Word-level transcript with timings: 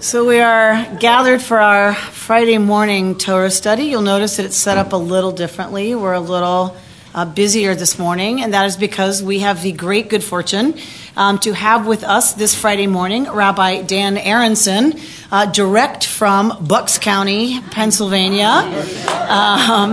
So 0.00 0.26
we 0.26 0.40
are 0.40 0.96
gathered 0.96 1.42
for 1.42 1.60
our 1.60 1.94
Friday 1.94 2.56
morning 2.56 3.18
Torah 3.18 3.50
study. 3.50 3.84
You'll 3.84 4.00
notice 4.00 4.38
that 4.38 4.46
it's 4.46 4.56
set 4.56 4.78
up 4.78 4.94
a 4.94 4.96
little 4.96 5.30
differently. 5.30 5.94
We're 5.94 6.14
a 6.14 6.20
little 6.20 6.74
uh, 7.14 7.26
busier 7.26 7.74
this 7.74 7.98
morning, 7.98 8.40
and 8.40 8.54
that 8.54 8.64
is 8.64 8.78
because 8.78 9.22
we 9.22 9.40
have 9.40 9.62
the 9.62 9.72
great 9.72 10.08
good 10.08 10.24
fortune 10.24 10.78
um, 11.18 11.38
to 11.40 11.52
have 11.52 11.86
with 11.86 12.02
us 12.02 12.32
this 12.32 12.54
Friday 12.54 12.86
morning 12.86 13.24
Rabbi 13.30 13.82
Dan 13.82 14.16
Aronson, 14.16 14.98
uh, 15.30 15.44
direct 15.44 16.06
from 16.06 16.66
Bucks 16.66 16.98
County, 16.98 17.60
Pennsylvania. 17.60 18.46
Um, 19.28 19.92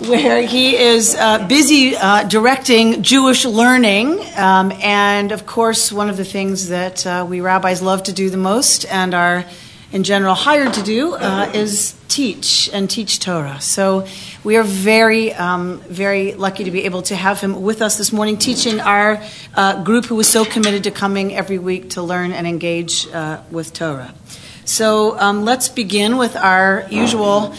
where 0.00 0.42
he 0.42 0.76
is 0.76 1.16
uh, 1.16 1.44
busy 1.48 1.96
uh, 1.96 2.22
directing 2.28 3.02
Jewish 3.02 3.44
learning. 3.44 4.20
Um, 4.36 4.70
and 4.80 5.32
of 5.32 5.44
course, 5.44 5.90
one 5.90 6.08
of 6.08 6.16
the 6.16 6.24
things 6.24 6.68
that 6.68 7.04
uh, 7.04 7.26
we 7.28 7.40
rabbis 7.40 7.82
love 7.82 8.04
to 8.04 8.12
do 8.12 8.30
the 8.30 8.36
most 8.36 8.84
and 8.86 9.12
are 9.12 9.44
in 9.90 10.04
general 10.04 10.34
hired 10.34 10.72
to 10.74 10.82
do 10.82 11.14
uh, 11.14 11.50
is 11.52 11.96
teach 12.06 12.70
and 12.72 12.88
teach 12.88 13.18
Torah. 13.18 13.60
So 13.60 14.06
we 14.44 14.56
are 14.56 14.62
very, 14.62 15.32
um, 15.34 15.80
very 15.88 16.34
lucky 16.34 16.64
to 16.64 16.70
be 16.70 16.84
able 16.84 17.02
to 17.02 17.16
have 17.16 17.40
him 17.40 17.62
with 17.62 17.82
us 17.82 17.98
this 17.98 18.12
morning, 18.12 18.36
teaching 18.36 18.78
our 18.78 19.20
uh, 19.54 19.82
group 19.82 20.04
who 20.04 20.20
is 20.20 20.28
so 20.28 20.44
committed 20.44 20.84
to 20.84 20.92
coming 20.92 21.34
every 21.34 21.58
week 21.58 21.90
to 21.90 22.02
learn 22.02 22.30
and 22.30 22.46
engage 22.46 23.08
uh, 23.08 23.40
with 23.50 23.72
Torah. 23.72 24.14
So 24.64 25.18
um, 25.18 25.44
let's 25.44 25.68
begin 25.68 26.18
with 26.18 26.36
our 26.36 26.86
usual 26.88 27.54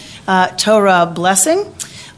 Torah 0.58 1.11
blessing. 1.13 1.66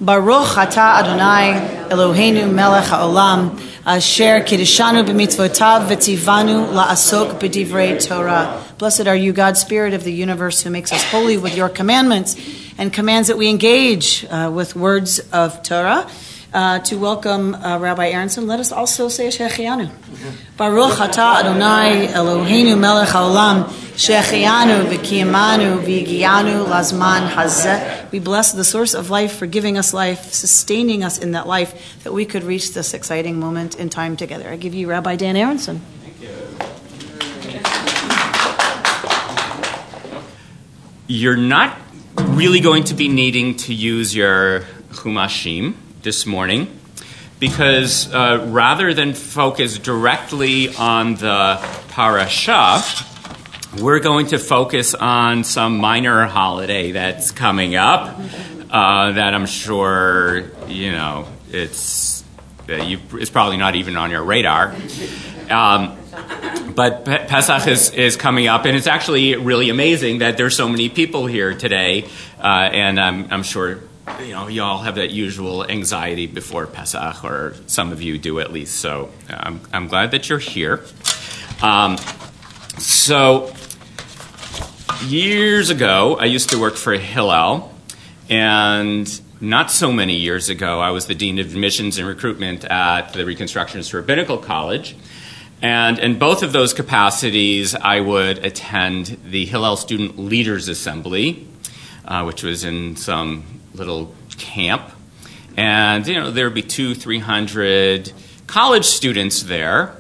Baruch 0.02 0.58
Ata 0.58 0.80
Adonai 0.80 1.88
Eloheinu 1.90 2.52
Melech 2.52 2.86
Haolam 2.86 3.62
Asher 3.86 4.42
Kiddushanu 4.42 5.06
b'mitzvotav 5.06 5.86
v'tzivanu 5.86 6.74
la'asok 6.74 7.40
b'divrei 7.40 8.04
Torah. 8.04 8.66
Blessed 8.80 9.06
are 9.06 9.16
you, 9.16 9.32
God, 9.32 9.58
Spirit 9.58 9.94
of 9.94 10.04
the 10.04 10.12
universe, 10.12 10.64
who 10.64 10.72
makes 10.72 10.92
us 10.92 11.04
holy 11.04 11.38
with 11.38 11.56
your 11.56 11.70
commandments 11.70 12.36
and 12.80 12.92
commands 12.92 13.28
that 13.28 13.38
we 13.38 13.48
engage 13.48 14.26
uh, 14.26 14.50
with 14.52 14.76
words 14.76 15.20
of 15.32 15.62
Torah. 15.62 16.10
Uh, 16.54 16.80
to 16.80 16.98
welcome 16.98 17.56
uh, 17.56 17.80
Rabbi 17.80 18.10
Aronson, 18.10 18.46
let 18.46 18.60
us 18.60 18.74
also 18.74 19.08
say 19.08 19.28
Shehecheyanu. 19.28 19.90
Baruch 20.58 21.00
Ata 21.00 21.46
Adonai 21.46 22.08
Eloheinu 22.08 22.78
Melech 22.78 23.08
Haolam 23.08 23.64
Shehecheyanu 23.96 24.84
v'kiyamanu 24.84 25.82
v'yigianu 25.82 26.66
lazman 26.66 27.30
hazeh. 27.30 28.12
We 28.12 28.20
bless 28.20 28.52
the 28.52 28.66
source 28.66 28.94
of 28.94 29.10
life 29.10 29.38
for 29.38 29.46
giving 29.46 29.78
us 29.78 29.94
life, 29.94 30.34
sustaining 30.34 31.06
us 31.06 31.18
in 31.18 31.32
that 31.32 31.48
life, 31.48 32.04
that 32.04 32.12
we 32.12 32.26
could 32.26 32.44
reach 32.44 32.74
this 32.74 32.94
exciting 32.94 33.40
moment 33.40 33.76
in 33.80 33.88
time 33.88 34.18
together. 34.18 34.50
I 34.50 34.58
give 34.58 34.74
you 34.74 34.90
Rabbi 34.90 35.16
Dan 35.16 35.38
Aronson. 35.38 35.80
Thank 36.04 36.22
you. 36.22 36.32
You're 41.08 41.38
not 41.38 41.78
really 42.18 42.60
going 42.60 42.84
to 42.86 42.94
be 42.94 43.08
needing 43.08 43.56
to 43.56 43.74
use 43.74 44.14
your 44.14 44.66
chumashim 44.92 45.76
this 46.04 46.26
morning 46.26 46.80
because 47.40 48.14
uh, 48.14 48.46
rather 48.50 48.94
than 48.94 49.14
focus 49.14 49.80
directly 49.80 50.74
on 50.76 51.16
the 51.16 51.60
parasha, 51.90 52.84
we're 53.80 54.00
going 54.00 54.28
to 54.28 54.38
focus 54.38 54.94
on 54.94 55.44
some 55.44 55.78
minor 55.78 56.28
holiday 56.28 56.92
that's 56.92 57.32
coming 57.32 57.76
up 57.76 58.20
uh, 58.70 59.12
that 59.12 59.34
I'm 59.34 59.48
sure 59.48 60.44
you 60.68 60.92
know 60.92 61.28
it's 61.52 62.24
uh, 62.70 62.76
you, 62.76 63.00
it's 63.14 63.32
probably 63.32 63.58
not 63.58 63.76
even 63.76 63.98
on 63.98 64.12
your 64.12 64.24
radar. 64.24 64.76
Um, 65.50 65.98
but 66.76 67.06
Pesach 67.06 67.68
is, 67.68 67.92
is 67.92 68.16
coming 68.16 68.48
up, 68.48 68.66
and 68.66 68.78
it's 68.78 68.88
actually 68.88 69.36
really 69.36 69.70
amazing 69.70 70.20
that 70.20 70.38
there's 70.38 70.56
so 70.56 70.70
many 70.70 70.90
people 70.90 71.26
here 71.26 71.54
today, 71.54 72.08
uh, 72.40 72.70
and 72.72 73.00
I'm, 73.00 73.28
I'm 73.32 73.44
sure 73.44 73.80
you 74.20 74.34
know, 74.34 74.48
you 74.48 74.62
all 74.64 74.80
have 74.80 74.96
that 74.96 75.12
usual 75.12 75.66
anxiety 75.70 76.28
before 76.28 76.68
Pesach, 76.68 77.24
or 77.24 77.56
some 77.68 77.92
of 77.92 78.02
you 78.02 78.18
do 78.18 78.40
at 78.40 78.52
least. 78.52 78.76
So 78.76 79.10
I'm, 79.30 79.62
I'm 79.74 79.88
glad 79.88 80.12
that 80.12 80.30
you're 80.30 80.40
here. 80.40 80.84
Um, 81.62 81.98
so 82.78 83.54
years 85.06 85.70
ago, 85.70 86.18
I 86.20 86.26
used 86.26 86.50
to 86.50 86.60
work 86.60 86.76
for 86.76 86.94
Hillel, 86.94 87.74
and 88.30 89.22
not 89.42 89.72
so 89.72 89.92
many 89.92 90.18
years 90.18 90.50
ago, 90.50 90.80
I 90.80 90.92
was 90.92 91.08
the 91.08 91.16
dean 91.16 91.40
of 91.40 91.48
admissions 91.48 91.98
and 91.98 92.08
recruitment 92.08 92.64
at 92.66 93.14
the 93.14 93.24
Reconstructionist 93.24 93.94
Rabbinical 93.94 94.38
College. 94.38 94.96
And 95.64 96.00
in 96.00 96.18
both 96.18 96.44
of 96.44 96.54
those 96.54 96.74
capacities, 96.74 97.76
I 97.76 98.00
would 98.00 98.46
attend 98.46 99.18
the 99.26 99.46
Hillel 99.46 99.78
Student 99.78 100.18
Leaders 100.18 100.68
Assembly, 100.68 101.48
uh, 102.06 102.24
which 102.24 102.44
was 102.44 102.64
in 102.64 102.96
some 102.96 103.51
little 103.74 104.14
camp. 104.38 104.92
And, 105.58 106.08
you 106.08 106.16
know, 106.16 106.32
there 106.32 106.46
would 106.46 106.54
be 106.54 106.62
two, 106.62 106.96
three 106.96 107.20
hundred 107.20 108.12
college 108.48 108.86
students 108.86 109.44
there. 109.44 109.96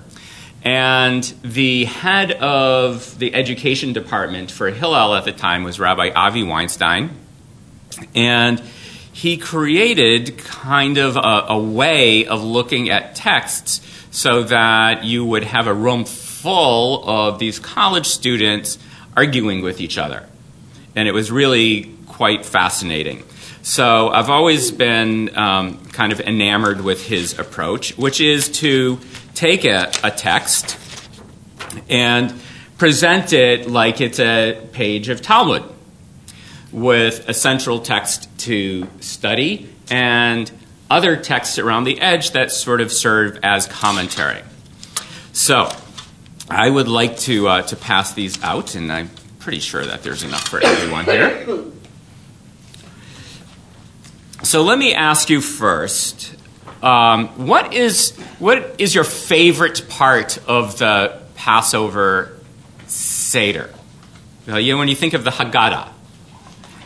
And 0.63 1.23
the 1.43 1.85
head 1.85 2.33
of 2.33 3.17
the 3.17 3.33
education 3.33 3.93
department 3.93 4.51
for 4.51 4.69
Hillel 4.69 5.15
at 5.15 5.25
the 5.25 5.31
time 5.31 5.63
was 5.63 5.79
Rabbi 5.79 6.11
Avi 6.15 6.43
Weinstein. 6.43 7.09
And 8.13 8.61
he 9.11 9.37
created 9.37 10.37
kind 10.37 10.97
of 10.97 11.17
a, 11.17 11.45
a, 11.49 11.59
way 11.59 12.25
of 12.25 12.43
looking 12.43 12.89
at 12.89 13.15
texts 13.15 13.81
so 14.11 14.43
that 14.43 15.03
you 15.03 15.25
would 15.25 15.43
have 15.43 15.67
a 15.67 15.73
room 15.73 16.05
full 16.05 17.07
of 17.09 17.39
these 17.39 17.59
college 17.59 18.07
students 18.07 18.77
arguing 19.15 19.61
with 19.61 19.81
each 19.81 19.97
other. 19.97 20.27
And 20.95 21.07
it 21.07 21.13
was 21.13 21.31
really 21.31 21.93
quite 22.07 22.45
fascinating. 22.45 23.23
So 23.63 24.09
I've 24.09 24.29
always 24.29 24.71
been 24.71 25.37
um, 25.37 25.85
kind 25.87 26.11
of 26.11 26.19
enamored 26.19 26.81
with 26.81 27.05
his 27.05 27.37
approach, 27.37 27.95
which 27.95 28.19
is 28.19 28.49
to 28.59 28.99
take 29.35 29.65
a, 29.65 29.91
a 30.03 30.09
text 30.09 30.77
and 31.87 32.33
present 32.79 33.33
it 33.33 33.69
like 33.69 34.01
it's 34.01 34.19
a 34.19 34.59
page 34.73 35.09
of 35.09 35.21
Talmud 35.21 35.63
with 36.71 37.29
a 37.29 37.33
central 37.35 37.79
text 37.79 38.27
to 38.39 38.87
study 38.99 39.69
and 39.91 40.51
other 40.89 41.15
texts 41.15 41.59
around 41.59 41.83
the 41.83 42.01
edge 42.01 42.31
that 42.31 42.51
sort 42.51 42.81
of 42.81 42.91
serve 42.91 43.39
as 43.43 43.67
commentary. 43.67 44.41
So 45.33 45.71
I 46.49 46.67
would 46.67 46.87
like 46.87 47.17
to, 47.19 47.47
uh, 47.47 47.61
to 47.63 47.75
pass 47.75 48.13
these 48.13 48.41
out, 48.43 48.73
and 48.73 48.91
I'm 48.91 49.11
pretty 49.39 49.59
sure 49.59 49.85
that 49.85 50.01
there's 50.01 50.23
enough 50.23 50.47
for 50.47 50.59
everyone 50.59 51.05
here. 51.05 51.45
So 54.51 54.63
let 54.63 54.77
me 54.77 54.93
ask 54.93 55.29
you 55.29 55.39
first 55.39 56.35
um, 56.83 57.29
what, 57.47 57.73
is, 57.73 58.11
what 58.37 58.81
is 58.81 58.93
your 58.93 59.05
favorite 59.05 59.87
part 59.87 60.39
of 60.45 60.77
the 60.77 61.21
Passover 61.35 62.37
Seder? 62.85 63.69
You 64.45 64.73
know, 64.73 64.77
when 64.77 64.89
you 64.89 64.95
think 64.97 65.13
of 65.13 65.23
the 65.23 65.29
Haggadah 65.29 65.87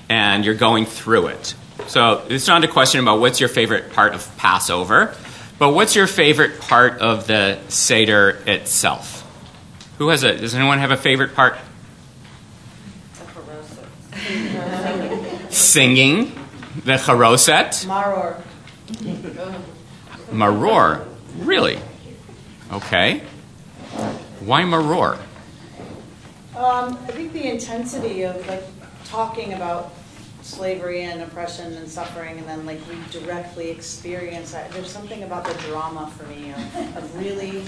and 0.10 0.46
you're 0.46 0.54
going 0.54 0.86
through 0.86 1.30
it. 1.30 1.56
So 1.88 2.24
it's 2.30 2.48
not 2.48 2.64
a 2.64 2.68
question 2.68 3.02
about 3.02 3.20
what's 3.20 3.40
your 3.40 3.50
favorite 3.50 3.94
part 3.94 4.14
of 4.14 4.38
Passover, 4.38 5.16
but 5.58 5.72
what's 5.72 5.96
your 5.96 6.06
favorite 6.06 6.62
part 6.62 7.00
of 7.00 7.26
the 7.26 7.58
Seder 7.70 8.44
itself? 8.46 9.26
Who 9.98 10.10
has 10.10 10.22
a, 10.22 10.38
does 10.38 10.54
anyone 10.54 10.78
have 10.78 10.92
a 10.92 10.98
favorite 10.98 11.34
part? 11.34 11.58
Singing 15.50 16.45
the 16.84 16.94
charoset? 16.94 17.86
Maror. 17.86 18.42
Maror. 20.32 21.08
Really? 21.38 21.80
Okay. 22.72 23.22
Why 24.42 24.64
maror? 24.64 25.18
Um, 26.56 26.98
I 27.04 27.12
think 27.12 27.34
the 27.34 27.50
intensity 27.50 28.24
of 28.24 28.48
like 28.48 28.64
talking 29.06 29.54
about 29.54 29.94
slavery 30.42 31.02
and 31.04 31.22
oppression 31.22 31.74
and 31.74 31.90
suffering, 31.90 32.38
and 32.38 32.48
then 32.48 32.66
like 32.66 32.80
we 32.88 32.96
directly 33.20 33.70
experience 33.70 34.52
that. 34.52 34.72
There's 34.72 34.90
something 34.90 35.24
about 35.24 35.46
the 35.46 35.54
drama 35.68 36.12
for 36.16 36.24
me 36.28 36.52
of, 36.52 36.98
of 36.98 37.18
really 37.18 37.64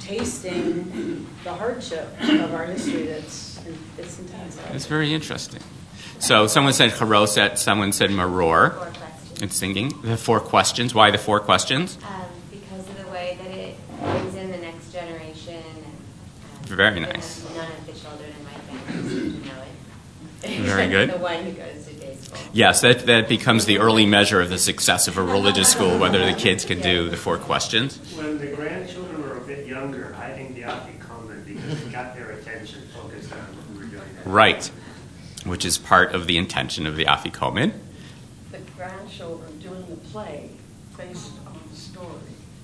tasting 0.00 1.26
the 1.44 1.52
hardship 1.52 2.08
of 2.20 2.54
our 2.54 2.64
history 2.64 3.06
that's 3.06 3.60
it's 3.98 4.18
intense. 4.18 4.58
It's 4.72 4.86
very 4.86 5.12
interesting. 5.12 5.60
So 6.18 6.46
someone 6.46 6.72
said 6.72 6.92
charoset, 6.92 7.58
someone 7.58 7.92
said 7.92 8.10
maror. 8.10 8.92
It's 9.42 9.56
singing. 9.56 9.92
The 10.02 10.16
four 10.16 10.40
questions. 10.40 10.94
Why 10.94 11.10
the 11.10 11.18
four 11.18 11.40
questions? 11.40 11.98
Um, 12.02 12.22
because 12.50 12.88
of 12.88 13.04
the 13.04 13.10
way 13.10 13.36
that 13.42 13.50
it 13.50 13.76
brings 14.00 14.34
in 14.34 14.50
the 14.50 14.56
next 14.58 14.92
generation. 14.92 15.62
And, 15.74 15.84
um, 16.70 16.76
Very 16.76 17.00
nice. 17.00 17.44
None 17.54 17.66
of 17.70 17.86
the 17.86 17.92
children 17.92 18.30
in 18.30 18.44
my 18.44 18.50
family 18.52 19.48
know 19.48 19.62
it. 20.42 20.60
Very 20.62 20.88
good. 20.96 21.10
the 21.12 21.18
one 21.18 21.44
who 21.44 21.52
goes 21.52 21.84
to 21.86 21.92
day 21.94 22.16
school. 22.16 22.38
Yes, 22.54 22.80
that, 22.80 23.04
that 23.06 23.28
becomes 23.28 23.66
the 23.66 23.78
early 23.78 24.06
measure 24.06 24.40
of 24.40 24.48
the 24.48 24.58
success 24.58 25.06
of 25.06 25.18
a 25.18 25.22
religious 25.22 25.70
school, 25.70 25.98
whether 25.98 26.24
the 26.24 26.38
kids 26.38 26.64
can 26.64 26.80
do 26.80 27.10
the 27.10 27.16
four 27.18 27.36
questions. 27.36 27.98
When 28.16 28.38
the 28.38 28.46
grandchildren 28.48 29.22
were 29.22 29.36
a 29.36 29.40
bit 29.40 29.66
younger, 29.66 30.16
I 30.18 30.30
think 30.32 30.54
they 30.54 30.64
ought 30.64 30.86
to 30.86 30.92
be 30.92 30.98
common 30.98 31.44
because 31.44 31.82
it 31.82 31.92
got 31.92 32.14
their 32.16 32.30
attention 32.30 32.80
focused 32.94 33.32
on 33.32 33.38
what 33.38 33.70
we 33.70 33.78
were 33.84 33.90
doing 33.90 34.02
Right, 34.24 34.70
which 35.46 35.64
is 35.64 35.78
part 35.78 36.14
of 36.14 36.26
the 36.26 36.36
intention 36.36 36.86
of 36.86 36.96
the 36.96 37.04
Afikomen. 37.04 37.72
The 38.50 38.58
grandchildren 38.76 39.58
doing 39.58 39.86
the 39.88 39.96
play 39.96 40.50
based 40.96 41.32
on 41.46 41.60
the 41.70 41.76
story. 41.76 42.08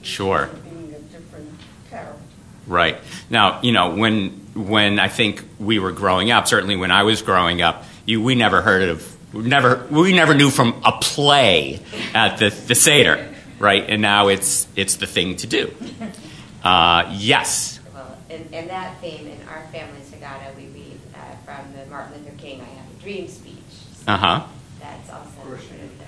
Sure. 0.02 0.50
Being 0.64 0.94
a 0.94 0.98
different 0.98 1.50
character. 1.90 2.18
Right. 2.66 2.98
Now, 3.30 3.60
you 3.62 3.72
know, 3.72 3.94
when 3.94 4.30
when 4.54 4.98
I 4.98 5.08
think 5.08 5.44
we 5.58 5.78
were 5.78 5.92
growing 5.92 6.30
up, 6.30 6.46
certainly 6.46 6.76
when 6.76 6.90
I 6.90 7.02
was 7.02 7.22
growing 7.22 7.62
up, 7.62 7.84
you, 8.04 8.22
we 8.22 8.34
never 8.34 8.62
heard 8.62 8.88
of 8.88 9.16
we 9.32 9.42
never 9.42 9.86
we 9.90 10.12
never 10.12 10.34
knew 10.34 10.50
from 10.50 10.80
a 10.84 10.92
play 10.92 11.80
at 12.14 12.36
the, 12.38 12.50
the 12.50 12.74
Seder, 12.74 13.28
right? 13.58 13.84
And 13.88 14.02
now 14.02 14.28
it's 14.28 14.68
it's 14.76 14.96
the 14.96 15.06
thing 15.06 15.36
to 15.36 15.46
do. 15.46 15.74
Uh, 16.62 17.12
yes. 17.18 17.80
Well, 17.92 18.16
in, 18.30 18.42
in 18.54 18.68
that 18.68 19.00
theme, 19.00 19.26
in 19.26 19.48
our 19.48 19.66
family 19.72 19.98
Haggadah, 20.22 20.56
we 20.56 20.66
read 20.66 20.71
from 21.56 21.72
the 21.78 21.86
Martin 21.86 22.22
Luther 22.24 22.36
King 22.38 22.60
"I 22.60 22.64
Have 22.64 22.86
a 22.98 23.02
Dream" 23.02 23.28
speech. 23.28 23.54
So 23.70 24.12
Uh 24.12 24.16
huh. 24.16 24.42
That's 24.80 25.10
also 25.10 25.30
sort 25.40 25.60
of 25.60 25.98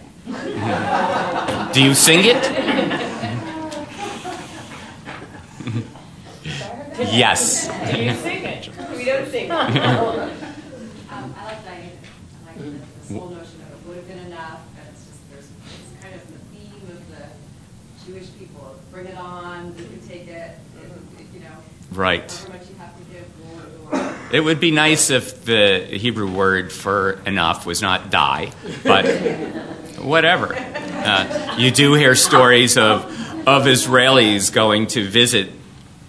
the. 1.68 1.72
Do 1.74 1.82
you 1.82 1.94
sing 1.94 2.20
it? 2.24 2.42
yes. 7.12 7.68
Do 7.90 8.02
you 8.02 8.14
sing 8.14 8.44
it? 8.44 8.68
We 8.96 9.04
don't 9.04 9.28
sing 9.30 9.50
it. 9.50 10.32
Um, 11.14 11.32
I 11.38 11.44
like 11.44 11.64
Diane. 11.64 11.90
I 12.42 12.46
like 12.50 12.58
the- 12.58 12.70
this 13.06 13.16
whole 13.16 13.28
notion 13.28 13.60
of 13.62 13.70
it 13.72 13.86
would 13.86 13.96
have 13.98 14.08
been 14.08 14.18
enough, 14.18 14.60
and 14.76 14.88
it's 14.90 15.04
just, 15.06 15.30
there's, 15.30 15.44
it's 15.46 16.02
kind 16.02 16.12
of 16.14 16.22
the 16.26 16.38
theme 16.50 16.82
of 16.90 17.08
the 17.08 17.24
Jewish 18.04 18.30
people. 18.36 18.74
Bring 18.90 19.06
it 19.06 19.16
on, 19.16 19.74
you 19.78 19.84
can 19.84 20.00
take 20.08 20.26
it, 20.26 20.58
it- 20.82 21.26
you 21.32 21.38
know. 21.40 21.54
Right. 21.92 22.32
However 22.32 22.58
much 22.58 22.68
you 22.68 22.74
have 22.76 22.96
to 22.98 23.04
give, 23.12 23.26
more, 23.92 24.00
more. 24.02 24.14
It 24.34 24.42
would 24.42 24.58
be 24.58 24.72
nice 24.72 25.10
if 25.10 25.44
the 25.44 25.78
Hebrew 25.78 26.28
word 26.28 26.72
for 26.72 27.20
enough 27.24 27.66
was 27.66 27.80
not 27.80 28.10
die, 28.10 28.50
but 28.82 29.06
whatever. 30.00 30.56
Uh, 30.56 31.54
you 31.56 31.70
do 31.70 31.94
hear 31.94 32.16
stories 32.16 32.76
of, 32.76 33.04
of 33.46 33.62
Israelis 33.66 34.52
going 34.52 34.88
to 34.88 35.08
visit 35.08 35.52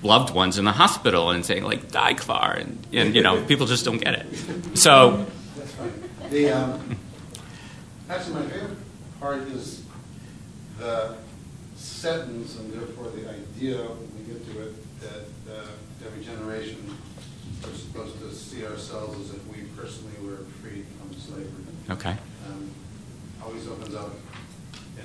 loved 0.01 0.33
ones 0.33 0.57
in 0.57 0.65
the 0.65 0.71
hospital 0.71 1.29
and 1.29 1.45
saying, 1.45 1.65
like, 1.65 1.91
die 1.91 2.15
kvar, 2.15 2.59
and, 2.59 2.87
and 2.91 3.15
you 3.15 3.21
know, 3.21 3.45
people 3.45 3.67
just 3.67 3.85
don't 3.85 3.99
get 3.99 4.15
it. 4.15 4.75
So, 4.75 5.27
That's 5.55 5.75
right. 5.75 6.31
The, 6.31 6.49
um, 6.49 6.97
actually, 8.09 8.33
my 8.37 8.47
favorite 8.47 8.77
part 9.19 9.41
is 9.49 9.83
the 10.79 11.15
sentence 11.75 12.57
and 12.57 12.73
therefore 12.73 13.11
the 13.11 13.29
idea, 13.29 13.77
when 13.83 14.17
we 14.17 14.33
get 14.33 14.43
to 14.51 14.61
it, 14.63 15.01
that 15.01 15.53
uh, 15.53 15.67
every 16.03 16.25
generation 16.25 16.97
supposed 17.75 18.19
to 18.19 18.31
see 18.33 18.65
ourselves 18.65 19.19
as 19.29 19.35
if 19.35 19.47
we 19.47 19.63
personally 19.77 20.13
were 20.23 20.43
freed 20.61 20.85
from 20.99 21.13
slavery. 21.19 21.49
okay. 21.91 22.15
Um, 22.47 22.71
Always 23.43 23.67
opens 23.67 23.93
up 23.93 24.09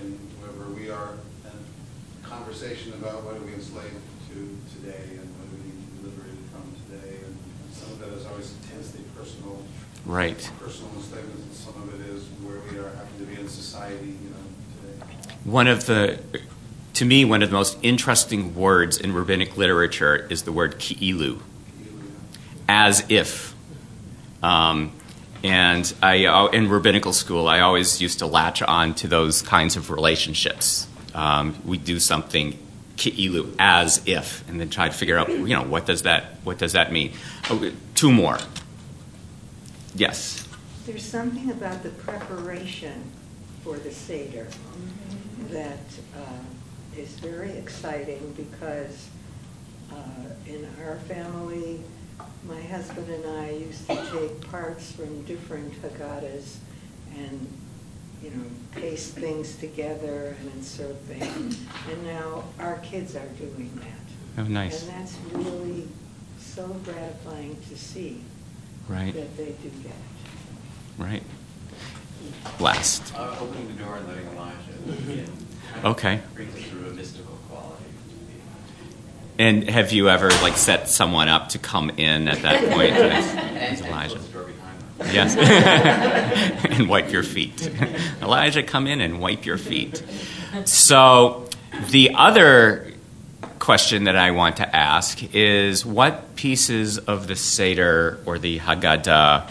in 0.00 0.16
wherever 0.40 0.72
we 0.72 0.88
are, 0.90 1.14
a 1.44 2.26
conversation 2.26 2.92
about 2.94 3.22
what 3.22 3.36
are 3.36 3.40
we 3.44 3.52
enslaved 3.52 4.00
to 4.30 4.56
today 4.80 5.18
and 5.20 5.28
what 5.36 5.44
do 5.50 5.56
we 5.60 5.68
need 5.68 5.76
to 5.76 5.90
be 5.92 6.08
liberated 6.08 6.40
from 6.48 6.64
today. 6.88 7.20
And 7.26 7.36
some 7.74 7.92
of 7.92 7.98
that 8.00 8.08
is 8.16 8.24
always 8.26 8.54
intensely 8.62 9.02
personal 9.16 9.58
Right. 10.06 10.38
personal 10.58 10.90
enslavement, 10.96 11.36
and 11.36 11.52
some 11.54 11.74
of 11.82 12.00
it 12.00 12.06
is 12.08 12.24
where 12.42 12.60
we 12.72 12.78
are 12.78 12.88
happen 12.96 13.18
to 13.18 13.24
be 13.24 13.38
in 13.38 13.48
society, 13.48 14.06
you 14.06 14.30
know, 14.30 14.44
today. 14.80 15.04
One 15.44 15.66
of 15.68 15.84
the, 15.84 16.18
to 16.94 17.04
me, 17.04 17.26
one 17.26 17.42
of 17.42 17.50
the 17.50 17.54
most 17.56 17.76
interesting 17.82 18.54
words 18.54 18.96
in 18.96 19.12
rabbinic 19.12 19.58
literature 19.58 20.26
is 20.30 20.44
the 20.44 20.52
word 20.52 20.78
ki'ilu. 20.78 21.40
As 22.70 23.04
if. 23.08 23.52
Um, 24.44 24.92
and 25.42 25.92
I, 26.00 26.26
uh, 26.26 26.46
in 26.46 26.68
rabbinical 26.68 27.12
school, 27.12 27.48
I 27.48 27.60
always 27.60 28.00
used 28.00 28.20
to 28.20 28.26
latch 28.26 28.62
on 28.62 28.94
to 28.96 29.08
those 29.08 29.42
kinds 29.42 29.74
of 29.76 29.90
relationships. 29.90 30.86
Um, 31.12 31.60
we 31.64 31.78
do 31.78 31.98
something 31.98 32.56
ki'ilu, 32.96 33.52
as 33.58 34.02
if, 34.06 34.48
and 34.48 34.60
then 34.60 34.70
try 34.70 34.88
to 34.88 34.94
figure 34.94 35.18
out, 35.18 35.28
you 35.30 35.48
know, 35.48 35.64
what 35.64 35.84
does 35.84 36.02
that, 36.02 36.36
what 36.44 36.58
does 36.58 36.74
that 36.74 36.92
mean? 36.92 37.12
Oh, 37.50 37.72
two 37.96 38.12
more. 38.12 38.38
Yes. 39.96 40.46
There's 40.86 41.04
something 41.04 41.50
about 41.50 41.82
the 41.82 41.90
preparation 41.90 43.10
for 43.64 43.78
the 43.78 43.90
Seder 43.90 44.46
that 45.48 45.86
uh, 46.16 46.96
is 46.96 47.18
very 47.18 47.52
exciting 47.52 48.32
because 48.36 49.08
uh, 49.90 49.96
in 50.46 50.68
our 50.84 50.96
family, 51.00 51.80
my 52.48 52.60
husband 52.62 53.08
and 53.10 53.26
I 53.26 53.50
used 53.50 53.86
to 53.88 53.96
take 54.12 54.50
parts 54.50 54.92
from 54.92 55.22
different 55.24 55.74
Haggadahs 55.82 56.56
and, 57.16 57.46
you 58.22 58.30
know, 58.30 58.44
paste 58.72 59.14
things 59.14 59.56
together 59.56 60.36
and 60.40 60.52
insert 60.54 60.96
things. 61.02 61.60
And 61.90 62.04
now 62.04 62.44
our 62.58 62.78
kids 62.78 63.14
are 63.14 63.26
doing 63.38 63.70
that. 63.82 64.42
Oh, 64.42 64.48
nice. 64.48 64.82
And 64.82 64.92
that's 64.92 65.16
really 65.32 65.88
so 66.38 66.66
gratifying 66.84 67.56
to 67.68 67.76
see 67.76 68.22
Right. 68.88 69.14
that 69.14 69.36
they 69.36 69.52
do 69.62 69.70
that. 69.84 71.02
Right. 71.02 71.22
Last. 72.58 73.14
Uh, 73.14 73.36
opening 73.40 73.68
the 73.68 73.82
door 73.84 73.96
and 73.96 74.08
letting 74.08 74.26
Elijah 74.28 75.12
in. 75.12 75.26
kind 75.26 75.84
Okay. 75.84 76.20
Brings 76.34 76.54
it 76.56 76.64
through 76.64 76.88
a 76.88 76.92
mystical 76.92 77.26
quality. 77.26 77.39
And 79.40 79.68
have 79.70 79.90
you 79.92 80.08
ever 80.10 80.28
like 80.42 80.56
set 80.56 80.88
someone 80.88 81.28
up 81.28 81.48
to 81.50 81.58
come 81.58 81.90
in 81.90 82.28
at 82.28 82.42
that 82.42 82.72
point 82.72 82.92
as, 82.92 83.34
And, 83.34 83.58
as 83.58 83.80
and 83.80 83.88
Elijah? 83.88 84.14
close 84.16 84.26
the 84.26 84.32
door 84.32 84.44
behind 84.44 84.80
them. 84.98 85.08
Yes. 85.14 86.66
and 86.78 86.88
wipe 86.88 87.10
your 87.10 87.22
feet. 87.22 87.70
Elijah, 88.22 88.62
come 88.62 88.86
in 88.86 89.00
and 89.00 89.20
wipe 89.20 89.46
your 89.46 89.58
feet. 89.58 90.02
So, 90.66 91.48
the 91.88 92.14
other 92.14 92.92
question 93.58 94.04
that 94.04 94.16
I 94.16 94.30
want 94.32 94.56
to 94.56 94.76
ask 94.76 95.22
is 95.34 95.86
what 95.86 96.34
pieces 96.36 96.98
of 96.98 97.26
the 97.26 97.36
Seder 97.36 98.18
or 98.26 98.38
the 98.38 98.58
Haggadah 98.58 99.48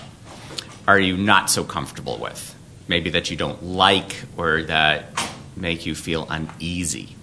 are 0.88 1.00
you 1.00 1.16
not 1.18 1.50
so 1.50 1.64
comfortable 1.64 2.18
with? 2.18 2.56
Maybe 2.88 3.12
that 3.12 3.30
you 3.30 3.38
don't 3.38 3.64
like 3.64 4.16
or 4.36 4.64
that 4.64 5.14
make 5.56 5.86
you 5.86 5.94
feel 5.94 6.26
uneasy? 6.30 7.16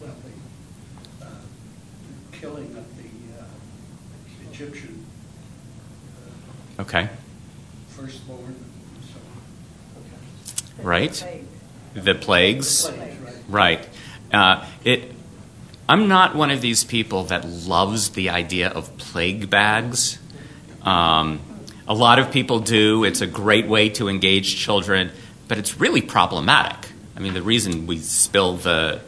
Well, 0.00 0.14
the 1.20 1.24
uh, 1.24 1.30
killing 2.32 2.76
of 2.76 2.84
the 2.98 3.08
uh, 3.40 3.44
Egyptian 4.52 5.06
uh, 6.14 6.30
Okay. 6.78 7.08
firstborn 7.88 8.54
so. 9.02 10.82
Right? 10.82 11.42
The 11.94 12.14
plagues? 12.14 12.86
Plagues, 12.86 13.18
right. 13.18 13.34
Right. 13.48 13.88
Uh, 14.32 14.66
it. 14.84 15.12
I'm 15.88 16.06
not 16.06 16.36
one 16.36 16.50
of 16.50 16.60
these 16.60 16.84
people 16.84 17.24
that 17.24 17.48
loves 17.48 18.10
the 18.10 18.28
idea 18.30 18.68
of 18.68 18.96
plague 18.98 19.48
bags. 19.48 20.18
Um, 20.82 21.40
a 21.88 21.94
lot 21.94 22.18
of 22.18 22.30
people 22.30 22.60
do. 22.60 23.04
It's 23.04 23.22
a 23.22 23.26
great 23.26 23.66
way 23.66 23.88
to 23.90 24.08
engage 24.08 24.56
children, 24.56 25.10
but 25.48 25.56
it's 25.58 25.80
really 25.80 26.02
problematic. 26.02 26.90
I 27.16 27.20
mean, 27.20 27.34
the 27.34 27.42
reason 27.42 27.86
we 27.86 27.98
spill 27.98 28.56
the 28.56 29.00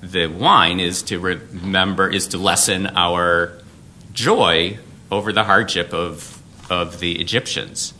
the 0.00 0.26
wine 0.26 0.78
is 0.78 1.02
to 1.02 1.18
remember 1.18 2.08
is 2.08 2.28
to 2.28 2.38
lessen 2.38 2.86
our 2.86 3.58
joy 4.12 4.78
over 5.10 5.32
the 5.32 5.42
hardship 5.44 5.92
of 5.92 6.37
of 6.70 7.00
the 7.00 7.20
Egyptians. 7.20 7.94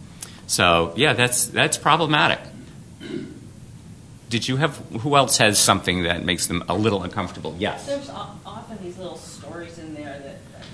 So 0.47 0.93
yeah, 0.97 1.13
that's 1.13 1.47
that's 1.47 1.77
problematic. 1.77 2.41
Did 4.31 4.47
you 4.47 4.57
have 4.57 4.77
who 5.01 5.17
else 5.17 5.39
has 5.39 5.59
something 5.59 6.03
that 6.03 6.25
makes 6.25 6.47
them 6.47 6.63
a 6.69 6.75
little 6.75 7.03
uncomfortable? 7.03 7.57
Yes. 7.59 7.87
There's 7.87 8.11
often 8.11 8.79
these 8.83 8.99
little 8.99 9.17
stories 9.17 9.79
in 9.79 9.95
there 9.95 10.19
that, 10.19 10.23
that, 10.53 10.65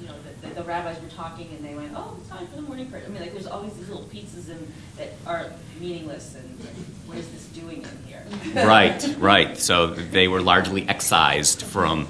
you 0.00 0.08
know, 0.08 0.14
that 0.24 0.42
the, 0.42 0.60
the 0.60 0.62
rabbis 0.62 1.00
were 1.00 1.08
talking 1.08 1.48
and 1.56 1.64
they 1.64 1.74
went, 1.74 1.92
oh, 1.96 2.16
it's 2.20 2.28
time 2.28 2.46
for 2.48 2.56
the 2.56 2.62
morning 2.62 2.90
prayer. 2.90 3.02
I 3.06 3.08
mean, 3.08 3.22
like, 3.22 3.32
there's 3.32 3.46
always 3.46 3.72
these 3.74 3.88
little 3.88 4.04
pieces 4.04 4.50
in, 4.50 4.70
that 4.98 5.14
are 5.26 5.52
meaningless 5.80 6.34
and 6.34 6.60
what 7.06 7.16
is 7.16 7.30
this 7.30 7.46
doing 7.46 7.82
in 7.82 7.98
here? 8.06 8.26
Right, 8.54 9.16
right. 9.18 9.56
So 9.58 9.86
they 9.88 10.28
were 10.28 10.42
largely 10.42 10.86
excised 10.88 11.62
from 11.62 12.06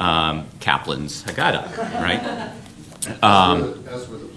um, 0.00 0.46
Kaplan's 0.60 1.22
Haggadah, 1.24 2.00
right? 2.00 2.52
Um, 3.22 3.84
As 3.88 4.08
were 4.08 4.16
the 4.16 4.26
plagues. 4.26 4.30
A- 4.30 4.31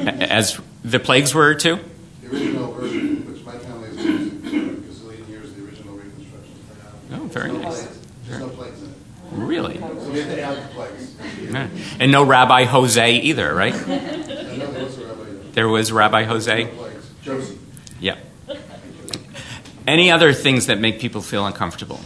As 0.00 0.60
the 0.84 1.00
plagues 1.00 1.34
were 1.34 1.54
too. 1.54 1.78
The 2.22 2.28
original 2.28 2.72
version, 2.72 3.32
which 3.32 3.44
my 3.44 3.56
family 3.58 3.88
has 3.88 3.96
used 4.04 4.40
for 4.42 4.48
a 4.48 4.50
gazillion 4.50 5.28
years, 5.28 5.52
the 5.54 5.64
original 5.64 5.94
reconstruction. 5.94 6.54
Oh, 7.14 7.24
very 7.26 7.50
There's 7.50 7.62
nice. 7.62 7.82
plagues. 7.82 7.98
There's 8.28 8.40
no 8.40 8.48
plagues 8.50 8.82
in 8.82 8.88
it. 8.90 8.96
Really? 9.32 9.78
So 9.78 10.10
we 10.10 10.20
had 10.20 10.36
to 10.36 10.42
add 10.42 10.56
the 10.70 10.74
plagues. 10.74 11.14
Yeah. 11.42 11.68
And 11.98 12.12
no 12.12 12.24
Rabbi 12.24 12.64
Jose 12.64 13.16
either, 13.16 13.54
right? 13.54 13.74
And 13.74 14.60
there 14.60 14.68
was 14.68 14.98
rabbi. 14.98 15.24
There 15.52 15.68
was 15.68 15.92
Rabbi 15.92 16.24
Jose. 16.24 16.66
plagues. 16.66 17.10
Joseph. 17.22 17.58
Yeah. 18.00 18.16
Any 19.86 20.10
other 20.10 20.32
things 20.32 20.66
that 20.66 20.78
make 20.78 21.00
people 21.00 21.22
feel 21.22 21.46
uncomfortable? 21.46 22.00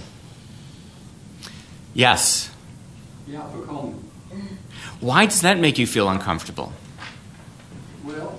Yes. 1.92 2.50
Yeah, 3.26 3.40
afikomen. 3.40 3.94
Why 5.00 5.26
does 5.26 5.40
that 5.42 5.58
make 5.58 5.76
you 5.78 5.86
feel 5.86 6.08
uncomfortable? 6.08 6.72
Well, 8.04 8.38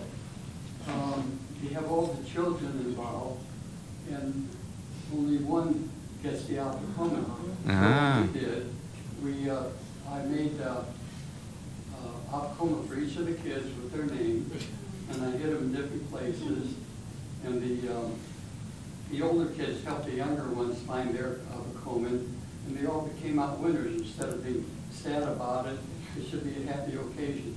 um, 0.88 1.40
you 1.64 1.70
have 1.70 1.92
all 1.92 2.06
the 2.06 2.30
children 2.30 2.72
involved, 2.86 3.44
and 4.12 4.48
only 5.12 5.38
one 5.38 5.90
gets 6.22 6.46
the 6.46 6.56
afikomen. 6.58 7.26
Ah. 7.68 8.22
So 8.22 8.32
we 8.32 8.40
did, 8.40 8.74
we, 9.24 9.50
uh, 9.50 9.64
I 10.12 10.22
made, 10.24 10.62
uh, 10.62 10.84
uh, 12.32 12.54
for 12.54 12.96
each 13.00 13.16
of 13.18 13.26
the 13.26 13.34
kids 13.34 13.66
with 13.66 13.92
their 13.92 14.06
name, 14.06 14.52
and 15.12 15.24
I 15.24 15.32
hid 15.32 15.52
them 15.52 15.64
in 15.64 15.74
different 15.74 16.12
places, 16.12 16.76
and 17.44 17.60
the, 17.60 17.96
um, 17.96 18.20
the 19.10 19.22
older 19.24 19.48
kids 19.48 19.84
helped 19.84 20.06
the 20.06 20.14
younger 20.14 20.48
ones 20.50 20.80
find 20.82 21.16
their 21.16 21.40
afikomen, 21.52 22.28
and 22.68 22.78
they 22.78 22.86
all 22.86 23.02
became 23.02 23.40
out 23.40 23.60
winners 23.60 24.00
instead 24.02 24.30
of 24.30 24.44
being 24.44 24.66
sad 24.92 25.24
about 25.24 25.66
it. 25.66 25.80
It 26.20 26.30
should 26.30 26.44
be 26.44 26.64
a 26.64 26.72
happy 26.72 26.96
occasion. 26.96 27.56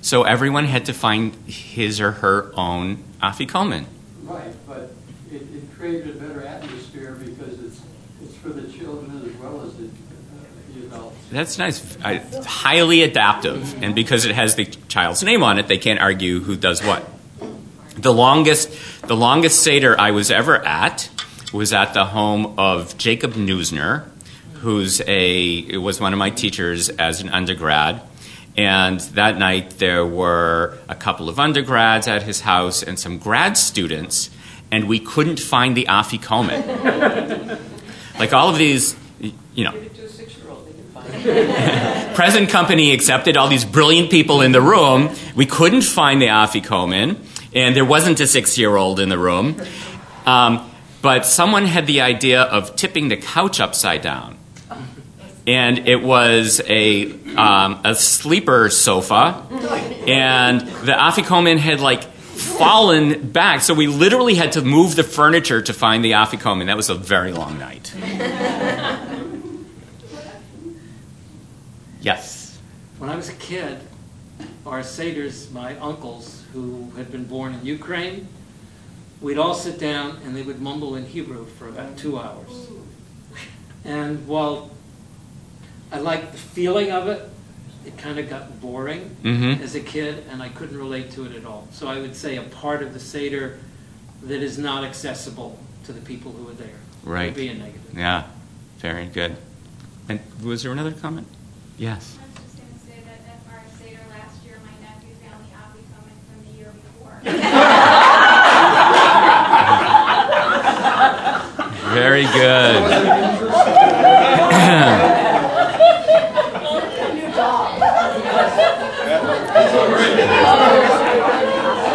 So 0.00 0.22
everyone 0.22 0.66
had 0.66 0.86
to 0.86 0.92
find 0.92 1.34
his 1.46 2.00
or 2.00 2.12
her 2.12 2.50
own 2.54 3.02
afikomen. 3.22 3.86
Right, 4.22 4.54
but 4.66 4.92
it, 5.30 5.42
it 5.42 5.76
created 5.76 6.16
a 6.16 6.18
better 6.18 6.46
atmosphere 6.46 7.12
because 7.12 7.60
it's, 7.60 7.80
it's 8.22 8.34
for 8.36 8.50
the 8.50 8.70
children 8.72 9.22
as 9.26 9.34
well 9.40 9.62
as 9.62 9.74
the, 9.74 9.86
uh, 9.86 9.88
the 10.74 10.86
adults. 10.86 11.16
That's 11.30 11.58
nice. 11.58 11.98
I, 12.04 12.16
highly 12.44 13.02
adaptive, 13.02 13.82
and 13.82 13.94
because 13.94 14.24
it 14.24 14.34
has 14.34 14.54
the 14.54 14.66
child's 14.66 15.22
name 15.22 15.42
on 15.42 15.58
it, 15.58 15.66
they 15.66 15.78
can't 15.78 16.00
argue 16.00 16.40
who 16.40 16.56
does 16.56 16.82
what. 16.82 17.08
The 17.96 18.12
longest, 18.12 18.70
the 19.02 19.16
longest 19.16 19.62
seder 19.62 19.98
I 19.98 20.12
was 20.12 20.30
ever 20.30 20.64
at 20.64 21.10
was 21.52 21.72
at 21.72 21.94
the 21.94 22.04
home 22.04 22.54
of 22.58 22.96
Jacob 22.98 23.32
Neusner, 23.32 24.04
who's 24.60 25.02
a 25.06 25.76
was 25.78 26.00
one 26.00 26.12
of 26.12 26.18
my 26.18 26.30
teachers 26.30 26.88
as 26.90 27.20
an 27.20 27.28
undergrad. 27.30 28.02
And 28.58 28.98
that 29.14 29.38
night 29.38 29.78
there 29.78 30.04
were 30.04 30.76
a 30.88 30.96
couple 30.96 31.28
of 31.28 31.38
undergrads 31.38 32.08
at 32.08 32.24
his 32.24 32.40
house 32.40 32.82
and 32.82 32.98
some 32.98 33.18
grad 33.18 33.56
students, 33.56 34.30
and 34.72 34.88
we 34.88 34.98
couldn't 34.98 35.38
find 35.38 35.76
the 35.76 35.84
afikomen. 35.84 37.60
like 38.18 38.32
all 38.32 38.48
of 38.48 38.58
these, 38.58 38.96
you 39.54 39.62
know, 39.62 39.70
Give 39.70 39.82
it 39.84 39.94
to 39.94 40.04
a 40.04 40.08
six-year-old, 40.08 40.66
they 40.66 40.72
can 40.72 40.90
find 40.90 41.14
it. 41.24 42.14
present 42.16 42.50
company 42.50 42.90
accepted 42.90 43.36
all 43.36 43.46
these 43.46 43.64
brilliant 43.64 44.10
people 44.10 44.40
in 44.40 44.50
the 44.50 44.60
room. 44.60 45.14
We 45.36 45.46
couldn't 45.46 45.82
find 45.82 46.20
the 46.20 46.26
afikomen, 46.26 47.16
and 47.54 47.76
there 47.76 47.84
wasn't 47.84 48.18
a 48.18 48.26
six-year-old 48.26 48.98
in 48.98 49.08
the 49.08 49.18
room. 49.18 49.62
Um, 50.26 50.68
but 51.00 51.24
someone 51.24 51.66
had 51.66 51.86
the 51.86 52.00
idea 52.00 52.42
of 52.42 52.74
tipping 52.74 53.06
the 53.06 53.16
couch 53.16 53.60
upside 53.60 54.02
down, 54.02 54.36
and 55.48 55.88
it 55.88 56.02
was 56.02 56.60
a 56.66 57.10
um, 57.34 57.80
a 57.82 57.94
sleeper 57.94 58.68
sofa, 58.68 59.46
and 60.06 60.60
the 60.60 60.92
afikomen 60.92 61.56
had 61.56 61.80
like 61.80 62.02
fallen 62.02 63.30
back, 63.30 63.62
so 63.62 63.72
we 63.72 63.86
literally 63.86 64.34
had 64.34 64.52
to 64.52 64.62
move 64.62 64.94
the 64.94 65.02
furniture 65.02 65.62
to 65.62 65.72
find 65.72 66.04
the 66.04 66.12
afikomen. 66.12 66.66
That 66.66 66.76
was 66.76 66.90
a 66.90 66.94
very 66.94 67.32
long 67.32 67.58
night. 67.58 67.94
Yes. 72.00 72.58
When 72.98 73.08
I 73.08 73.16
was 73.16 73.28
a 73.28 73.34
kid, 73.34 73.78
our 74.66 74.80
seders, 74.80 75.50
my 75.50 75.78
uncles 75.78 76.44
who 76.52 76.90
had 76.96 77.10
been 77.10 77.24
born 77.24 77.54
in 77.54 77.64
Ukraine, 77.64 78.28
we'd 79.20 79.38
all 79.38 79.54
sit 79.54 79.78
down 79.80 80.18
and 80.24 80.36
they 80.36 80.42
would 80.42 80.60
mumble 80.60 80.94
in 80.94 81.06
Hebrew 81.06 81.46
for 81.46 81.68
about 81.68 81.96
two 81.96 82.18
hours. 82.18 82.68
And 83.84 84.26
while 84.28 84.70
I 85.90 85.98
liked 85.98 86.32
the 86.32 86.38
feeling 86.38 86.90
of 86.90 87.08
it, 87.08 87.28
it 87.86 87.96
kind 87.96 88.18
of 88.18 88.28
got 88.28 88.60
boring 88.60 89.16
Mhm. 89.22 89.60
as 89.62 89.74
a 89.74 89.80
kid, 89.80 90.24
and 90.30 90.42
I 90.42 90.48
couldn't 90.50 90.76
relate 90.78 91.10
to 91.12 91.24
it 91.24 91.34
at 91.34 91.44
all. 91.46 91.66
So 91.72 91.88
I 91.88 91.98
would 92.00 92.14
say 92.14 92.36
a 92.36 92.42
part 92.42 92.82
of 92.82 92.92
the 92.92 93.00
Seder 93.00 93.58
that 94.24 94.42
is 94.42 94.58
not 94.58 94.84
accessible 94.84 95.58
to 95.84 95.92
the 95.92 96.00
people 96.00 96.32
who 96.32 96.48
are 96.50 96.54
there 96.54 96.76
Right. 97.04 97.26
would 97.26 97.34
be 97.36 97.48
a 97.48 97.54
negative. 97.54 97.80
Yeah, 97.96 98.24
very 98.80 99.06
good. 99.06 99.36
And 100.08 100.20
was 100.42 100.62
there 100.62 100.72
another 100.72 100.92
comment? 100.92 101.26
Yes. 101.78 102.16
I 102.20 102.24
was 102.26 102.34
just 102.44 102.56
going 102.58 102.72
to 102.74 102.80
say 102.84 103.00
that 103.06 103.20
at 103.28 103.40
our 103.52 103.62
Seder 103.78 104.00
last 104.10 104.44
year, 104.44 104.56
my 104.64 104.74
nephew 104.84 105.14
found 105.24 105.40
the 105.44 105.52
afikomen 105.56 106.16
from 106.28 106.38
the 106.44 106.52
year 106.58 106.72
before. 106.84 107.14
Very 111.94 112.24
good. 112.24 113.88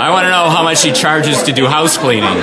I 0.04 0.10
want 0.10 0.26
to 0.26 0.32
know 0.32 0.50
how 0.50 0.64
much 0.64 0.84
he 0.84 0.92
charges 0.92 1.44
to 1.44 1.54
do 1.54 1.66
house 1.66 1.98
cleaning. 1.98 2.34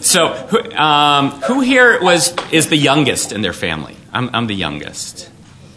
So, 0.00 0.30
who, 0.48 0.72
um, 0.72 1.30
who 1.42 1.60
here 1.60 2.02
was 2.02 2.34
is 2.50 2.66
the 2.66 2.76
youngest 2.76 3.30
in 3.30 3.42
their 3.42 3.52
family? 3.52 3.96
I'm, 4.12 4.28
I'm 4.34 4.48
the 4.48 4.54
youngest. 4.54 5.30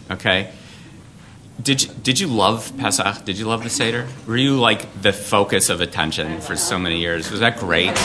Okay. 0.09 0.51
Did 1.61 1.83
you, 1.83 1.89
did 2.01 2.19
you 2.19 2.25
love 2.25 2.75
Pesach? 2.79 3.23
Did 3.23 3.37
you 3.37 3.45
love 3.45 3.61
the 3.61 3.69
Seder? 3.69 4.07
Were 4.25 4.37
you 4.37 4.59
like 4.59 4.99
the 4.99 5.13
focus 5.13 5.69
of 5.69 5.79
attention 5.79 6.41
for 6.41 6.55
so 6.55 6.79
many 6.79 7.01
years? 7.01 7.29
Was 7.29 7.41
that 7.41 7.59
great? 7.59 7.95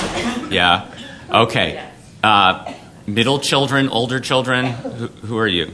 Yeah. 0.52 0.92
Okay. 1.30 1.82
Uh, 2.22 2.74
middle 3.06 3.38
children, 3.38 3.88
older 3.88 4.20
children. 4.20 4.66
Who, 4.66 5.06
who 5.06 5.38
are 5.38 5.48
you? 5.48 5.72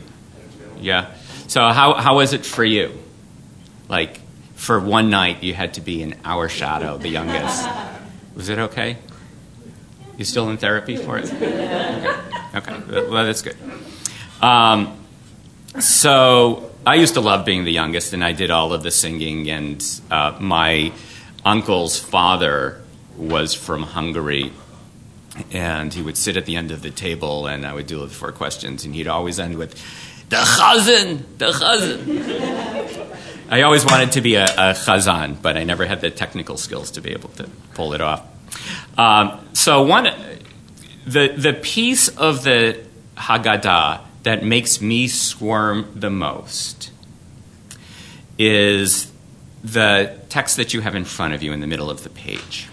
Yeah. 0.78 1.12
So 1.49 1.61
how 1.70 1.94
how 1.94 2.14
was 2.18 2.32
it 2.32 2.46
for 2.46 2.64
you? 2.64 2.92
Like 3.88 4.20
for 4.54 4.80
one 4.80 5.11
night, 5.11 5.42
you 5.42 5.54
had 5.54 5.75
to 5.75 5.80
be 5.80 6.02
in 6.02 6.16
our 6.25 6.49
shadow, 6.49 6.96
the 6.96 7.08
youngest. 7.08 7.68
Was 8.34 8.49
it 8.49 8.58
okay? 8.58 8.96
You 10.16 10.25
still 10.25 10.49
in 10.50 10.56
therapy 10.58 10.96
for 10.96 11.18
it? 11.18 11.32
Okay. 11.32 12.82
Well, 12.88 13.25
that's 13.25 13.42
good. 13.42 13.56
Um, 14.40 14.96
so 15.80 16.70
I 16.87 16.94
used 16.94 17.14
to 17.14 17.20
love 17.20 17.44
being 17.44 17.64
the 17.64 17.73
youngest, 17.73 18.12
and 18.12 18.23
I 18.23 18.32
did 18.32 18.50
all 18.50 18.73
of 18.73 18.82
the 18.82 18.90
singing. 18.90 19.50
And 19.50 19.84
uh, 20.11 20.37
my 20.40 20.92
uncle's 21.44 21.99
father 21.99 22.80
was 23.16 23.54
from 23.54 23.82
Hungary, 23.82 24.52
and 25.50 25.92
he 25.92 26.00
would 26.00 26.16
sit 26.16 26.37
at 26.37 26.46
the 26.46 26.56
end 26.56 26.70
of 26.70 26.82
the 26.82 26.90
table, 26.90 27.46
and 27.46 27.66
I 27.66 27.75
would 27.75 27.87
do 27.87 28.00
the 28.00 28.08
four 28.08 28.32
questions, 28.32 28.84
and 28.84 28.94
he'd 28.94 29.08
always 29.08 29.40
end 29.40 29.56
with 29.58 29.75
"the 30.28 30.37
chazan, 30.37 31.25
the 31.38 31.50
chazan." 31.50 33.04
I 33.48 33.62
always 33.62 33.84
wanted 33.84 34.12
to 34.12 34.20
be 34.20 34.36
a, 34.36 34.44
a 34.44 34.72
chazan, 34.72 35.40
but 35.40 35.56
I 35.56 35.64
never 35.64 35.84
had 35.84 36.00
the 36.00 36.10
technical 36.10 36.56
skills 36.56 36.90
to 36.92 37.00
be 37.00 37.10
able 37.10 37.28
to 37.30 37.48
pull 37.74 37.92
it 37.92 38.00
off. 38.00 38.22
Um, 38.96 39.46
so 39.52 39.82
one, 39.82 40.08
the 41.06 41.28
the 41.36 41.52
piece 41.52 42.08
of 42.08 42.44
the 42.44 42.84
Haggadah 43.16 44.00
that 44.22 44.42
makes 44.42 44.80
me 44.80 45.08
squirm 45.08 45.92
the 45.94 46.10
most 46.10 46.90
is 48.38 49.12
the 49.62 50.18
text 50.28 50.56
that 50.56 50.72
you 50.72 50.80
have 50.80 50.94
in 50.94 51.04
front 51.04 51.34
of 51.34 51.42
you 51.42 51.52
in 51.52 51.60
the 51.60 51.66
middle 51.66 51.90
of 51.90 52.02
the 52.02 52.10
page. 52.10 52.68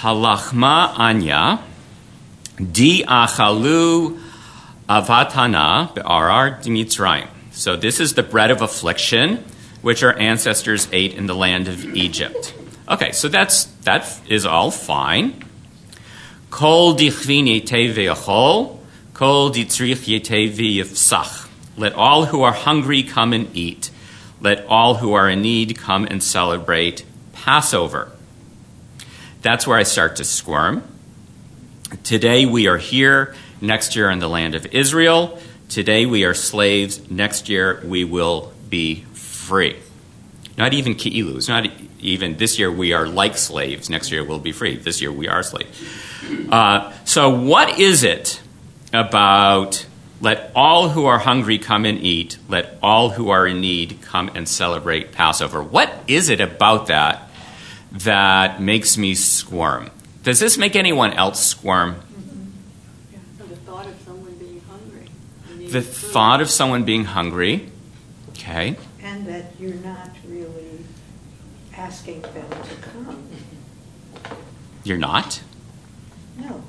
Halachma 0.00 0.96
anya 0.96 1.60
di 2.56 3.02
achalu 3.02 4.20
avatana 4.88 5.92
be'arar 5.94 6.60
dimitzrayim. 6.62 7.28
So 7.58 7.74
this 7.74 7.98
is 7.98 8.14
the 8.14 8.22
bread 8.22 8.52
of 8.52 8.62
affliction 8.62 9.44
which 9.82 10.04
our 10.04 10.16
ancestors 10.16 10.86
ate 10.92 11.14
in 11.14 11.26
the 11.26 11.34
land 11.34 11.66
of 11.66 11.84
Egypt. 11.96 12.54
Okay, 12.88 13.10
so 13.10 13.26
that's 13.26 13.64
that 13.82 14.20
is 14.28 14.46
all 14.46 14.70
fine. 14.70 15.44
Kol 16.50 16.94
dichvin 16.94 17.48
yete 17.48 17.92
ve'achol, 17.92 18.78
kol 19.12 19.50
ditzrich 19.50 20.06
yete 20.06 20.52
ve'yifsach. 20.52 21.48
Let 21.76 21.94
all 21.94 22.26
who 22.26 22.42
are 22.42 22.52
hungry 22.52 23.02
come 23.02 23.32
and 23.32 23.50
eat. 23.56 23.90
Let 24.40 24.64
all 24.66 24.94
who 24.94 25.14
are 25.14 25.28
in 25.28 25.42
need 25.42 25.76
come 25.76 26.06
and 26.08 26.22
celebrate 26.22 27.04
Passover. 27.32 28.12
That's 29.42 29.66
where 29.66 29.78
I 29.78 29.82
start 29.82 30.14
to 30.16 30.24
squirm. 30.24 30.84
Today 32.04 32.46
we 32.46 32.68
are 32.68 32.78
here, 32.78 33.34
next 33.60 33.96
year 33.96 34.10
in 34.10 34.20
the 34.20 34.28
land 34.28 34.54
of 34.54 34.64
Israel. 34.66 35.40
Today 35.68 36.06
we 36.06 36.24
are 36.24 36.32
slaves, 36.32 37.10
next 37.10 37.50
year 37.50 37.82
we 37.84 38.02
will 38.02 38.52
be 38.70 39.02
free. 39.12 39.76
Not 40.56 40.72
even 40.72 40.94
ki'ilu. 40.94 41.36
It's 41.36 41.48
not 41.48 41.66
even 42.00 42.38
this 42.38 42.58
year 42.58 42.72
we 42.72 42.94
are 42.94 43.06
like 43.06 43.36
slaves, 43.36 43.90
next 43.90 44.10
year 44.10 44.24
we'll 44.24 44.38
be 44.38 44.52
free. 44.52 44.76
This 44.76 45.02
year 45.02 45.12
we 45.12 45.28
are 45.28 45.42
slaves. 45.42 45.78
Uh, 46.50 46.90
so, 47.04 47.28
what 47.28 47.78
is 47.78 48.02
it 48.02 48.40
about 48.94 49.86
let 50.22 50.50
all 50.54 50.88
who 50.88 51.04
are 51.04 51.18
hungry 51.18 51.58
come 51.58 51.84
and 51.84 51.98
eat, 51.98 52.38
let 52.48 52.78
all 52.82 53.10
who 53.10 53.28
are 53.28 53.46
in 53.46 53.60
need 53.60 53.98
come 54.00 54.30
and 54.34 54.48
celebrate 54.48 55.12
Passover? 55.12 55.62
What 55.62 55.92
is 56.08 56.30
it 56.30 56.40
about 56.40 56.86
that 56.86 57.28
that 57.92 58.60
makes 58.60 58.96
me 58.96 59.14
squirm? 59.14 59.90
Does 60.22 60.40
this 60.40 60.56
make 60.56 60.76
anyone 60.76 61.12
else 61.12 61.44
squirm? 61.44 62.00
The 65.70 65.82
thought 65.82 66.40
of 66.40 66.48
someone 66.48 66.84
being 66.84 67.04
hungry. 67.04 67.52
and 67.52 67.60
needing 67.60 67.66
The 67.66 67.72
food. 67.72 67.72
thought 67.72 67.72
of 67.72 67.74
someone 67.74 67.74
being 67.74 67.74
hungry. 67.74 67.78
Okay. 68.30 68.76
And 69.02 69.26
that 69.26 69.44
you're 69.58 69.74
not 69.74 70.10
really 70.26 70.84
asking 71.76 72.22
them 72.22 72.50
to 72.50 72.74
come. 72.90 73.28
You're 74.84 74.98
not? 74.98 75.42
No, 76.38 76.62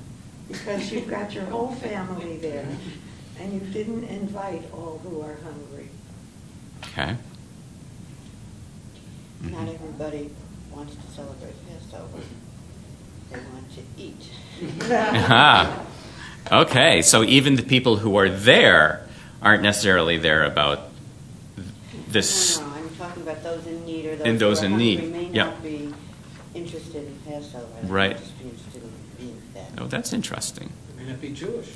because 0.47 0.91
you've 0.91 1.07
got 1.07 1.33
your 1.33 1.45
whole 1.45 1.73
family 1.75 2.37
there, 2.37 2.67
and 3.39 3.53
you 3.53 3.59
didn't 3.71 4.03
invite 4.05 4.63
all 4.73 4.99
who 5.03 5.21
are 5.21 5.37
hungry. 5.43 5.89
Okay. 6.83 7.15
Not 9.41 9.51
mm-hmm. 9.51 9.69
everybody 9.69 10.31
wants 10.71 10.95
to 10.95 11.11
celebrate 11.11 11.55
Passover. 11.67 12.19
They 13.31 13.37
want 13.37 13.71
to 13.75 13.81
eat. 13.97 14.29
Aha. 14.91 15.85
Okay, 16.51 17.01
so 17.01 17.23
even 17.23 17.55
the 17.55 17.63
people 17.63 17.97
who 17.97 18.15
are 18.15 18.29
there 18.29 19.05
aren't 19.41 19.61
necessarily 19.63 20.17
there 20.17 20.43
about 20.43 20.89
this. 22.07 22.59
No, 22.59 22.65
no, 22.67 22.73
I'm 22.73 22.89
talking 22.95 23.23
about 23.23 23.43
those 23.43 23.67
in 23.67 23.85
need 23.85 24.05
or 24.05 24.15
those 24.15 24.27
And 24.27 24.39
those 24.39 24.59
who 24.61 24.67
are 24.67 24.69
in 24.71 24.77
need, 24.77 25.11
may 25.11 25.23
yeah. 25.25 25.43
not 25.45 25.63
be 25.63 25.93
interested 26.55 27.05
in 27.05 27.15
Passover. 27.25 27.65
Right. 27.83 28.11
might 28.11 28.19
just 28.19 28.39
be 28.39 28.45
interested 28.49 28.83
in 28.83 28.91
being 29.17 29.41
fed. 29.53 29.67
Oh, 29.77 29.87
that's 29.87 30.11
interesting. 30.11 30.71
They 30.97 31.03
may 31.03 31.11
not 31.11 31.21
be 31.21 31.31
Jewish. 31.31 31.69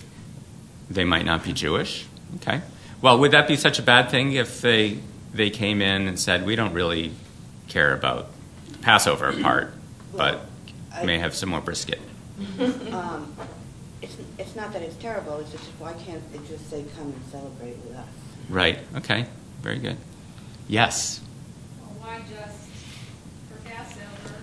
They 0.89 1.03
might 1.03 1.25
not 1.25 1.43
be 1.43 1.53
Jewish. 1.53 2.05
Okay. 2.37 2.61
Well, 3.01 3.19
would 3.19 3.31
that 3.31 3.47
be 3.47 3.55
such 3.55 3.79
a 3.79 3.83
bad 3.83 4.09
thing 4.09 4.33
if 4.33 4.61
they 4.61 4.99
they 5.33 5.49
came 5.49 5.81
in 5.81 6.07
and 6.07 6.19
said, 6.19 6.45
"We 6.45 6.55
don't 6.55 6.73
really 6.73 7.11
care 7.67 7.93
about 7.93 8.27
Passover 8.81 9.33
part, 9.41 9.73
but 10.15 10.45
I- 10.93 11.05
may 11.05 11.19
have 11.19 11.35
some 11.35 11.49
more 11.49 11.61
brisket." 11.61 11.99
Um, 12.91 13.35
It's, 14.03 14.17
it's 14.37 14.55
not 14.55 14.73
that 14.73 14.81
it's 14.81 14.97
terrible, 14.97 15.37
it's 15.37 15.49
just 15.51 15.63
why 15.79 15.93
can't 15.93 16.21
they 16.33 16.39
just 16.39 16.69
say, 16.69 16.83
come 16.97 17.07
and 17.07 17.23
celebrate 17.31 17.77
with 17.87 17.95
us? 17.95 18.07
Right. 18.49 18.79
Okay. 18.97 19.25
Very 19.61 19.79
good. 19.79 19.95
Yes. 20.67 21.21
Well, 21.79 21.95
why 22.01 22.19
just 22.29 22.67
for 23.47 23.63
Passover, 23.69 24.35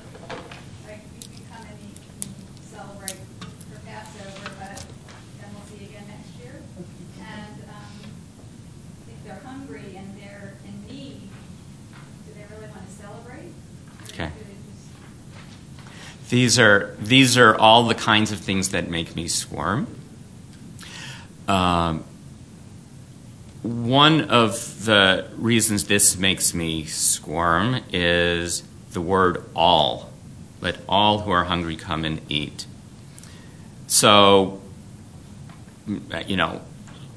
like 0.88 1.02
you 1.20 1.28
can 1.28 1.44
come 1.52 1.66
and 1.68 1.76
eat 1.84 2.00
and 2.24 2.64
celebrate 2.64 3.20
for 3.68 3.78
Passover, 3.84 4.48
but 4.58 4.80
then 5.40 5.50
we'll 5.52 5.66
see 5.68 5.84
you 5.84 5.90
again 5.90 6.08
next 6.08 6.32
year? 6.42 6.56
And 7.20 7.60
um, 7.68 7.92
if 9.12 9.22
they're 9.26 9.42
hungry 9.44 9.92
and 9.94 10.16
they're 10.18 10.54
in 10.64 10.86
need, 10.86 11.28
do 12.26 12.32
they 12.32 12.46
really 12.56 12.70
want 12.72 12.88
to 12.88 12.92
celebrate? 12.96 13.52
Or 13.52 14.08
Okay. 14.08 14.32
do 14.32 14.40
they 14.40 14.56
just- 14.72 14.88
These 16.30 16.60
are 16.60 16.94
these 17.00 17.36
are 17.36 17.58
all 17.58 17.88
the 17.88 17.94
kinds 17.94 18.30
of 18.30 18.38
things 18.38 18.68
that 18.68 18.88
make 18.88 19.16
me 19.16 19.26
squirm. 19.26 19.88
Um, 21.48 22.04
one 23.62 24.30
of 24.30 24.84
the 24.84 25.26
reasons 25.36 25.86
this 25.86 26.16
makes 26.16 26.54
me 26.54 26.84
squirm 26.84 27.82
is 27.92 28.62
the 28.92 29.00
word 29.00 29.44
all. 29.56 30.12
Let 30.60 30.76
all 30.88 31.18
who 31.18 31.32
are 31.32 31.44
hungry 31.44 31.74
come 31.74 32.04
and 32.04 32.20
eat. 32.28 32.64
So, 33.88 34.60
mm, 35.88 36.28
you 36.28 36.36
know, 36.36 36.60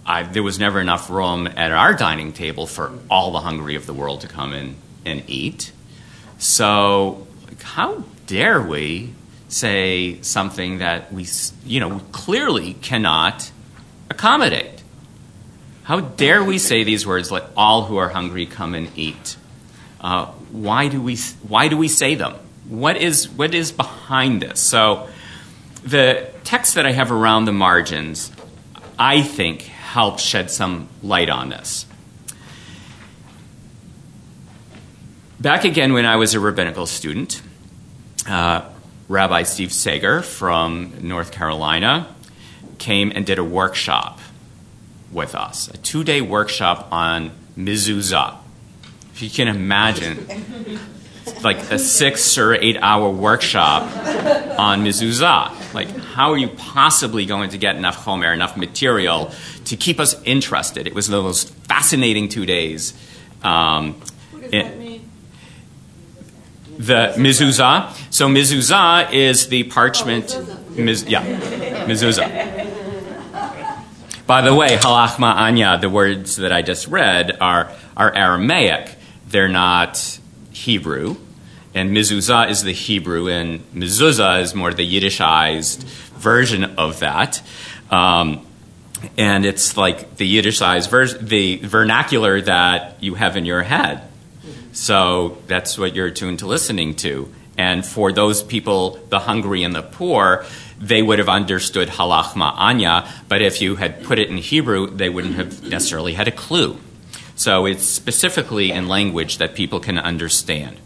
I, 0.08 0.24
there 0.24 0.42
was 0.42 0.58
never 0.58 0.82
enough 0.82 1.12
room 1.12 1.46
at 1.46 1.72
our 1.72 1.94
dining 1.94 2.34
table 2.34 2.66
for 2.66 2.92
all 3.12 3.32
the 3.32 3.42
hungry 3.42 3.76
of 3.76 3.86
the 3.86 3.94
world 3.94 4.22
to 4.22 4.28
come 4.28 4.54
in 4.54 4.76
and 5.06 5.24
eat. 5.30 5.72
So, 6.40 7.28
how 7.62 8.04
dare 8.26 8.62
we 8.62 9.14
say 9.48 10.22
something 10.22 10.80
that 10.80 11.14
we, 11.14 11.28
you 11.66 11.80
know, 11.80 12.00
clearly 12.12 12.74
cannot 12.76 13.52
accommodate? 14.10 14.84
How 15.84 16.00
dare 16.00 16.44
we 16.44 16.58
say 16.58 16.84
these 16.84 17.06
words? 17.06 17.32
Let 17.32 17.46
all 17.58 17.86
who 17.86 17.98
are 17.98 18.10
hungry 18.10 18.46
come 18.46 18.74
and 18.74 18.90
eat. 18.98 19.36
Uh, 20.00 20.28
why 20.52 20.88
do 20.88 21.02
we? 21.02 21.18
Why 21.48 21.68
do 21.68 21.78
we 21.78 21.88
say 21.88 22.16
them? 22.16 22.36
What 22.68 22.98
is 22.98 23.28
what 23.30 23.54
is 23.54 23.72
behind 23.72 24.42
this? 24.42 24.60
So, 24.60 25.10
the 25.84 26.30
text 26.44 26.76
that 26.76 26.86
I 26.86 26.92
have 26.92 27.12
around 27.12 27.46
the 27.46 27.54
margins, 27.54 28.32
I 28.98 29.22
think, 29.22 29.64
helps 29.64 30.24
shed 30.24 30.50
some 30.50 30.88
light 31.02 31.30
on 31.30 31.50
this. 31.50 31.86
Back 35.40 35.66
again 35.66 35.92
when 35.92 36.06
I 36.06 36.16
was 36.16 36.34
a 36.34 36.40
rabbinical 36.40 36.86
student, 36.86 37.42
Rabbi 38.28 39.44
Steve 39.44 39.74
Sager 39.74 40.22
from 40.22 40.94
North 41.02 41.32
Carolina 41.32 42.08
came 42.78 43.12
and 43.14 43.26
did 43.26 43.38
a 43.40 43.44
workshop 43.44 44.20
with 45.12 45.36
us, 45.36 45.68
a 45.68 45.78
two 45.78 46.04
day 46.04 46.22
workshop 46.22 46.88
on 46.92 47.32
mezuzah. 47.58 48.38
If 49.14 49.22
you 49.22 49.30
can 49.30 49.48
imagine, 49.48 50.28
like 51.44 51.58
a 51.72 51.78
six 51.78 52.38
or 52.38 52.56
eight 52.56 52.78
hour 52.82 53.10
workshop 53.10 53.84
on 54.58 54.84
mezuzah. 54.84 55.74
Like, 55.74 55.90
how 55.90 56.32
are 56.32 56.38
you 56.38 56.48
possibly 56.50 57.26
going 57.26 57.52
to 57.52 57.58
get 57.58 57.76
enough 57.76 58.06
chomer, 58.06 58.34
enough 58.34 58.58
material 58.58 59.32
to 59.66 59.76
keep 59.76 60.00
us 60.00 60.22
interested? 60.24 60.88
It 60.88 60.94
was 60.96 61.08
the 61.08 61.22
most 61.22 61.50
fascinating 61.68 62.30
two 62.30 62.46
days. 62.46 62.94
Um, 63.44 63.94
What 64.32 64.42
does 64.44 64.52
it- 64.54 64.64
that 64.64 64.80
mean? 64.80 64.93
The 66.78 67.14
mezuzah. 67.18 67.94
So 68.12 68.28
mezuzah 68.28 69.14
is 69.14 69.48
the 69.48 69.64
parchment. 69.64 70.38
Yeah, 70.76 71.24
mezuzah. 71.86 72.72
By 74.26 74.42
the 74.42 74.56
way, 74.56 74.78
halachma 74.78 75.36
anya, 75.36 75.78
the 75.78 75.90
words 75.90 76.38
that 76.38 76.52
I 76.52 76.62
just 76.62 76.88
read 76.88 77.38
are 77.42 77.72
are 77.96 78.14
Aramaic. 78.14 78.96
They're 79.28 79.50
not 79.50 80.20
Hebrew. 80.52 81.18
And 81.76 81.92
mezuzah 81.92 82.50
is 82.50 82.64
the 82.64 82.72
Hebrew, 82.72 83.28
and 83.28 83.60
mezuzah 83.74 84.42
is 84.42 84.54
more 84.54 84.74
the 84.74 84.86
Yiddishized 84.88 85.84
version 86.20 86.64
of 86.78 87.00
that. 87.00 87.42
Um, 87.90 88.46
and 89.18 89.46
it's 89.46 89.76
like 89.76 90.18
the 90.18 90.38
Yiddishized 90.38 90.90
version, 90.90 91.26
the 91.26 91.58
vernacular 91.58 92.40
that 92.42 93.02
you 93.02 93.16
have 93.16 93.36
in 93.38 93.46
your 93.46 93.64
head. 93.64 94.08
So 94.74 95.38
that's 95.48 95.78
what 95.78 95.96
you're 95.96 96.08
attuned 96.08 96.40
to 96.40 96.48
listening 96.48 96.96
to. 96.96 97.32
And 97.58 97.86
for 97.86 98.12
those 98.12 98.42
people, 98.42 99.00
the 99.10 99.20
hungry 99.20 99.64
and 99.64 99.76
the 99.76 99.84
poor, 99.84 100.46
they 100.80 101.02
would 101.02 101.20
have 101.20 101.30
understood 101.30 101.88
halachma 101.88 102.54
anya, 102.58 103.08
but 103.30 103.42
if 103.42 103.62
you 103.62 103.76
had 103.76 104.04
put 104.04 104.20
it 104.20 104.30
in 104.30 104.38
Hebrew, 104.38 104.88
they 104.88 105.10
wouldn't 105.10 105.36
have 105.36 105.64
necessarily 105.64 106.14
had 106.14 106.28
a 106.28 106.32
clue. 106.32 106.78
So 107.36 107.66
it's 107.66 107.84
specifically 107.84 108.72
in 108.72 108.88
language 108.88 109.38
that 109.38 109.56
people 109.56 109.80
can 109.80 109.98
understand. 109.98 110.78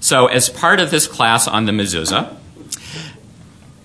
So 0.00 0.26
as 0.26 0.48
part 0.48 0.80
of 0.80 0.90
this 0.90 1.06
class 1.06 1.48
on 1.48 1.66
the 1.66 1.72
mezuzah, 1.72 2.36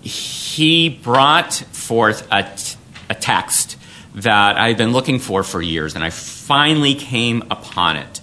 he 0.02 0.90
brought 0.90 1.54
forth 1.54 2.28
a, 2.32 2.44
t- 2.44 2.78
a 3.10 3.16
text 3.16 3.78
that 4.16 4.58
I've 4.58 4.78
been 4.78 4.92
looking 4.92 5.20
for 5.20 5.44
for 5.44 5.62
years, 5.62 5.96
and 5.96 6.04
I 6.04 6.10
finally 6.10 6.96
came 6.96 7.44
upon 7.50 7.96
it. 7.98 8.22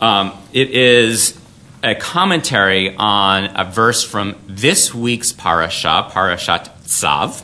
Um, 0.00 0.32
it 0.52 0.70
is 0.70 1.36
a 1.82 1.96
commentary 1.96 2.94
on 2.94 3.46
a 3.56 3.64
verse 3.64 4.04
from 4.04 4.36
this 4.46 4.94
week's 4.94 5.32
parasha, 5.32 6.08
Parashat 6.12 6.68
Tzav. 6.84 7.42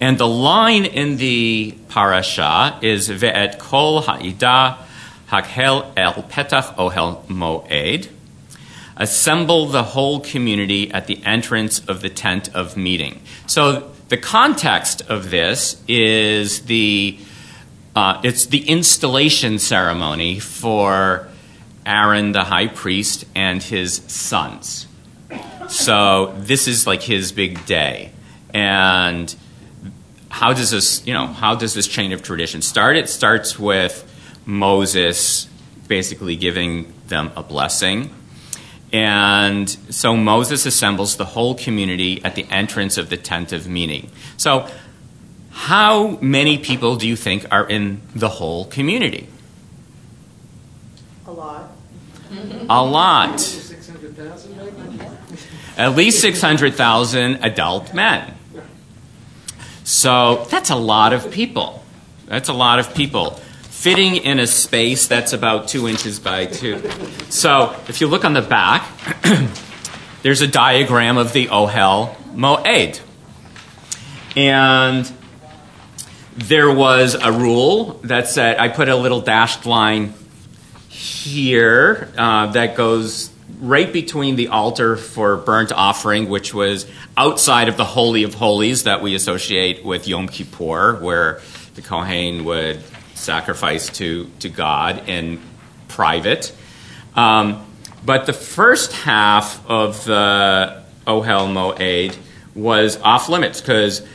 And 0.00 0.18
the 0.18 0.28
line 0.28 0.84
in 0.84 1.16
the 1.16 1.76
parasha 1.88 2.78
is 2.80 3.08
Ve'et 3.08 3.58
kol 3.58 4.02
ha'ida 4.02 4.78
hakhel 5.28 5.92
el 5.96 6.14
petach 6.14 6.76
ohel 6.76 7.24
moed. 7.26 8.08
Assemble 8.96 9.66
the 9.66 9.82
whole 9.82 10.20
community 10.20 10.92
at 10.92 11.08
the 11.08 11.20
entrance 11.24 11.80
of 11.80 12.02
the 12.02 12.08
tent 12.08 12.54
of 12.54 12.76
meeting. 12.76 13.20
So 13.48 13.90
the 14.10 14.16
context 14.16 15.02
of 15.08 15.30
this 15.30 15.82
is 15.88 16.62
the 16.66 17.18
uh, 17.94 18.20
it's 18.22 18.46
the 18.46 18.68
installation 18.68 19.58
ceremony 19.58 20.38
for 20.38 21.28
Aaron 21.84 22.32
the 22.32 22.44
high 22.44 22.68
priest 22.68 23.24
and 23.34 23.62
his 23.62 23.96
sons. 24.06 24.86
So 25.68 26.34
this 26.38 26.68
is 26.68 26.86
like 26.86 27.02
his 27.02 27.32
big 27.32 27.64
day, 27.66 28.12
and 28.52 29.34
how 30.28 30.52
does 30.52 30.70
this 30.70 31.06
you 31.06 31.14
know 31.14 31.26
how 31.26 31.54
does 31.54 31.74
this 31.74 31.86
chain 31.86 32.12
of 32.12 32.22
tradition 32.22 32.62
start? 32.62 32.96
It 32.96 33.08
starts 33.08 33.58
with 33.58 34.06
Moses 34.46 35.48
basically 35.88 36.36
giving 36.36 36.92
them 37.08 37.32
a 37.36 37.42
blessing. 37.42 38.14
And 38.92 39.68
so 39.68 40.16
Moses 40.16 40.66
assembles 40.66 41.16
the 41.16 41.24
whole 41.24 41.54
community 41.54 42.24
at 42.24 42.34
the 42.34 42.44
entrance 42.50 42.96
of 42.98 43.08
the 43.08 43.16
tent 43.16 43.52
of 43.52 43.68
meeting. 43.68 44.10
So, 44.36 44.68
how 45.60 46.18
many 46.22 46.56
people 46.56 46.96
do 46.96 47.06
you 47.06 47.16
think 47.16 47.44
are 47.50 47.68
in 47.68 48.00
the 48.14 48.30
whole 48.30 48.64
community? 48.64 49.28
A 51.26 51.30
lot. 51.30 51.70
A 52.70 52.82
lot. 52.82 53.38
600,000 53.38 54.56
maybe? 54.56 55.04
At 55.76 55.94
least 55.96 56.22
600,000 56.22 57.44
adult 57.44 57.92
men. 57.92 58.34
So, 59.84 60.46
that's 60.50 60.70
a 60.70 60.76
lot 60.76 61.12
of 61.12 61.30
people. 61.30 61.84
That's 62.26 62.48
a 62.48 62.54
lot 62.54 62.78
of 62.78 62.94
people. 62.94 63.38
fitting 63.68 64.16
in 64.16 64.38
a 64.38 64.46
space 64.46 65.08
that's 65.08 65.32
about 65.34 65.68
two 65.68 65.88
inches 65.88 66.18
by 66.18 66.46
two. 66.46 66.82
So 67.30 67.74
if 67.88 68.00
you 68.02 68.08
look 68.08 68.26
on 68.26 68.34
the 68.34 68.42
back, 68.42 68.86
there's 70.22 70.42
a 70.42 70.46
diagram 70.46 71.16
of 71.16 71.32
the 71.32 71.46
Ohel 71.46 72.14
Moed. 72.34 73.00
And 74.36 75.10
there 76.36 76.72
was 76.72 77.14
a 77.14 77.32
rule 77.32 78.00
that 78.04 78.28
said, 78.28 78.58
I 78.58 78.68
put 78.68 78.88
a 78.88 78.96
little 78.96 79.20
dashed 79.20 79.66
line 79.66 80.14
here 80.88 82.12
uh, 82.16 82.46
that 82.52 82.76
goes 82.76 83.30
right 83.60 83.92
between 83.92 84.36
the 84.36 84.48
altar 84.48 84.96
for 84.96 85.36
burnt 85.36 85.72
offering, 85.72 86.28
which 86.28 86.54
was 86.54 86.86
outside 87.16 87.68
of 87.68 87.76
the 87.76 87.84
Holy 87.84 88.22
of 88.22 88.34
Holies 88.34 88.84
that 88.84 89.02
we 89.02 89.14
associate 89.14 89.84
with 89.84 90.08
Yom 90.08 90.28
Kippur, 90.28 90.96
where 91.00 91.40
the 91.74 91.82
Kohen 91.82 92.44
would 92.44 92.82
sacrifice 93.14 93.90
to, 93.90 94.30
to 94.40 94.48
God 94.48 95.08
in 95.08 95.40
private. 95.88 96.52
Um, 97.14 97.66
but 98.04 98.26
the 98.26 98.32
first 98.32 98.92
half 98.92 99.64
of 99.68 100.04
the 100.04 100.82
Ohel 101.06 101.52
Moed 101.52 102.16
was 102.54 103.00
off 103.02 103.28
limits 103.28 103.60
because 103.60 104.06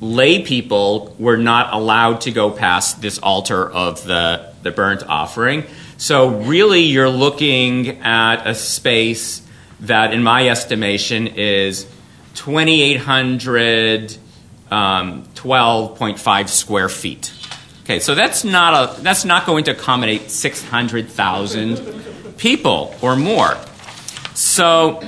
lay 0.00 0.42
people 0.42 1.14
were 1.18 1.36
not 1.36 1.72
allowed 1.72 2.22
to 2.22 2.30
go 2.30 2.50
past 2.50 3.00
this 3.00 3.18
altar 3.18 3.70
of 3.70 4.04
the, 4.04 4.52
the 4.62 4.70
burnt 4.70 5.02
offering. 5.08 5.64
So, 5.98 6.40
really, 6.40 6.82
you're 6.82 7.08
looking 7.08 8.00
at 8.00 8.46
a 8.46 8.54
space 8.54 9.40
that, 9.80 10.12
in 10.12 10.22
my 10.22 10.48
estimation, 10.48 11.26
is 11.26 11.86
2,800, 12.34 14.16
um, 14.70 15.24
12.5 15.34 16.48
square 16.48 16.90
feet. 16.90 17.32
Okay, 17.84 18.00
so 18.00 18.14
that's 18.14 18.44
not, 18.44 18.98
a, 18.98 19.00
that's 19.00 19.24
not 19.24 19.46
going 19.46 19.64
to 19.64 19.70
accommodate 19.70 20.30
600,000 20.30 22.36
people 22.36 22.94
or 23.00 23.16
more. 23.16 23.56
So, 24.34 25.02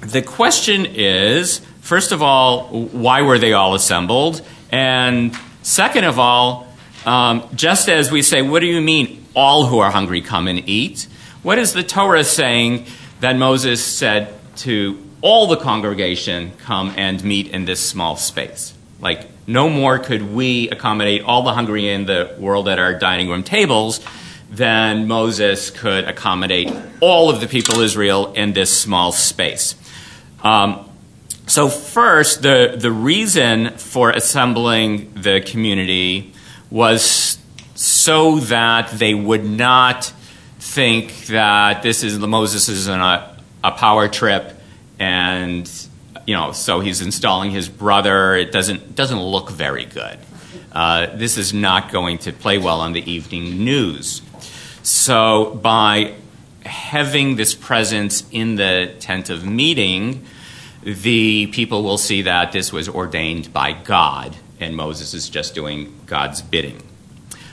the 0.00 0.22
question 0.22 0.86
is 0.86 1.60
first 1.84 2.12
of 2.12 2.22
all, 2.22 2.64
why 2.88 3.20
were 3.20 3.38
they 3.38 3.52
all 3.52 3.74
assembled? 3.74 4.40
And 4.72 5.36
second 5.62 6.04
of 6.04 6.18
all, 6.18 6.66
um, 7.04 7.46
just 7.54 7.90
as 7.90 8.10
we 8.10 8.22
say, 8.22 8.40
what 8.40 8.60
do 8.60 8.66
you 8.66 8.80
mean 8.80 9.26
all 9.36 9.66
who 9.66 9.78
are 9.78 9.90
hungry 9.90 10.22
come 10.22 10.48
and 10.48 10.66
eat? 10.66 11.06
What 11.42 11.58
is 11.58 11.74
the 11.74 11.82
Torah 11.82 12.24
saying 12.24 12.86
that 13.20 13.36
Moses 13.36 13.84
said 13.84 14.34
to 14.56 14.98
all 15.20 15.46
the 15.46 15.58
congregation 15.58 16.52
come 16.58 16.94
and 16.96 17.22
meet 17.22 17.48
in 17.48 17.66
this 17.66 17.86
small 17.86 18.16
space? 18.16 18.72
Like, 19.00 19.28
no 19.46 19.68
more 19.68 19.98
could 19.98 20.34
we 20.34 20.70
accommodate 20.70 21.22
all 21.22 21.42
the 21.42 21.52
hungry 21.52 21.90
in 21.90 22.06
the 22.06 22.34
world 22.38 22.66
at 22.66 22.78
our 22.78 22.94
dining 22.94 23.28
room 23.28 23.42
tables 23.42 24.00
than 24.50 25.06
Moses 25.06 25.68
could 25.68 26.04
accommodate 26.04 26.72
all 27.00 27.28
of 27.28 27.40
the 27.40 27.46
people 27.46 27.76
of 27.76 27.82
Israel 27.82 28.32
in 28.32 28.54
this 28.54 28.74
small 28.74 29.12
space. 29.12 29.74
Um, 30.42 30.83
so, 31.46 31.68
first, 31.68 32.42
the, 32.42 32.74
the 32.76 32.90
reason 32.90 33.70
for 33.76 34.10
assembling 34.10 35.12
the 35.14 35.40
community 35.40 36.32
was 36.70 37.38
so 37.74 38.38
that 38.40 38.90
they 38.92 39.14
would 39.14 39.44
not 39.44 40.12
think 40.58 41.26
that 41.26 41.82
this 41.82 42.02
is 42.02 42.18
Moses 42.18 42.68
is 42.68 42.88
in 42.88 42.98
a, 42.98 43.36
a 43.62 43.72
power 43.72 44.08
trip 44.08 44.58
and 44.98 45.70
you 46.26 46.34
know 46.34 46.52
so 46.52 46.80
he's 46.80 47.02
installing 47.02 47.50
his 47.50 47.68
brother. 47.68 48.34
It 48.34 48.50
doesn't 48.50 48.94
doesn't 48.94 49.20
look 49.20 49.50
very 49.50 49.84
good. 49.84 50.18
Uh, 50.72 51.06
this 51.14 51.36
is 51.36 51.52
not 51.52 51.92
going 51.92 52.18
to 52.18 52.32
play 52.32 52.58
well 52.58 52.80
on 52.80 52.92
the 52.92 53.10
evening 53.10 53.64
news. 53.64 54.22
So 54.82 55.54
by 55.62 56.14
having 56.64 57.36
this 57.36 57.54
presence 57.54 58.24
in 58.30 58.56
the 58.56 58.94
tent 58.98 59.30
of 59.30 59.44
meeting 59.44 60.24
the 60.84 61.46
people 61.48 61.82
will 61.82 61.98
see 61.98 62.22
that 62.22 62.52
this 62.52 62.72
was 62.72 62.88
ordained 62.88 63.52
by 63.52 63.72
God 63.72 64.36
and 64.60 64.76
Moses 64.76 65.14
is 65.14 65.28
just 65.28 65.54
doing 65.54 65.98
God's 66.06 66.42
bidding. 66.42 66.82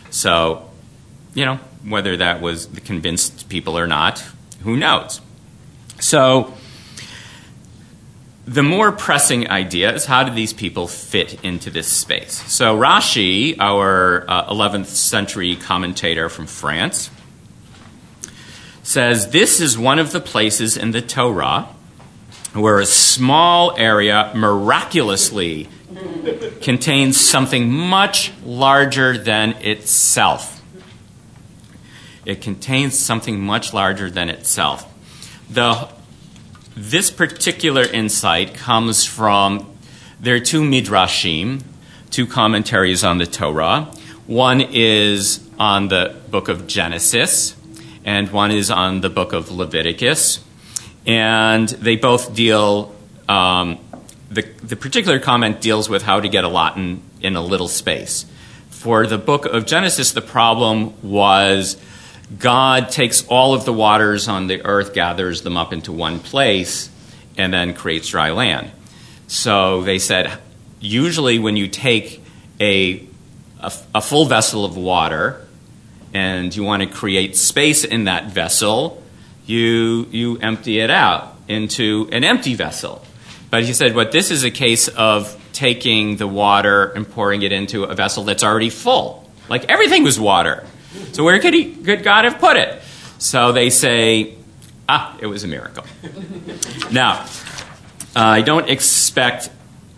So, 0.09 0.69
you 1.33 1.45
know, 1.45 1.55
whether 1.87 2.17
that 2.17 2.41
was 2.41 2.67
the 2.67 2.81
convinced 2.81 3.49
people 3.49 3.77
or 3.77 3.87
not, 3.87 4.19
who 4.63 4.75
knows? 4.75 5.21
So, 5.99 6.53
the 8.45 8.63
more 8.63 8.91
pressing 8.91 9.49
idea 9.49 9.93
is 9.93 10.05
how 10.05 10.23
do 10.23 10.33
these 10.33 10.51
people 10.51 10.87
fit 10.87 11.41
into 11.43 11.69
this 11.69 11.87
space? 11.87 12.43
So, 12.51 12.77
Rashi, 12.77 13.55
our 13.59 14.25
uh, 14.27 14.53
11th 14.53 14.87
century 14.87 15.55
commentator 15.55 16.27
from 16.27 16.47
France, 16.47 17.09
says 18.83 19.31
this 19.31 19.61
is 19.61 19.77
one 19.77 19.99
of 19.99 20.11
the 20.11 20.19
places 20.19 20.75
in 20.75 20.91
the 20.91 21.01
Torah 21.01 21.69
where 22.53 22.79
a 22.79 22.85
small 22.85 23.77
area 23.77 24.31
miraculously 24.35 25.69
contains 26.61 27.19
something 27.19 27.71
much 27.71 28.31
larger 28.43 29.17
than 29.17 29.51
itself. 29.61 30.61
It 32.25 32.41
contains 32.41 32.99
something 32.99 33.39
much 33.39 33.73
larger 33.73 34.09
than 34.09 34.29
itself. 34.29 34.87
The, 35.49 35.89
this 36.75 37.09
particular 37.09 37.83
insight 37.83 38.53
comes 38.53 39.05
from 39.05 39.67
there 40.19 40.35
are 40.35 40.39
two 40.39 40.61
midrashim, 40.61 41.63
two 42.11 42.27
commentaries 42.27 43.03
on 43.03 43.17
the 43.17 43.25
Torah. 43.25 43.91
One 44.27 44.61
is 44.61 45.39
on 45.57 45.87
the 45.87 46.15
book 46.29 46.47
of 46.47 46.67
Genesis, 46.67 47.55
and 48.05 48.29
one 48.31 48.51
is 48.51 48.69
on 48.69 49.01
the 49.01 49.09
book 49.09 49.33
of 49.33 49.51
Leviticus 49.51 50.43
and 51.05 51.67
they 51.69 51.95
both 51.95 52.33
deal. 52.33 52.93
Um, 53.27 53.79
the, 54.29 54.43
the 54.63 54.75
particular 54.75 55.19
comment 55.19 55.61
deals 55.61 55.89
with 55.89 56.03
how 56.03 56.19
to 56.19 56.29
get 56.29 56.43
a 56.43 56.47
lot 56.47 56.77
in, 56.77 57.01
in 57.21 57.35
a 57.35 57.41
little 57.41 57.67
space. 57.67 58.25
For 58.69 59.05
the 59.05 59.17
book 59.17 59.45
of 59.45 59.65
Genesis, 59.65 60.11
the 60.11 60.21
problem 60.21 60.93
was 61.03 61.77
God 62.39 62.89
takes 62.89 63.27
all 63.27 63.53
of 63.53 63.65
the 63.65 63.73
waters 63.73 64.27
on 64.27 64.47
the 64.47 64.65
earth, 64.65 64.93
gathers 64.93 65.41
them 65.41 65.57
up 65.57 65.73
into 65.73 65.91
one 65.91 66.19
place, 66.19 66.89
and 67.37 67.53
then 67.53 67.73
creates 67.73 68.07
dry 68.09 68.31
land. 68.31 68.71
So 69.27 69.83
they 69.83 69.99
said, 69.99 70.39
usually 70.79 71.39
when 71.39 71.57
you 71.57 71.67
take 71.67 72.23
a, 72.59 73.05
a, 73.59 73.73
a 73.95 74.01
full 74.01 74.25
vessel 74.25 74.65
of 74.65 74.77
water 74.77 75.45
and 76.13 76.55
you 76.55 76.63
want 76.63 76.83
to 76.83 76.89
create 76.89 77.35
space 77.37 77.83
in 77.83 78.05
that 78.05 78.31
vessel, 78.31 79.00
you, 79.45 80.07
you 80.11 80.37
empty 80.37 80.79
it 80.79 80.89
out 80.89 81.35
into 81.47 82.07
an 82.11 82.23
empty 82.23 82.55
vessel. 82.55 83.03
But 83.49 83.63
he 83.63 83.73
said, 83.73 83.93
but 83.93 84.11
this 84.11 84.31
is 84.31 84.43
a 84.43 84.51
case 84.51 84.87
of 84.87 85.37
taking 85.51 86.17
the 86.17 86.27
water 86.27 86.85
and 86.91 87.09
pouring 87.09 87.41
it 87.41 87.51
into 87.51 87.83
a 87.83 87.95
vessel 87.95 88.23
that's 88.23 88.43
already 88.43 88.69
full. 88.69 89.29
Like 89.49 89.69
everything 89.69 90.03
was 90.03 90.19
water. 90.19 90.65
So 91.11 91.23
where 91.23 91.39
could, 91.39 91.53
he, 91.53 91.75
could 91.75 92.03
God 92.03 92.25
have 92.25 92.39
put 92.39 92.57
it? 92.57 92.81
So 93.17 93.51
they 93.51 93.69
say, 93.69 94.35
ah, 94.87 95.17
it 95.19 95.27
was 95.27 95.43
a 95.43 95.47
miracle. 95.47 95.83
now, 96.91 97.25
uh, 98.15 98.19
I 98.19 98.41
don't 98.41 98.69
expect 98.69 99.49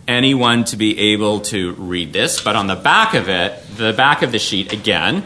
anyone 0.06 0.64
to 0.64 0.76
be 0.76 1.12
able 1.12 1.40
to 1.40 1.72
read 1.74 2.12
this, 2.12 2.40
but 2.40 2.56
on 2.56 2.66
the 2.66 2.76
back 2.76 3.14
of 3.14 3.28
it, 3.28 3.60
the 3.76 3.92
back 3.92 4.22
of 4.22 4.32
the 4.32 4.38
sheet 4.38 4.72
again, 4.72 5.24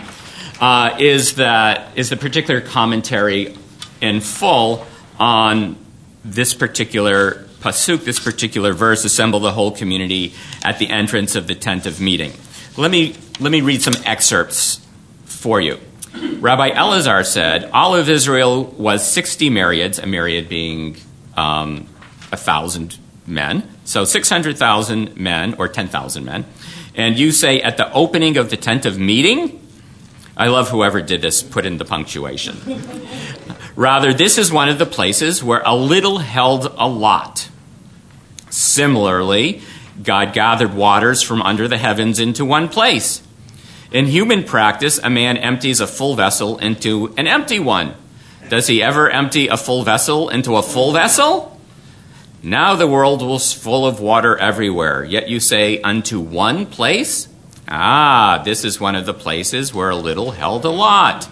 uh, 0.61 0.97
is 0.99 1.35
that 1.35 1.97
is 1.97 2.11
the 2.11 2.17
particular 2.17 2.61
commentary 2.61 3.57
in 4.01 4.21
full 4.21 4.87
on 5.19 5.77
this 6.25 6.55
particular 6.55 7.47
pasuk, 7.61 8.05
this 8.05 8.21
particular 8.21 8.73
verse, 8.73 9.05
assemble 9.05 9.41
the 9.41 9.53
whole 9.53 9.71
community 9.71 10.33
at 10.65 10.79
the 10.79 10.89
entrance 10.89 11.35
of 11.35 11.47
the 11.47 11.55
tent 11.55 11.87
of 11.87 12.01
meeting. 12.01 12.33
Let 12.77 12.91
me, 12.91 13.17
let 13.41 13.51
me 13.51 13.61
read 13.61 13.83
some 13.83 13.95
excerpts 14.05 14.81
for 15.25 15.61
you. 15.61 15.79
Rabbi 16.15 16.71
Elazar 16.71 17.25
said, 17.27 17.71
All 17.73 17.95
of 17.95 18.09
Israel 18.09 18.65
was 18.65 19.09
60 19.11 19.51
myriads, 19.51 19.99
a 19.99 20.07
myriad 20.07 20.49
being 20.49 20.97
um, 21.37 21.87
a 22.33 22.37
thousand 22.37 22.99
men, 23.27 23.69
so 23.85 24.05
600,000 24.05 25.17
men 25.17 25.55
or 25.55 25.69
10,000 25.69 26.25
men. 26.25 26.45
And 26.95 27.19
you 27.19 27.33
say, 27.33 27.61
At 27.61 27.77
the 27.77 27.93
opening 27.93 28.37
of 28.37 28.51
the 28.51 28.57
tent 28.57 28.87
of 28.87 28.99
meeting, 28.99 29.61
I 30.39 30.47
love 30.47 30.71
whoever 30.71 31.03
did 31.03 31.21
this, 31.21 31.43
put 31.43 31.67
in 31.67 31.79
the 31.79 31.85
punctuation. 31.85 32.57
Rather, 33.75 34.15
this 34.15 34.39
is 34.39 34.53
one 34.53 34.69
of 34.69 34.79
the 34.79 34.87
places 34.87 35.43
where 35.43 35.63
a 35.67 35.75
little 35.75 36.19
held 36.19 36.73
a 36.79 36.89
lot. 36.89 37.49
Similarly, 38.49 39.63
God 40.03 40.33
gathered 40.33 40.75
waters 40.75 41.23
from 41.23 41.43
under 41.43 41.67
the 41.67 41.77
heavens 41.77 42.21
into 42.21 42.45
one 42.45 42.69
place. 42.69 43.21
In 43.91 44.07
human 44.07 44.45
practice, 44.45 44.99
a 45.03 45.11
man 45.11 45.37
empties 45.37 45.81
a 45.81 45.87
full 45.87 46.15
vessel 46.15 46.59
into 46.59 47.13
an 47.17 47.27
empty 47.27 47.59
one. 47.59 47.95
Does 48.49 48.69
he 48.69 48.83
ever 48.83 49.11
empty 49.11 49.49
a 49.49 49.57
full 49.57 49.83
vessel 49.83 50.29
into 50.29 50.57
a 50.57 50.63
full 50.63 50.93
vessel? 50.93 51.61
Now 52.43 52.77
the 52.77 52.87
world 52.87 53.23
was 53.23 53.53
full 53.53 53.87
of 53.87 53.99
water 53.99 54.37
everywhere, 54.37 55.03
yet 55.05 55.29
you 55.29 55.41
say, 55.41 55.81
unto 55.83 56.21
one 56.21 56.67
place? 56.67 57.29
Ah, 57.71 58.41
this 58.45 58.65
is 58.65 58.81
one 58.81 58.95
of 58.95 59.05
the 59.05 59.15
places 59.15 59.75
where 59.75 59.91
a 59.91 59.97
little 59.97 60.31
held 60.31 60.65
a 60.65 60.71
lot. 60.71 61.29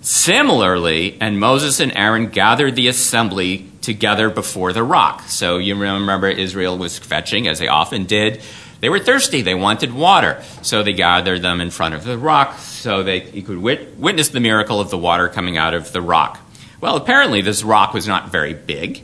Similarly, 0.00 1.16
and 1.20 1.38
Moses 1.38 1.80
and 1.80 1.96
Aaron 1.96 2.28
gathered 2.28 2.74
the 2.74 2.88
assembly 2.88 3.70
together 3.80 4.30
before 4.30 4.72
the 4.72 4.82
rock. 4.82 5.22
So 5.28 5.58
you 5.58 5.76
remember 5.76 6.28
Israel 6.28 6.76
was 6.76 6.98
fetching, 6.98 7.46
as 7.46 7.58
they 7.58 7.68
often 7.68 8.04
did. 8.04 8.40
They 8.80 8.88
were 8.88 8.98
thirsty, 8.98 9.42
they 9.42 9.54
wanted 9.54 9.92
water. 9.92 10.42
So 10.62 10.82
they 10.82 10.92
gathered 10.92 11.42
them 11.42 11.60
in 11.60 11.70
front 11.70 11.94
of 11.94 12.04
the 12.04 12.18
rock 12.18 12.58
so 12.58 13.02
they 13.02 13.20
he 13.20 13.42
could 13.42 13.58
wit- 13.58 13.96
witness 13.98 14.28
the 14.28 14.40
miracle 14.40 14.80
of 14.80 14.90
the 14.90 14.98
water 14.98 15.28
coming 15.28 15.56
out 15.56 15.74
of 15.74 15.92
the 15.92 16.00
rock. 16.00 16.40
Well, 16.80 16.96
apparently, 16.96 17.42
this 17.42 17.64
rock 17.64 17.92
was 17.92 18.06
not 18.06 18.30
very 18.30 18.54
big. 18.54 19.02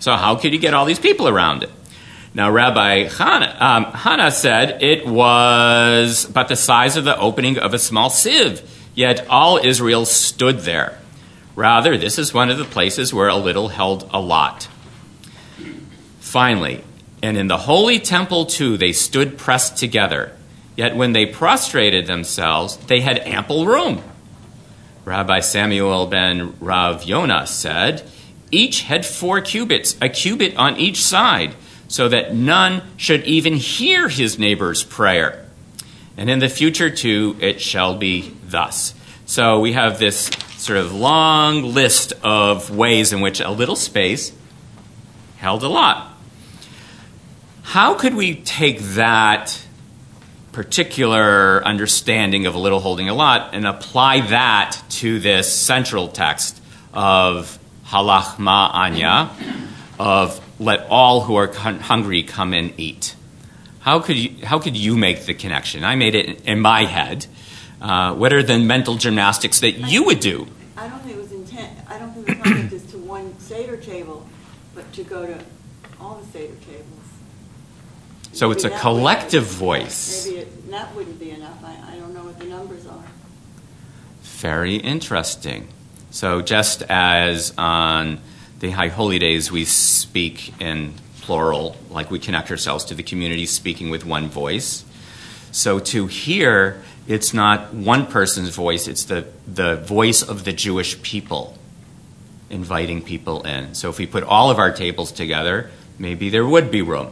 So, 0.00 0.14
how 0.16 0.36
could 0.36 0.52
you 0.52 0.58
get 0.58 0.74
all 0.74 0.84
these 0.84 0.98
people 0.98 1.28
around 1.28 1.62
it? 1.62 1.70
Now, 2.36 2.50
Rabbi 2.50 3.08
Hannah, 3.08 3.56
um, 3.58 3.84
Hannah 3.94 4.30
said 4.30 4.82
it 4.82 5.06
was 5.06 6.26
but 6.26 6.48
the 6.48 6.54
size 6.54 6.98
of 6.98 7.04
the 7.06 7.18
opening 7.18 7.58
of 7.58 7.72
a 7.72 7.78
small 7.78 8.10
sieve, 8.10 8.60
yet 8.94 9.26
all 9.30 9.56
Israel 9.56 10.04
stood 10.04 10.58
there. 10.58 10.98
Rather, 11.54 11.96
this 11.96 12.18
is 12.18 12.34
one 12.34 12.50
of 12.50 12.58
the 12.58 12.66
places 12.66 13.14
where 13.14 13.28
a 13.28 13.36
little 13.36 13.68
held 13.68 14.10
a 14.12 14.20
lot. 14.20 14.68
Finally, 16.20 16.84
and 17.22 17.38
in 17.38 17.46
the 17.46 17.56
holy 17.56 17.98
temple 17.98 18.44
too, 18.44 18.76
they 18.76 18.92
stood 18.92 19.38
pressed 19.38 19.78
together. 19.78 20.36
Yet 20.76 20.94
when 20.94 21.14
they 21.14 21.24
prostrated 21.24 22.06
themselves, 22.06 22.76
they 22.76 23.00
had 23.00 23.18
ample 23.20 23.64
room. 23.64 24.02
Rabbi 25.06 25.40
Samuel 25.40 26.06
ben 26.06 26.52
Rav 26.60 27.02
Yonah 27.02 27.46
said, 27.46 28.06
Each 28.50 28.82
had 28.82 29.06
four 29.06 29.40
cubits, 29.40 29.96
a 30.02 30.10
cubit 30.10 30.54
on 30.56 30.76
each 30.76 31.02
side, 31.02 31.54
so 31.88 32.08
that 32.08 32.34
none 32.34 32.82
should 32.96 33.24
even 33.24 33.54
hear 33.54 34.08
his 34.08 34.38
neighbor's 34.38 34.82
prayer. 34.82 35.46
And 36.16 36.30
in 36.30 36.38
the 36.38 36.48
future, 36.48 36.90
too, 36.90 37.36
it 37.40 37.60
shall 37.60 37.96
be 37.96 38.34
thus. 38.46 38.94
So 39.26 39.60
we 39.60 39.72
have 39.72 39.98
this 39.98 40.30
sort 40.56 40.78
of 40.78 40.94
long 40.94 41.74
list 41.74 42.12
of 42.22 42.74
ways 42.74 43.12
in 43.12 43.20
which 43.20 43.40
a 43.40 43.50
little 43.50 43.76
space 43.76 44.32
held 45.36 45.62
a 45.62 45.68
lot. 45.68 46.12
How 47.62 47.94
could 47.94 48.14
we 48.14 48.36
take 48.36 48.80
that 48.80 49.60
particular 50.52 51.62
understanding 51.66 52.46
of 52.46 52.54
a 52.54 52.58
little 52.58 52.80
holding 52.80 53.10
a 53.10 53.14
lot 53.14 53.54
and 53.54 53.66
apply 53.66 54.20
that 54.28 54.80
to 54.88 55.18
this 55.20 55.52
central 55.52 56.08
text 56.08 56.62
of 56.94 57.58
halach 57.86 58.40
anya, 58.40 59.30
of 59.98 60.40
let 60.58 60.86
all 60.88 61.22
who 61.22 61.36
are 61.36 61.52
hungry 61.52 62.22
come 62.22 62.52
and 62.52 62.72
eat. 62.78 63.14
How 63.80 64.00
could 64.00 64.16
you, 64.16 64.44
how 64.44 64.58
could 64.58 64.76
you 64.76 64.96
make 64.96 65.26
the 65.26 65.34
connection? 65.34 65.84
I 65.84 65.94
made 65.94 66.14
it 66.14 66.44
in 66.44 66.60
my 66.60 66.84
head. 66.84 67.26
Uh, 67.80 68.14
what 68.14 68.32
are 68.32 68.42
the 68.42 68.58
mental 68.58 68.96
gymnastics 68.96 69.60
that 69.60 69.72
you 69.72 70.04
would 70.04 70.20
do? 70.20 70.48
I 70.76 70.88
don't 70.88 71.00
think 71.00 71.16
it 71.16 71.20
was 71.20 71.32
intent. 71.32 71.70
I 71.88 71.98
don't 71.98 72.12
think 72.12 72.26
the 72.26 72.34
concept 72.34 72.72
is 72.72 72.86
to 72.92 72.98
one 72.98 73.38
Seder 73.38 73.76
table, 73.76 74.26
but 74.74 74.90
to 74.94 75.04
go 75.04 75.26
to 75.26 75.38
all 76.00 76.16
the 76.16 76.26
Seder 76.26 76.54
tables. 76.66 76.82
So 78.32 78.50
it's 78.50 78.64
a 78.64 78.70
collective 78.70 79.60
would- 79.60 79.80
voice. 79.82 80.26
Maybe 80.26 80.38
it, 80.40 80.70
that 80.70 80.94
wouldn't 80.94 81.20
be 81.20 81.30
enough. 81.30 81.62
I, 81.64 81.92
I 81.92 81.96
don't 81.96 82.12
know 82.12 82.24
what 82.24 82.38
the 82.38 82.46
numbers 82.46 82.86
are. 82.86 83.04
Very 84.22 84.76
interesting. 84.76 85.68
So, 86.10 86.42
just 86.42 86.82
as 86.88 87.52
on 87.56 88.20
the 88.58 88.70
High 88.70 88.88
Holy 88.88 89.18
Days 89.18 89.52
we 89.52 89.64
speak 89.64 90.60
in 90.60 90.94
plural, 91.20 91.76
like 91.90 92.10
we 92.10 92.18
connect 92.18 92.50
ourselves 92.50 92.84
to 92.86 92.94
the 92.94 93.02
community 93.02 93.46
speaking 93.46 93.90
with 93.90 94.06
one 94.06 94.28
voice, 94.28 94.84
so 95.52 95.78
to 95.78 96.06
hear, 96.06 96.82
it's 97.08 97.32
not 97.32 97.72
one 97.72 98.06
person's 98.06 98.50
voice, 98.50 98.88
it's 98.88 99.04
the, 99.04 99.26
the 99.46 99.76
voice 99.76 100.22
of 100.22 100.44
the 100.44 100.52
Jewish 100.52 101.00
people 101.02 101.56
inviting 102.50 103.02
people 103.02 103.42
in. 103.42 103.74
So, 103.74 103.88
if 103.88 103.98
we 103.98 104.06
put 104.06 104.22
all 104.22 104.50
of 104.50 104.58
our 104.58 104.70
tables 104.70 105.12
together, 105.12 105.70
maybe 105.98 106.28
there 106.28 106.46
would 106.46 106.70
be 106.70 106.82
room. 106.82 107.10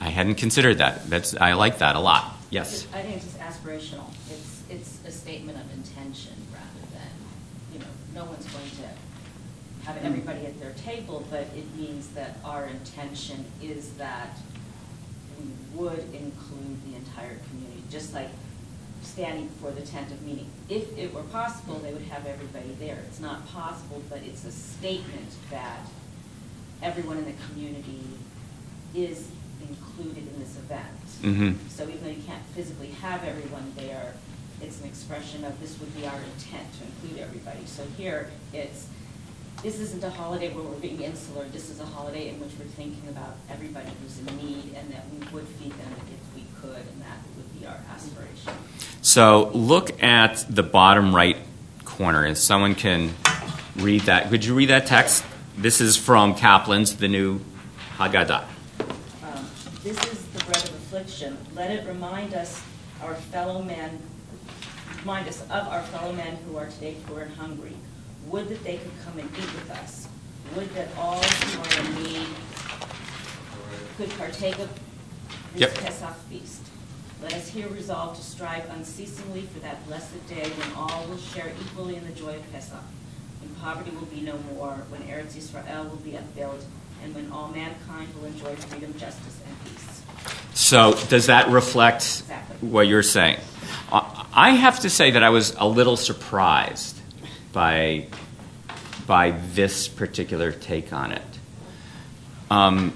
I 0.00 0.10
hadn't 0.10 0.36
considered 0.36 0.78
that. 0.78 1.10
That's, 1.10 1.36
I 1.36 1.54
like 1.54 1.78
that 1.78 1.96
a 1.96 2.00
lot. 2.00 2.36
Yes. 2.50 2.86
I 2.94 3.02
think 3.02 3.16
it's 3.16 3.24
just 3.24 3.38
aspirational. 3.40 4.08
It's, 4.30 4.62
it's 4.70 4.98
a 5.04 5.10
statement 5.10 5.58
of 5.58 5.72
intention 5.74 6.32
rather 6.52 6.86
than, 6.92 7.10
you 7.72 7.80
know, 7.80 7.86
no 8.14 8.24
one's 8.30 8.46
going 8.46 8.70
to 8.70 9.75
have 9.86 10.04
everybody 10.04 10.44
at 10.46 10.58
their 10.60 10.72
table, 10.72 11.24
but 11.30 11.42
it 11.56 11.64
means 11.76 12.08
that 12.08 12.36
our 12.44 12.66
intention 12.66 13.44
is 13.62 13.92
that 13.92 14.36
we 15.38 15.78
would 15.78 16.00
include 16.12 16.76
the 16.90 16.96
entire 16.96 17.36
community, 17.48 17.82
just 17.90 18.12
like 18.12 18.28
standing 19.02 19.48
for 19.60 19.70
the 19.70 19.82
tent 19.82 20.10
of 20.10 20.20
meeting. 20.22 20.50
If 20.68 20.96
it 20.98 21.14
were 21.14 21.22
possible, 21.22 21.78
they 21.78 21.92
would 21.92 22.02
have 22.02 22.26
everybody 22.26 22.74
there. 22.80 22.98
It's 23.06 23.20
not 23.20 23.46
possible, 23.48 24.02
but 24.10 24.22
it's 24.24 24.44
a 24.44 24.50
statement 24.50 25.30
that 25.50 25.80
everyone 26.82 27.18
in 27.18 27.24
the 27.24 27.34
community 27.48 28.02
is 28.92 29.28
included 29.68 30.26
in 30.26 30.40
this 30.40 30.56
event. 30.56 30.86
Mhm. 31.22 31.56
So 31.70 31.84
even 31.84 32.02
though 32.02 32.10
you 32.10 32.22
can't 32.26 32.44
physically 32.54 32.90
have 33.02 33.22
everyone 33.22 33.72
there, 33.76 34.14
it's 34.60 34.80
an 34.80 34.86
expression 34.86 35.44
of 35.44 35.60
this 35.60 35.78
would 35.78 35.94
be 35.94 36.06
our 36.06 36.18
intent 36.34 36.66
to 36.78 36.84
include 36.84 37.22
everybody. 37.22 37.64
So 37.66 37.84
here, 37.96 38.30
it's, 38.52 38.86
this 39.62 39.80
isn't 39.80 40.04
a 40.04 40.10
holiday 40.10 40.52
where 40.52 40.64
we're 40.64 40.78
being 40.78 41.00
insular, 41.00 41.44
this 41.46 41.70
is 41.70 41.80
a 41.80 41.86
holiday 41.86 42.28
in 42.28 42.40
which 42.40 42.52
we're 42.58 42.66
thinking 42.66 43.08
about 43.08 43.36
everybody 43.50 43.88
who's 44.02 44.18
in 44.18 44.26
need 44.36 44.74
and 44.76 44.92
that 44.92 45.04
we 45.10 45.18
would 45.32 45.46
feed 45.48 45.72
them 45.72 45.92
if 46.12 46.34
we 46.34 46.44
could, 46.60 46.76
and 46.76 47.02
that 47.02 47.18
would 47.36 47.58
be 47.58 47.66
our 47.66 47.78
aspiration. 47.92 48.52
So 49.02 49.50
look 49.54 50.02
at 50.02 50.44
the 50.48 50.62
bottom 50.62 51.14
right 51.14 51.36
corner. 51.84 52.26
If 52.26 52.38
someone 52.38 52.74
can 52.74 53.14
read 53.76 54.02
that, 54.02 54.28
could 54.30 54.44
you 54.44 54.54
read 54.54 54.68
that 54.70 54.86
text? 54.86 55.24
This 55.56 55.80
is 55.80 55.96
from 55.96 56.34
Kaplan's 56.34 56.96
The 56.96 57.08
New 57.08 57.40
Haggadah. 57.96 58.44
Um, 59.22 59.50
This 59.82 59.96
is 60.12 60.26
the 60.26 60.44
bread 60.44 60.62
of 60.64 60.74
affliction. 60.74 61.38
Let 61.54 61.70
it 61.70 61.86
remind 61.86 62.34
us, 62.34 62.62
our 63.02 63.14
fellow 63.14 63.62
men, 63.62 63.98
remind 65.00 65.28
us 65.28 65.40
of 65.42 65.66
our 65.68 65.82
fellow 65.82 66.12
men 66.12 66.36
who 66.46 66.56
are 66.58 66.66
today 66.66 66.96
poor 67.06 67.22
and 67.22 67.34
hungry. 67.36 67.72
Would 68.30 68.48
that 68.48 68.64
they 68.64 68.76
could 68.78 68.92
come 69.04 69.18
and 69.18 69.28
eat 69.36 69.44
with 69.54 69.70
us. 69.70 70.08
Would 70.54 70.72
that 70.74 70.88
all 70.98 71.22
who 71.22 71.60
are 71.62 71.86
in 71.86 72.02
need 72.02 72.28
could 73.96 74.10
partake 74.18 74.58
of 74.58 74.68
this 75.54 75.60
Yep. 75.62 75.74
Pesach 75.76 76.14
feast. 76.28 76.60
Let 77.22 77.32
us 77.34 77.48
here 77.48 77.68
resolve 77.68 78.16
to 78.16 78.22
strive 78.22 78.68
unceasingly 78.70 79.42
for 79.42 79.58
that 79.60 79.86
blessed 79.86 80.26
day 80.28 80.50
when 80.50 80.72
all 80.76 81.06
will 81.08 81.16
share 81.16 81.50
equally 81.62 81.96
in 81.96 82.04
the 82.04 82.12
joy 82.12 82.36
of 82.36 82.52
Pesach, 82.52 82.82
when 83.40 83.54
poverty 83.62 83.90
will 83.90 84.06
be 84.06 84.20
no 84.20 84.36
more, 84.54 84.84
when 84.90 85.00
Eretz 85.02 85.32
Yisrael 85.34 85.88
will 85.88 85.96
be 85.96 86.16
upbuilt, 86.16 86.62
and 87.02 87.14
when 87.14 87.30
all 87.32 87.48
mankind 87.48 88.08
will 88.16 88.26
enjoy 88.26 88.54
freedom, 88.56 88.92
justice, 88.98 89.40
and 89.48 89.64
peace. 89.64 90.02
So 90.52 90.92
does 91.08 91.26
that 91.26 91.48
reflect 91.48 92.02
Exactly. 92.02 92.68
what 92.68 92.86
you're 92.86 93.02
saying? 93.02 93.38
I 93.90 94.50
have 94.50 94.80
to 94.80 94.90
say 94.90 95.12
that 95.12 95.22
I 95.22 95.30
was 95.30 95.54
a 95.58 95.66
little 95.66 95.96
surprised 95.96 96.95
by 99.06 99.30
this 99.54 99.88
particular 99.88 100.52
take 100.52 100.92
on 100.92 101.12
it. 101.12 101.22
Um, 102.50 102.92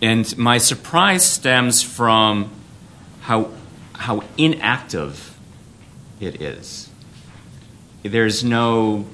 and 0.00 0.38
my 0.38 0.56
surprise 0.56 1.22
stems 1.24 1.82
from 1.82 2.50
how, 3.20 3.50
inactive 4.38 5.36
it 6.18 6.40
is. 6.40 6.88
There's 8.02 8.42
no, 8.42 9.04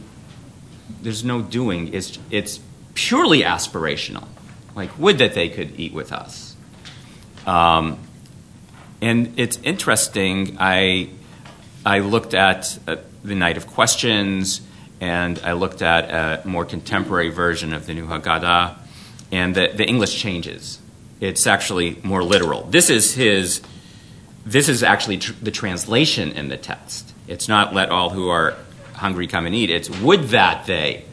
there's 1.03 1.25
no 1.25 1.43
doing. 1.43 1.93
It's, 1.93 2.19
purely 2.95 3.43
aspirational. 3.43 4.29
Like, 4.77 4.97
would 4.99 5.19
that 5.19 5.35
they 5.35 5.49
could 5.49 5.79
eat 5.81 5.93
with 5.93 6.13
us. 6.13 6.55
Um, 7.45 7.99
and 9.03 9.35
it's 9.37 9.59
interesting. 9.65 10.57
I, 10.61 11.11
I 11.85 11.99
looked 11.99 12.35
at 12.35 12.79
uh, 12.87 12.97
the 13.25 13.35
Night 13.35 13.57
of 13.57 13.67
Questions, 13.67 14.61
and 15.01 15.39
I 15.45 15.53
looked 15.53 15.83
at 15.83 16.45
a 16.45 16.47
more 16.47 16.65
contemporary 16.65 17.31
version 17.31 17.73
of 17.73 17.87
the 17.87 17.95
New 17.95 18.07
Haggadah, 18.07 18.77
and 19.33 19.55
the, 19.55 19.73
the 19.75 19.85
English 19.85 20.19
changes. 20.21 20.81
It's 21.21 21.47
actually 21.47 21.99
more 22.03 22.23
literal. 22.23 22.65
This 22.65 22.91
is 22.91 23.15
his. 23.15 23.63
This 24.45 24.69
is 24.69 24.83
actually 24.83 25.19
tr- 25.19 25.33
the 25.43 25.51
translation 25.51 26.33
in 26.33 26.49
the 26.49 26.57
text. 26.57 27.13
It's 27.27 27.49
not 27.49 27.75
"Let 27.75 27.91
all 27.91 28.11
who 28.11 28.29
are 28.29 28.57
hungry 28.95 29.27
come 29.27 29.47
and 29.47 29.55
eat." 29.55 29.71
It's 29.71 29.89
"Would 29.89 30.29
that 30.29 30.67
they." 30.67 31.05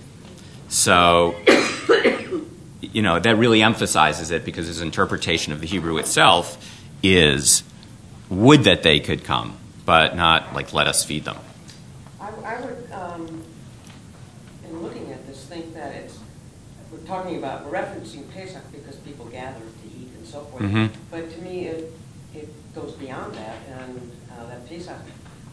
So, 0.68 1.36
you 2.82 3.02
know, 3.02 3.20
that 3.20 3.38
really 3.38 3.62
emphasizes 3.62 4.32
it 4.32 4.44
because 4.46 4.68
his 4.68 4.82
interpretation 4.82 5.54
of 5.54 5.62
the 5.62 5.68
Hebrew 5.68 5.98
itself 5.98 6.58
is 7.02 7.64
"Would 8.30 8.66
that 8.66 8.84
they 8.84 9.00
could 9.00 9.24
come," 9.24 9.58
but 9.86 10.16
not 10.16 10.54
like 10.54 10.74
"Let 10.74 10.88
us 10.88 11.04
feed 11.04 11.26
them." 11.26 11.38
I, 12.20 12.30
I 12.30 12.62
would, 12.62 12.92
um, 12.92 13.44
in 14.66 14.82
looking 14.82 15.12
at 15.12 15.26
this, 15.28 15.46
think 15.46 15.74
that 15.74 15.94
it's, 15.94 16.18
we're 16.92 17.00
talking 17.14 17.38
about, 17.38 17.64
we're 17.66 17.72
referencing 17.72 18.30
Pesach 18.34 18.64
because 18.72 18.96
people 18.98 19.26
gather 19.26 19.60
to 19.60 19.88
eat 20.00 20.10
and 20.18 20.26
so 20.26 20.42
forth. 20.46 20.64
Mhm. 20.64 20.90
But 21.12 21.32
to 21.32 21.42
me, 21.42 21.68
it, 21.68 21.94
it 22.34 22.74
goes 22.74 22.94
beyond 22.94 23.36
that, 23.36 23.58
and 23.70 24.12
uh, 24.32 24.48
that 24.48 24.68
Pesach, 24.68 24.98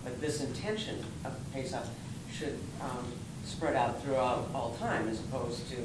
but 0.03 0.19
this 0.23 0.41
intention 0.43 1.05
of 1.25 1.33
Pesach 1.53 1.85
should 2.33 2.59
um, 2.81 3.05
spread 3.45 3.77
out 3.77 4.03
throughout 4.03 4.49
all 4.55 4.75
time 4.81 5.07
as 5.09 5.21
opposed 5.21 5.69
to 5.71 5.77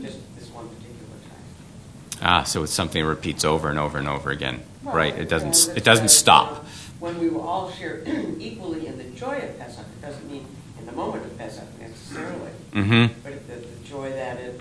just 0.00 0.18
this 0.38 0.48
one 0.50 0.66
particular 0.68 1.18
time. 1.28 2.22
Ah, 2.22 2.42
so 2.44 2.62
it's 2.62 2.72
something 2.72 3.02
that 3.02 3.08
repeats 3.08 3.44
over 3.44 3.68
and 3.68 3.78
over 3.78 3.98
and 3.98 4.08
over 4.08 4.30
again. 4.30 4.62
Well, 4.82 4.94
right. 4.94 5.14
It 5.14 5.28
doesn't. 5.28 5.76
It 5.76 5.84
doesn't 5.84 6.08
stop. 6.08 6.64
When 7.00 7.20
we 7.20 7.28
will 7.28 7.42
all 7.46 7.70
share 7.70 8.02
equally 8.38 8.86
in 8.86 8.96
the 8.96 9.04
joy 9.04 9.36
of 9.36 9.58
Pesach, 9.58 9.84
it 9.84 10.00
doesn't 10.00 10.30
mean 10.30 10.46
in 10.78 10.86
the 10.86 10.92
moment 10.92 11.26
of 11.26 11.36
Pesach 11.36 11.68
necessarily. 11.78 12.50
Mhm. 12.72 13.10
But 13.22 13.46
the, 13.46 13.56
the 13.56 13.84
joy 13.84 14.10
that 14.10 14.38
it 14.38 14.60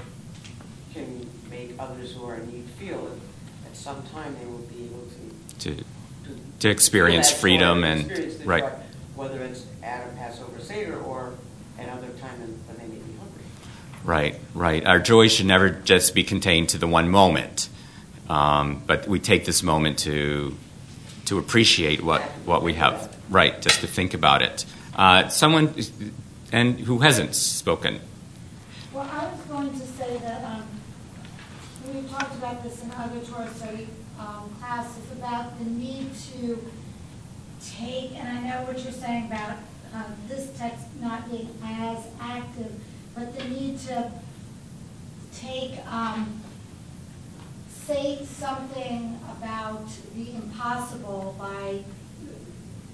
can 0.97 1.29
make 1.49 1.73
others 1.79 2.13
who 2.13 2.25
are 2.25 2.35
in 2.35 2.51
need 2.51 2.65
feel 2.77 3.01
that 3.05 3.69
at 3.69 3.75
some 3.75 4.03
time 4.07 4.35
they 4.39 4.45
will 4.45 4.59
be 4.59 4.85
able 4.85 5.05
to. 5.05 5.75
To 5.75 5.83
to 6.59 6.69
experience 6.69 7.29
feel 7.29 7.35
that 7.35 7.37
joy 7.37 7.41
freedom 7.41 7.83
and 7.83 8.01
and 8.01 8.11
experience 8.11 8.45
right. 8.45 8.63
joy, 8.63 8.71
Whether 9.15 9.43
it's 9.43 9.65
at 9.83 10.07
a 10.07 10.15
Passover 10.15 10.59
Seder 10.59 10.99
or 10.99 11.33
another 11.77 12.07
time 12.19 12.39
when 12.39 12.49
when 12.67 12.77
they 12.77 12.95
may 12.95 13.01
be 13.01 13.17
hungry. 13.17 13.43
Right, 14.03 14.39
right. 14.53 14.85
Our 14.85 14.99
joy 14.99 15.27
should 15.27 15.45
never 15.45 15.69
just 15.69 16.15
be 16.15 16.23
contained 16.23 16.69
to 16.69 16.77
the 16.77 16.87
one 16.87 17.09
moment, 17.09 17.69
um, 18.29 18.81
but 18.85 19.07
we 19.07 19.19
take 19.19 19.45
this 19.45 19.63
moment 19.63 19.99
to 19.99 20.57
to 21.25 21.37
appreciate 21.37 22.01
what, 22.01 22.21
what 22.45 22.63
we 22.63 22.73
have. 22.73 23.15
Right, 23.29 23.61
just 23.61 23.81
to 23.81 23.87
think 23.87 24.13
about 24.13 24.41
it. 24.41 24.65
Uh, 24.95 25.27
someone, 25.27 25.75
and 26.53 26.79
who 26.79 26.99
hasn't 26.99 27.35
spoken? 27.35 27.99
Well, 28.93 29.07
I 29.11 29.29
was 29.29 29.41
going 29.41 29.69
to 29.69 29.85
say 29.85 30.17
that 30.17 30.41
we've 30.41 30.46
talked 32.17 32.35
about 32.35 32.63
this 32.63 32.81
in 32.83 32.91
other 32.91 33.19
Torah 33.19 33.53
study 33.53 33.87
um, 34.19 34.49
classes 34.59 35.11
about 35.11 35.57
the 35.59 35.65
need 35.65 36.09
to 36.15 36.57
take, 37.63 38.15
and 38.15 38.27
I 38.27 38.41
know 38.41 38.65
what 38.65 38.83
you're 38.83 38.91
saying 38.91 39.27
about 39.27 39.57
um, 39.93 40.15
this 40.27 40.57
text 40.57 40.85
not 40.99 41.29
being 41.29 41.49
as 41.63 42.05
active, 42.19 42.71
but 43.13 43.37
the 43.37 43.43
need 43.45 43.79
to 43.81 44.11
take, 45.31 45.77
um, 45.85 46.41
say 47.69 48.25
something 48.25 49.19
about 49.37 49.87
the 50.15 50.33
impossible 50.35 51.35
by 51.37 51.83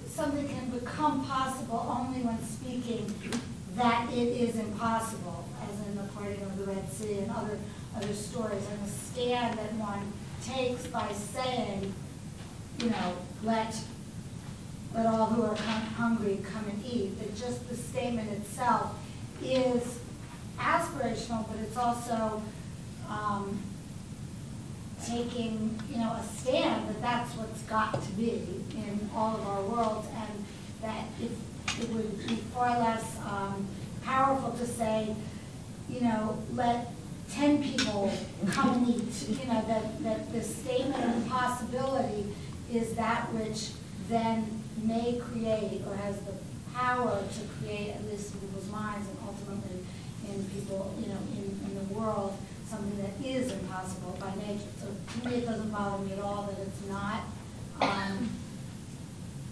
something 0.05 0.47
can 0.47 0.69
become 0.69 1.25
possible 1.25 1.85
only 1.97 2.21
when 2.21 2.43
speaking 2.43 3.13
that 3.75 4.11
it 4.11 4.27
is 4.27 4.57
impossible, 4.57 5.45
as 5.63 5.87
in 5.87 5.95
the 5.95 6.03
parting 6.13 6.41
of 6.41 6.57
the 6.57 6.65
Red 6.65 6.91
Sea 6.91 7.19
and 7.19 7.31
other, 7.31 7.57
other 7.95 8.13
stories, 8.13 8.63
and 8.71 8.85
the 8.85 8.89
stand 8.89 9.57
that 9.57 9.73
one 9.75 10.11
takes 10.43 10.87
by 10.87 11.11
saying, 11.13 11.93
you 12.79 12.89
know, 12.89 13.13
let, 13.43 13.75
let 14.93 15.05
all 15.05 15.27
who 15.27 15.43
are 15.43 15.55
hun- 15.55 15.81
hungry 15.93 16.39
come 16.43 16.65
and 16.67 16.83
eat, 16.85 17.17
that 17.19 17.35
just 17.35 17.67
the 17.69 17.75
statement 17.75 18.29
itself 18.31 18.95
is 19.43 19.99
aspirational, 20.57 21.47
but 21.47 21.57
it's 21.61 21.77
also, 21.77 22.41
um, 23.09 23.59
taking, 25.05 25.77
you 25.89 25.97
know, 25.97 26.11
a 26.13 26.23
stand 26.37 26.87
that 26.87 27.01
that's 27.01 27.35
what's 27.35 27.61
got 27.63 28.01
to 28.01 28.11
be 28.11 28.41
in 28.73 29.09
all 29.13 29.35
of 29.35 29.45
our 29.47 29.61
worlds, 29.63 30.07
and 30.15 30.45
that 30.81 31.05
it, 31.21 31.31
it 31.81 31.89
would 31.89 32.25
be 32.27 32.35
far 32.53 32.79
less 32.79 33.17
um, 33.29 33.67
powerful 34.03 34.51
to 34.51 34.65
say, 34.65 35.13
you 35.89 36.01
know, 36.01 36.37
let 36.53 36.87
ten 37.29 37.61
people 37.63 38.11
come 38.47 38.73
and 38.73 38.87
eat, 38.89 39.29
you 39.29 39.45
know, 39.47 39.61
that, 39.67 40.03
that 40.03 40.31
the 40.31 40.41
statement 40.41 41.03
of 41.03 41.27
possibility 41.29 42.27
is 42.71 42.93
that 42.95 43.31
which 43.33 43.71
then 44.09 44.61
may 44.83 45.19
create 45.31 45.81
or 45.87 45.95
has 45.95 46.19
the 46.21 46.33
power 46.73 47.21
to 47.21 47.41
create, 47.57 47.91
at 47.95 48.03
least 48.05 48.33
in 48.33 48.39
people's 48.41 48.69
minds 48.69 49.07
and 49.07 49.17
ultimately 49.27 49.79
in 50.29 50.43
people, 50.45 50.93
you 50.99 51.07
know, 51.07 51.17
in, 51.33 51.59
in 51.69 51.87
the 51.87 51.93
world, 51.93 52.37
something 52.67 52.97
that 53.01 53.13
is 53.25 53.51
impossible 53.51 54.17
by 54.19 54.33
nature. 54.35 54.69
So 54.81 54.87
to 55.21 55.27
me, 55.29 55.37
it 55.37 55.45
doesn't 55.45 55.71
bother 55.71 56.03
me 56.03 56.13
at 56.13 56.19
all 56.19 56.43
that 56.43 56.59
it's 56.59 56.89
not, 56.89 57.21
um, 57.81 58.29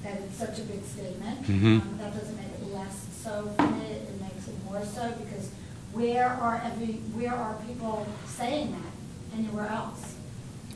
that 0.04 0.20
it's 0.22 0.38
such 0.38 0.58
a 0.60 0.64
big 0.64 0.84
statement. 0.84 1.44
Mhm. 1.44 1.82
Um, 1.82 1.98
That 2.00 2.14
doesn't 2.14 2.36
make 2.36 2.48
it 2.48 2.74
less 2.74 3.06
so 3.24 3.54
for 3.56 3.68
me, 3.68 3.86
it 3.86 4.20
makes 4.20 4.48
it 4.48 4.56
more 4.66 4.84
so, 4.84 5.14
because 5.24 5.52
where 5.94 6.28
are 6.30 6.62
every, 6.64 6.94
where 7.14 7.34
are 7.34 7.56
people 7.68 8.08
saying 8.26 8.72
that 8.72 9.38
anywhere 9.38 9.68
else? 9.68 10.16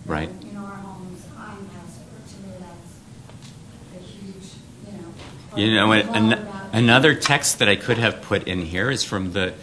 Right. 0.05 0.29
In 0.29 0.57
our 0.57 0.75
homes 0.75 1.25
on 1.37 1.67
Passover, 1.67 2.21
to 2.29 2.47
me, 2.47 2.53
that's 2.59 3.95
a 3.95 4.07
huge, 4.07 4.51
you 4.85 4.91
know. 4.97 5.09
You 5.57 5.75
know, 5.75 5.91
an, 5.91 6.33
an- 6.33 6.47
another 6.73 7.15
text 7.15 7.59
that 7.59 7.67
I 7.69 7.75
could 7.75 7.97
have 7.97 8.21
put 8.21 8.47
in 8.47 8.61
here 8.61 8.91
is 8.91 9.03
from 9.03 9.33
the 9.33 9.53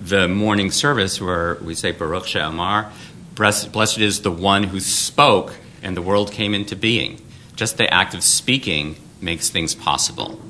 the 0.00 0.26
morning 0.26 0.70
service 0.70 1.20
where 1.20 1.56
we 1.62 1.74
say 1.74 1.92
Baruch 1.92 2.26
She'amar, 2.26 2.90
blessed, 3.34 3.70
blessed 3.70 3.98
is 3.98 4.22
the 4.22 4.32
one 4.32 4.64
who 4.64 4.80
spoke 4.80 5.54
and 5.82 5.96
the 5.96 6.02
world 6.02 6.32
came 6.32 6.54
into 6.54 6.74
being. 6.74 7.20
Just 7.54 7.76
the 7.76 7.92
act 7.92 8.14
of 8.14 8.22
speaking 8.24 8.96
makes 9.20 9.48
things 9.48 9.74
possible. 9.74 10.40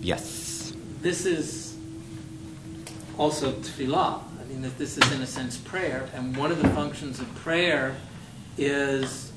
Yes. 0.00 0.72
This 1.02 1.26
is 1.26 1.67
also 3.18 3.52
tefillah. 3.52 4.22
I 4.40 4.44
mean, 4.48 4.62
that 4.62 4.78
this 4.78 4.96
is 4.96 5.12
in 5.12 5.20
a 5.20 5.26
sense 5.26 5.56
prayer, 5.58 6.08
and 6.14 6.36
one 6.36 6.50
of 6.50 6.62
the 6.62 6.68
functions 6.70 7.20
of 7.20 7.32
prayer 7.36 7.96
is 8.56 9.32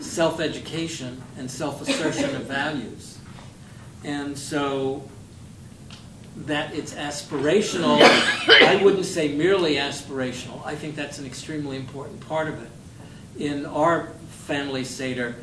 self-education 0.00 1.22
and 1.38 1.50
self-assertion 1.50 2.34
of 2.36 2.42
values. 2.42 3.18
And 4.04 4.36
so 4.36 5.08
that 6.46 6.74
it's 6.74 6.94
aspirational, 6.94 7.98
I 8.00 8.80
wouldn't 8.82 9.06
say 9.06 9.28
merely 9.34 9.76
aspirational. 9.76 10.64
I 10.66 10.74
think 10.74 10.96
that's 10.96 11.18
an 11.18 11.26
extremely 11.26 11.76
important 11.76 12.20
part 12.26 12.48
of 12.48 12.60
it. 12.62 12.70
In 13.38 13.66
our 13.66 14.08
family 14.46 14.84
Seder, 14.84 15.36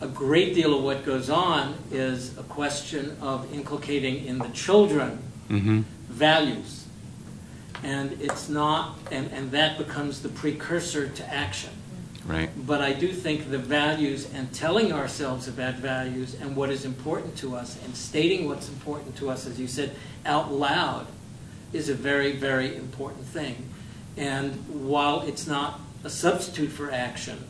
a 0.00 0.06
great 0.06 0.54
deal 0.54 0.76
of 0.76 0.84
what 0.84 1.04
goes 1.04 1.30
on 1.30 1.76
is 1.90 2.36
a 2.36 2.42
question 2.42 3.16
of 3.20 3.52
inculcating 3.54 4.26
in 4.26 4.38
the 4.38 4.48
children 4.48 5.18
Mm-hmm. 5.50 5.82
values. 6.08 6.83
And 7.84 8.20
it's 8.20 8.48
not, 8.48 8.98
and, 9.12 9.30
and 9.32 9.50
that 9.52 9.78
becomes 9.78 10.22
the 10.22 10.30
precursor 10.30 11.08
to 11.08 11.32
action. 11.32 11.70
Right. 12.26 12.48
But 12.66 12.80
I 12.80 12.94
do 12.94 13.12
think 13.12 13.50
the 13.50 13.58
values 13.58 14.32
and 14.32 14.52
telling 14.54 14.92
ourselves 14.92 15.46
about 15.46 15.74
values 15.74 16.34
and 16.40 16.56
what 16.56 16.70
is 16.70 16.86
important 16.86 17.36
to 17.38 17.54
us 17.54 17.78
and 17.84 17.94
stating 17.94 18.48
what's 18.48 18.68
important 18.68 19.16
to 19.16 19.28
us, 19.28 19.46
as 19.46 19.60
you 19.60 19.68
said, 19.68 19.94
out 20.24 20.50
loud 20.50 21.06
is 21.74 21.90
a 21.90 21.94
very, 21.94 22.32
very 22.32 22.74
important 22.74 23.26
thing. 23.26 23.68
And 24.16 24.52
while 24.88 25.20
it's 25.20 25.46
not 25.46 25.80
a 26.02 26.10
substitute 26.10 26.68
for 26.68 26.90
action, 26.90 27.44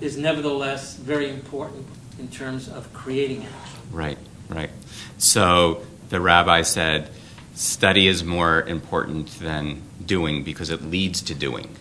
is 0.00 0.16
nevertheless 0.16 0.96
very 0.96 1.30
important 1.30 1.86
in 2.18 2.28
terms 2.28 2.68
of 2.68 2.92
creating 2.92 3.44
action. 3.44 3.80
Right, 3.90 4.18
right. 4.48 4.70
So 5.18 5.82
the 6.10 6.20
rabbi 6.20 6.62
said, 6.62 7.10
study 7.54 8.06
is 8.06 8.24
more 8.24 8.62
important 8.62 9.38
than 9.40 9.82
doing 10.04 10.42
because 10.42 10.70
it 10.70 10.82
leads 10.82 11.22
to 11.22 11.34
doing. 11.34 11.76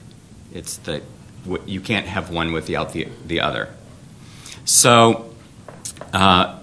It's 0.53 0.77
the 0.77 1.01
you 1.65 1.81
can't 1.81 2.07
have 2.07 2.29
one 2.29 2.53
without 2.53 2.93
the 2.93 3.07
the 3.25 3.41
other. 3.41 3.69
So. 4.65 5.29
Uh, 6.11 6.59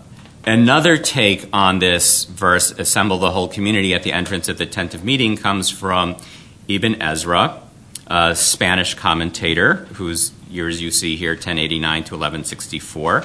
Another 0.46 0.96
take 0.96 1.46
on 1.52 1.80
this 1.80 2.24
verse, 2.24 2.70
assemble 2.70 3.18
the 3.18 3.30
whole 3.30 3.46
community 3.46 3.92
at 3.92 4.04
the 4.04 4.12
entrance 4.14 4.48
of 4.48 4.56
the 4.56 4.64
tent 4.64 4.94
of 4.94 5.04
meeting, 5.04 5.36
comes 5.36 5.68
from 5.68 6.16
Ibn 6.66 7.02
Ezra, 7.02 7.60
a 8.06 8.34
Spanish 8.34 8.94
commentator 8.94 9.74
whose 9.74 10.32
years 10.48 10.80
you 10.80 10.90
see 10.90 11.16
here, 11.16 11.32
1089 11.32 12.04
to 12.04 12.14
1164 12.14 13.24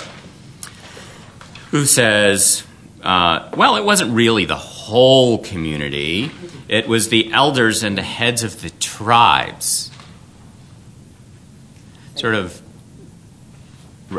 who 1.71 1.85
says, 1.85 2.63
uh, 3.05 3.51
well, 3.55 3.75
it 3.75 3.85
wasn't 3.85 4.11
really 4.11 4.45
the 4.45 4.55
whole 4.55 5.37
community, 5.37 6.31
it 6.67 6.87
was 6.87 7.09
the 7.09 7.31
elders 7.31 7.83
and 7.83 7.95
the 7.95 8.01
heads 8.01 8.43
of 8.43 8.61
the 8.61 8.71
tribes. 8.71 9.91
Sort 12.15 12.33
of 12.33 12.61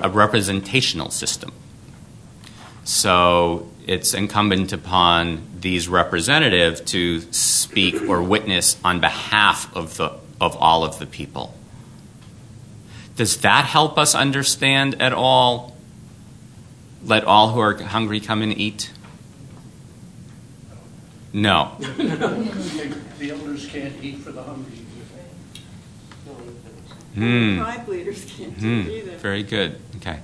a 0.01 0.09
representational 0.09 1.11
system. 1.11 1.53
So 2.85 3.69
it's 3.87 4.15
incumbent 4.15 4.73
upon 4.73 5.43
these 5.61 5.89
representatives 5.89 6.81
to 6.83 7.21
speak 7.33 8.03
or 8.03 8.23
witness 8.23 8.79
on 8.85 9.01
behalf 9.01 9.75
of, 9.75 9.97
the, 9.97 10.13
of 10.41 10.57
all 10.57 10.85
of 10.85 11.01
the 11.01 11.07
people. 11.07 11.55
Does 13.17 13.39
that 13.39 13.65
help 13.65 13.99
us 13.99 14.15
understand 14.15 15.01
at 15.01 15.13
all 15.13 15.76
let 17.07 17.25
all 17.25 17.51
who 17.53 17.61
are 17.61 17.75
hungry 17.75 18.21
come 18.21 18.43
and 18.43 18.57
eat? 18.59 18.91
No. 21.33 21.73
The 21.79 23.31
elders 23.31 23.67
can't 23.67 23.95
eat 24.03 24.19
for 24.19 24.33
the 24.33 24.43
hungry. 24.43 24.73
Hmm. 27.15 27.57
tribe 27.59 27.89
leaders 27.89 28.25
can't 28.27 28.59
do 28.61 28.83
Hmm. 28.83 28.91
either. 28.91 29.17
Very 29.17 29.43
good. 29.43 29.81
Okay. 29.97 30.19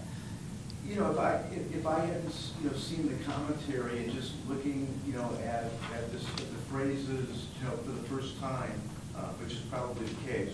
You 0.87 0.97
know, 0.97 1.11
if 1.11 1.19
I, 1.19 1.37
if, 1.51 1.75
if 1.77 1.87
I 1.87 2.01
hadn't, 2.01 2.35
you 2.63 2.69
know, 2.69 2.77
seen 2.77 3.09
the 3.09 3.25
commentary 3.25 4.05
and 4.05 4.13
just 4.13 4.33
looking, 4.47 4.87
you 5.07 5.15
know, 5.15 5.31
at, 5.43 5.65
at 5.95 6.13
this, 6.13 6.23
at 6.37 6.37
the 6.51 6.61
phrases, 6.71 7.47
you 7.59 7.67
know, 7.67 7.77
for 7.79 7.93
the 7.93 8.03
first 8.09 8.39
time, 8.41 8.79
uh, 9.17 9.21
which 9.41 9.55
is 9.55 9.61
probably 9.71 10.05
the 10.05 10.31
case, 10.33 10.53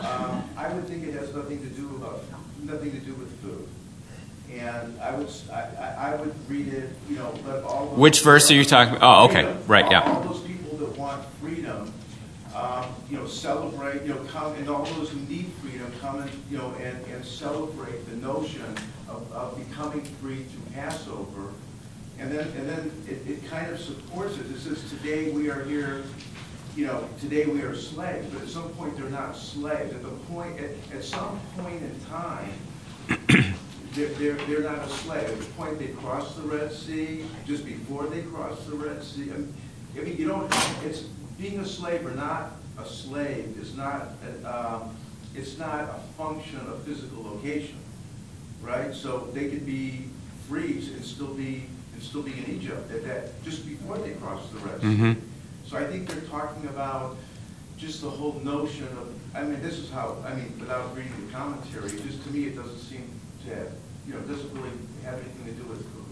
um, 0.00 0.44
I 0.56 0.72
would 0.72 0.86
think 0.88 1.04
it 1.06 1.12
has 1.12 1.34
nothing 1.34 1.60
to 1.60 1.68
do 1.68 1.94
about, 1.96 2.24
nothing 2.62 2.92
to 2.92 2.98
do 3.00 3.12
with 3.14 3.30
food. 3.42 3.68
And 4.58 5.00
I 5.00 5.14
would, 5.14 5.28
I, 5.52 6.12
I- 6.12 6.16
would 6.16 6.34
read 6.50 6.68
it, 6.68 6.90
you 7.08 7.16
know, 7.16 7.32
let 7.46 7.62
all. 7.64 7.86
those- 7.90 7.98
Which 7.98 8.22
verse 8.22 8.50
are 8.50 8.54
you 8.54 8.64
talking 8.64 8.96
about? 8.96 9.22
Oh, 9.22 9.24
okay. 9.26 9.42
Freedom. 9.44 9.62
Right, 9.66 9.90
yeah. 9.90 10.00
All 10.02 10.20
those 10.22 10.40
people 10.42 10.76
that 10.78 10.96
want 10.98 11.24
freedom, 11.40 11.92
um, 12.54 12.84
you 13.08 13.16
know, 13.16 13.26
celebrate, 13.26 14.02
you 14.02 14.14
know, 14.14 14.20
come, 14.24 14.54
and 14.54 14.68
all 14.68 14.84
those 14.84 15.10
who 15.10 15.20
need 15.20 15.46
freedom, 15.62 15.90
come 16.00 16.20
and, 16.20 16.30
you 16.50 16.58
know, 16.58 16.74
and, 16.80 17.04
and 17.06 17.24
celebrate 17.24 18.08
the 18.10 18.16
notion 18.16 18.64
of, 19.08 19.30
of 19.32 19.56
becoming 19.68 20.02
free 20.20 20.42
through 20.44 20.72
Passover. 20.74 21.52
And 22.18 22.30
then, 22.30 22.48
and 22.48 22.68
then 22.68 22.92
it, 23.08 23.30
it 23.30 23.46
kind 23.48 23.70
of 23.70 23.80
supports 23.80 24.36
it. 24.36 24.46
It 24.50 24.58
says, 24.58 24.82
today 24.90 25.30
we 25.30 25.48
are 25.48 25.64
here, 25.64 26.02
you 26.76 26.86
know, 26.86 27.08
today 27.20 27.46
we 27.46 27.62
are 27.62 27.74
slaves, 27.74 28.26
but 28.34 28.42
at 28.42 28.48
some 28.48 28.68
point 28.70 28.96
they're 28.98 29.08
not 29.08 29.36
slaves. 29.36 29.94
At 29.94 30.02
the 30.02 30.08
point, 30.10 30.58
at, 30.60 30.70
at 30.94 31.02
some 31.04 31.40
point 31.56 31.80
in 31.82 31.98
time, 32.10 32.52
they're, 33.94 34.08
they're, 34.08 34.34
they're 34.46 34.60
not 34.62 34.84
a 34.84 34.88
slave. 34.88 35.24
At 35.28 35.38
the 35.38 35.44
point 35.56 35.78
they 35.78 35.88
cross 35.88 36.34
the 36.36 36.42
Red 36.42 36.72
Sea, 36.72 37.24
just 37.46 37.64
before 37.64 38.06
they 38.06 38.22
cross 38.22 38.64
the 38.66 38.76
Red 38.76 39.02
Sea, 39.02 39.30
I 39.32 39.38
mean, 39.38 39.54
I 39.96 40.00
mean, 40.02 40.16
you 40.16 40.28
don't, 40.28 40.52
it's, 40.84 41.00
being 41.38 41.58
a 41.58 41.66
slave 41.66 42.06
or 42.06 42.10
not 42.10 42.52
a 42.78 42.84
slave 42.84 43.56
is 43.60 43.76
not, 43.76 44.08
um, 44.44 44.96
it's 45.34 45.58
not 45.58 45.80
a 45.80 46.00
function 46.16 46.58
of 46.68 46.82
physical 46.84 47.22
location, 47.24 47.76
right? 48.62 48.94
So 48.94 49.28
they 49.32 49.48
could 49.48 49.66
be 49.66 50.04
free 50.48 50.78
and 50.94 51.04
still 51.04 51.34
be, 51.34 51.64
and 51.94 52.02
still 52.02 52.22
be 52.22 52.32
in 52.32 52.46
Egypt 52.50 52.90
at 52.92 53.04
that, 53.04 53.42
just 53.42 53.66
before 53.66 53.98
they 53.98 54.12
cross 54.12 54.48
the 54.50 54.58
Red 54.58 54.80
Sea. 54.80 54.86
Mhm. 54.86 55.16
So 55.66 55.76
I 55.76 55.84
think 55.84 56.08
they're 56.08 56.28
talking 56.28 56.68
about 56.68 57.16
just 57.78 58.02
the 58.02 58.10
whole 58.10 58.40
notion 58.44 58.86
of, 58.98 59.08
I 59.34 59.42
mean, 59.42 59.62
this 59.62 59.78
is 59.78 59.90
how, 59.90 60.16
I 60.26 60.34
mean, 60.34 60.52
without 60.60 60.94
reading 60.96 61.12
the 61.26 61.32
commentary, 61.32 61.90
just 61.90 62.22
to 62.24 62.30
me, 62.30 62.44
it 62.44 62.56
doesn't 62.56 62.78
seem 62.78 63.08
to 63.44 63.54
have, 63.54 63.72
you 64.06 64.14
know, 64.14 64.20
it 64.20 64.28
doesn't 64.28 64.52
really 64.54 64.70
have 65.04 65.14
anything 65.14 65.46
to 65.46 65.52
do 65.52 65.68
with 65.68 65.82
food. 65.82 66.04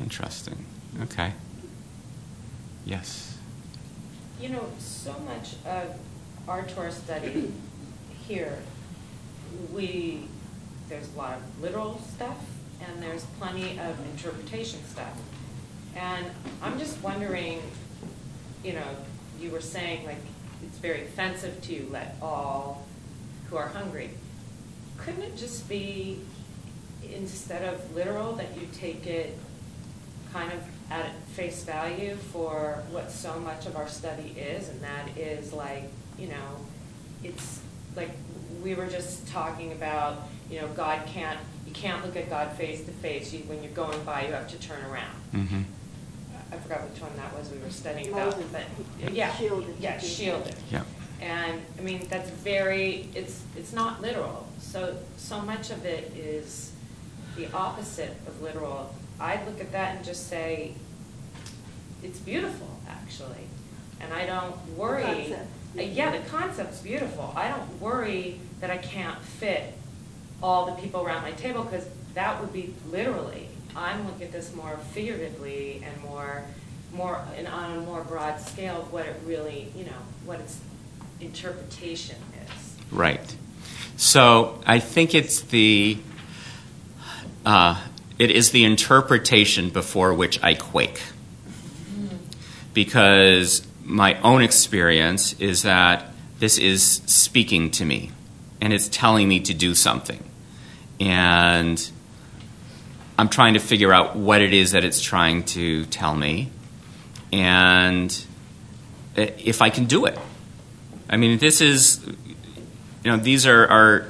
Interesting. 0.00 0.64
Okay. 1.02 1.32
Yes. 2.84 3.36
You 4.40 4.50
know, 4.50 4.66
so 4.78 5.14
much 5.20 5.54
of 5.66 5.96
our 6.46 6.62
Torah 6.62 6.92
study 6.92 7.52
here, 8.28 8.58
we, 9.72 10.24
there's 10.88 11.12
a 11.14 11.18
lot 11.18 11.36
of 11.36 11.62
literal 11.62 12.00
stuff 12.14 12.38
and 12.86 13.02
there's 13.02 13.24
plenty 13.38 13.78
of 13.78 13.98
interpretation 14.12 14.84
stuff. 14.84 15.18
And 15.96 16.26
I'm 16.62 16.78
just 16.78 17.02
wondering, 17.02 17.60
you 18.62 18.74
know, 18.74 18.86
you 19.40 19.50
were 19.50 19.60
saying 19.60 20.06
like 20.06 20.18
it's 20.62 20.78
very 20.78 21.02
offensive 21.02 21.60
to 21.62 21.88
let 21.90 22.16
all 22.22 22.86
who 23.50 23.56
are 23.56 23.68
hungry. 23.68 24.10
Couldn't 24.98 25.22
it 25.22 25.36
just 25.36 25.68
be 25.68 26.20
instead 27.14 27.62
of 27.62 27.94
literal 27.94 28.34
that 28.34 28.56
you 28.56 28.68
take 28.72 29.06
it 29.06 29.36
kind 30.32 30.52
of 30.52 30.60
at 30.90 31.14
face 31.34 31.64
value 31.64 32.14
for 32.16 32.82
what 32.90 33.10
so 33.10 33.38
much 33.40 33.66
of 33.66 33.76
our 33.76 33.88
study 33.88 34.34
is, 34.38 34.68
and 34.68 34.80
that 34.82 35.16
is 35.16 35.52
like, 35.52 35.84
you 36.18 36.28
know, 36.28 36.56
it's 37.22 37.60
like 37.96 38.10
we 38.62 38.74
were 38.74 38.86
just 38.86 39.26
talking 39.28 39.72
about, 39.72 40.28
you 40.50 40.60
know, 40.60 40.68
God 40.68 41.06
can't, 41.06 41.38
you 41.66 41.72
can't 41.72 42.04
look 42.04 42.16
at 42.16 42.28
God 42.28 42.52
face 42.52 42.84
to 42.84 42.90
face. 42.92 43.32
You, 43.32 43.40
when 43.40 43.62
you're 43.62 43.72
going 43.72 44.02
by, 44.04 44.26
you 44.26 44.32
have 44.32 44.48
to 44.48 44.58
turn 44.58 44.82
around. 44.84 45.16
Mm-hmm. 45.34 45.62
I 46.50 46.56
forgot 46.56 46.88
which 46.88 47.00
one 47.00 47.14
that 47.16 47.36
was 47.36 47.50
we 47.50 47.58
were 47.58 47.70
studying 47.70 48.10
about, 48.12 48.34
but 48.52 48.64
yeah, 49.12 49.34
Shielded. 49.34 49.76
yeah, 49.78 49.98
shielded. 49.98 50.54
Yeah. 50.70 50.82
And 51.20 51.60
I 51.78 51.82
mean, 51.82 52.06
that's 52.08 52.30
very, 52.30 53.08
it's, 53.14 53.42
it's 53.56 53.72
not 53.72 54.00
literal. 54.00 54.46
So, 54.60 54.96
so 55.16 55.40
much 55.40 55.70
of 55.70 55.84
it 55.84 56.12
is 56.16 56.72
the 57.36 57.50
opposite 57.52 58.14
of 58.26 58.40
literal. 58.42 58.94
I'd 59.20 59.44
look 59.46 59.60
at 59.60 59.72
that 59.72 59.96
and 59.96 60.04
just 60.04 60.28
say, 60.28 60.74
it's 62.02 62.18
beautiful, 62.20 62.68
actually. 62.88 63.46
And 64.00 64.12
I 64.12 64.26
don't 64.26 64.54
worry. 64.76 65.02
concept. 65.02 65.46
Uh, 65.76 65.82
Yeah, 65.82 66.16
the 66.16 66.28
concept's 66.28 66.80
beautiful. 66.80 67.32
I 67.36 67.48
don't 67.48 67.80
worry 67.80 68.40
that 68.60 68.70
I 68.70 68.78
can't 68.78 69.20
fit 69.20 69.74
all 70.42 70.66
the 70.66 70.80
people 70.80 71.02
around 71.04 71.22
my 71.22 71.32
table 71.32 71.64
because 71.64 71.86
that 72.14 72.40
would 72.40 72.52
be 72.52 72.74
literally. 72.90 73.48
I'm 73.74 74.06
looking 74.06 74.26
at 74.26 74.32
this 74.32 74.54
more 74.54 74.76
figuratively 74.92 75.82
and 75.84 76.02
more, 76.02 76.44
more, 76.92 77.20
and 77.36 77.46
on 77.48 77.78
a 77.78 77.80
more 77.80 78.02
broad 78.02 78.40
scale 78.40 78.82
of 78.82 78.92
what 78.92 79.06
it 79.06 79.16
really, 79.26 79.72
you 79.76 79.84
know, 79.84 80.00
what 80.24 80.40
its 80.40 80.60
interpretation 81.20 82.16
is. 82.46 82.76
Right. 82.90 83.36
So 83.96 84.62
I 84.66 84.78
think 84.78 85.14
it's 85.14 85.40
the 85.40 85.98
uh, 87.44 87.80
it 88.18 88.30
is 88.30 88.50
the 88.50 88.64
interpretation 88.64 89.70
before 89.70 90.14
which 90.14 90.42
I 90.42 90.54
quake, 90.54 91.00
because 92.74 93.66
my 93.84 94.20
own 94.20 94.42
experience 94.42 95.34
is 95.40 95.62
that 95.62 96.12
this 96.38 96.58
is 96.58 97.02
speaking 97.06 97.70
to 97.72 97.84
me, 97.84 98.12
and 98.60 98.72
it's 98.72 98.88
telling 98.88 99.28
me 99.28 99.40
to 99.40 99.54
do 99.54 99.74
something, 99.74 100.22
and 101.00 101.90
I'm 103.18 103.28
trying 103.28 103.54
to 103.54 103.60
figure 103.60 103.92
out 103.92 104.14
what 104.14 104.40
it 104.40 104.52
is 104.52 104.72
that 104.72 104.84
it's 104.84 105.00
trying 105.00 105.42
to 105.44 105.86
tell 105.86 106.14
me, 106.14 106.50
and 107.32 108.16
if 109.16 109.60
I 109.60 109.70
can 109.70 109.86
do 109.86 110.06
it. 110.06 110.16
I 111.08 111.16
mean, 111.16 111.38
this 111.38 111.60
is 111.60 112.06
you 113.04 113.16
know, 113.16 113.22
these 113.22 113.46
are 113.46 113.66
our, 113.66 114.06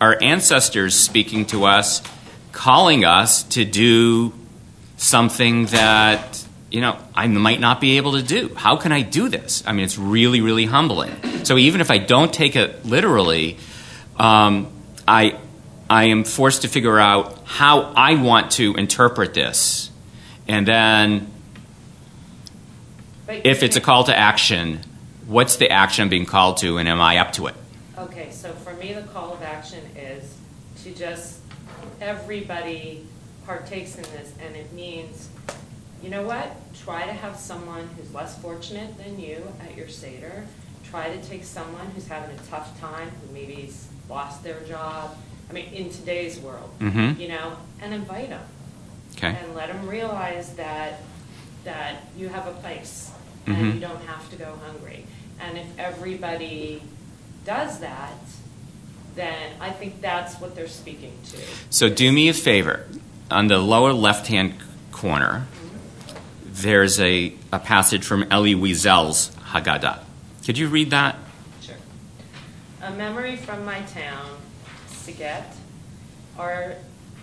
our 0.00 0.18
ancestors 0.22 0.94
speaking 0.94 1.46
to 1.46 1.64
us, 1.64 2.02
calling 2.52 3.04
us 3.04 3.42
to 3.44 3.64
do 3.64 4.32
something 4.96 5.66
that, 5.66 6.44
you 6.70 6.80
know, 6.80 6.98
I 7.14 7.26
might 7.28 7.60
not 7.60 7.80
be 7.80 7.96
able 7.96 8.12
to 8.12 8.22
do. 8.22 8.54
How 8.54 8.76
can 8.76 8.92
I 8.92 9.02
do 9.02 9.28
this? 9.28 9.62
I 9.66 9.72
mean, 9.72 9.84
it's 9.84 9.98
really, 9.98 10.40
really 10.40 10.66
humbling. 10.66 11.44
So 11.44 11.56
even 11.56 11.80
if 11.80 11.90
I 11.90 11.98
don't 11.98 12.32
take 12.32 12.56
it 12.56 12.84
literally, 12.84 13.56
um, 14.18 14.70
I, 15.06 15.38
I 15.88 16.04
am 16.04 16.24
forced 16.24 16.62
to 16.62 16.68
figure 16.68 16.98
out 16.98 17.40
how 17.44 17.92
I 17.96 18.16
want 18.16 18.52
to 18.52 18.74
interpret 18.74 19.32
this. 19.32 19.90
And 20.48 20.68
then, 20.68 21.32
if 23.28 23.62
it's 23.62 23.76
a 23.76 23.80
call 23.80 24.04
to 24.04 24.14
action, 24.16 24.80
what's 25.26 25.56
the 25.56 25.70
action 25.70 26.02
I'm 26.02 26.08
being 26.08 26.26
called 26.26 26.58
to, 26.58 26.78
and 26.78 26.88
am 26.88 27.00
I 27.00 27.18
up 27.18 27.32
to 27.34 27.46
it? 27.46 27.54
Okay, 27.96 28.30
so 28.30 28.52
for 28.52 28.74
me, 28.74 28.92
the 28.92 29.02
call 29.02 29.32
of 29.32 29.42
action 29.42 29.80
is 29.96 30.36
to 30.82 30.92
just, 30.94 31.40
everybody 32.00 33.06
partakes 33.46 33.96
in 33.96 34.02
this, 34.04 34.32
and 34.40 34.56
it 34.56 34.72
means, 34.72 35.28
you 36.02 36.10
know 36.10 36.22
what? 36.22 36.50
Try 36.74 37.06
to 37.06 37.12
have 37.12 37.36
someone 37.36 37.88
who's 37.96 38.12
less 38.12 38.38
fortunate 38.40 38.96
than 38.98 39.18
you 39.18 39.46
at 39.60 39.76
your 39.76 39.88
Seder. 39.88 40.44
Try 40.90 41.14
to 41.14 41.22
take 41.28 41.44
someone 41.44 41.86
who's 41.94 42.06
having 42.06 42.34
a 42.36 42.42
tough 42.50 42.78
time, 42.80 43.10
who 43.10 43.32
maybe's 43.32 43.88
lost 44.08 44.42
their 44.42 44.60
job, 44.60 45.16
I 45.48 45.52
mean, 45.52 45.66
in 45.72 45.90
today's 45.90 46.38
world, 46.38 46.70
Mhm. 46.80 47.18
you 47.18 47.28
know, 47.28 47.56
and 47.80 47.94
invite 47.94 48.30
them. 48.30 48.42
Okay. 49.16 49.36
And 49.42 49.54
let 49.54 49.68
them 49.68 49.86
realize 49.88 50.54
that, 50.54 51.00
that 51.64 52.02
you 52.16 52.28
have 52.28 52.46
a 52.46 52.52
place, 52.52 53.10
and 53.46 53.56
Mhm. 53.56 53.74
you 53.74 53.80
don't 53.80 54.04
have 54.06 54.28
to 54.30 54.36
go 54.36 54.58
hungry. 54.66 55.06
And 55.44 55.58
if 55.58 55.78
everybody 55.78 56.82
does 57.44 57.80
that, 57.80 58.14
then 59.14 59.52
I 59.60 59.70
think 59.70 60.00
that's 60.00 60.40
what 60.40 60.56
they're 60.56 60.68
speaking 60.68 61.12
to. 61.32 61.38
So 61.68 61.90
do 61.90 62.10
me 62.10 62.30
a 62.30 62.32
favor. 62.32 62.86
On 63.30 63.48
the 63.48 63.58
lower 63.58 63.92
left-hand 63.92 64.54
corner, 64.90 65.46
there's 66.44 66.98
a, 66.98 67.34
a 67.52 67.58
passage 67.58 68.04
from 68.04 68.24
Elie 68.30 68.54
Wiesel's 68.54 69.30
Haggadah. 69.52 70.00
Could 70.46 70.56
you 70.56 70.68
read 70.68 70.90
that? 70.90 71.16
Sure. 71.60 71.76
A 72.80 72.90
memory 72.92 73.36
from 73.36 73.66
my 73.66 73.80
town, 73.82 74.30
Sighet. 74.88 75.44
Our, 76.38 76.74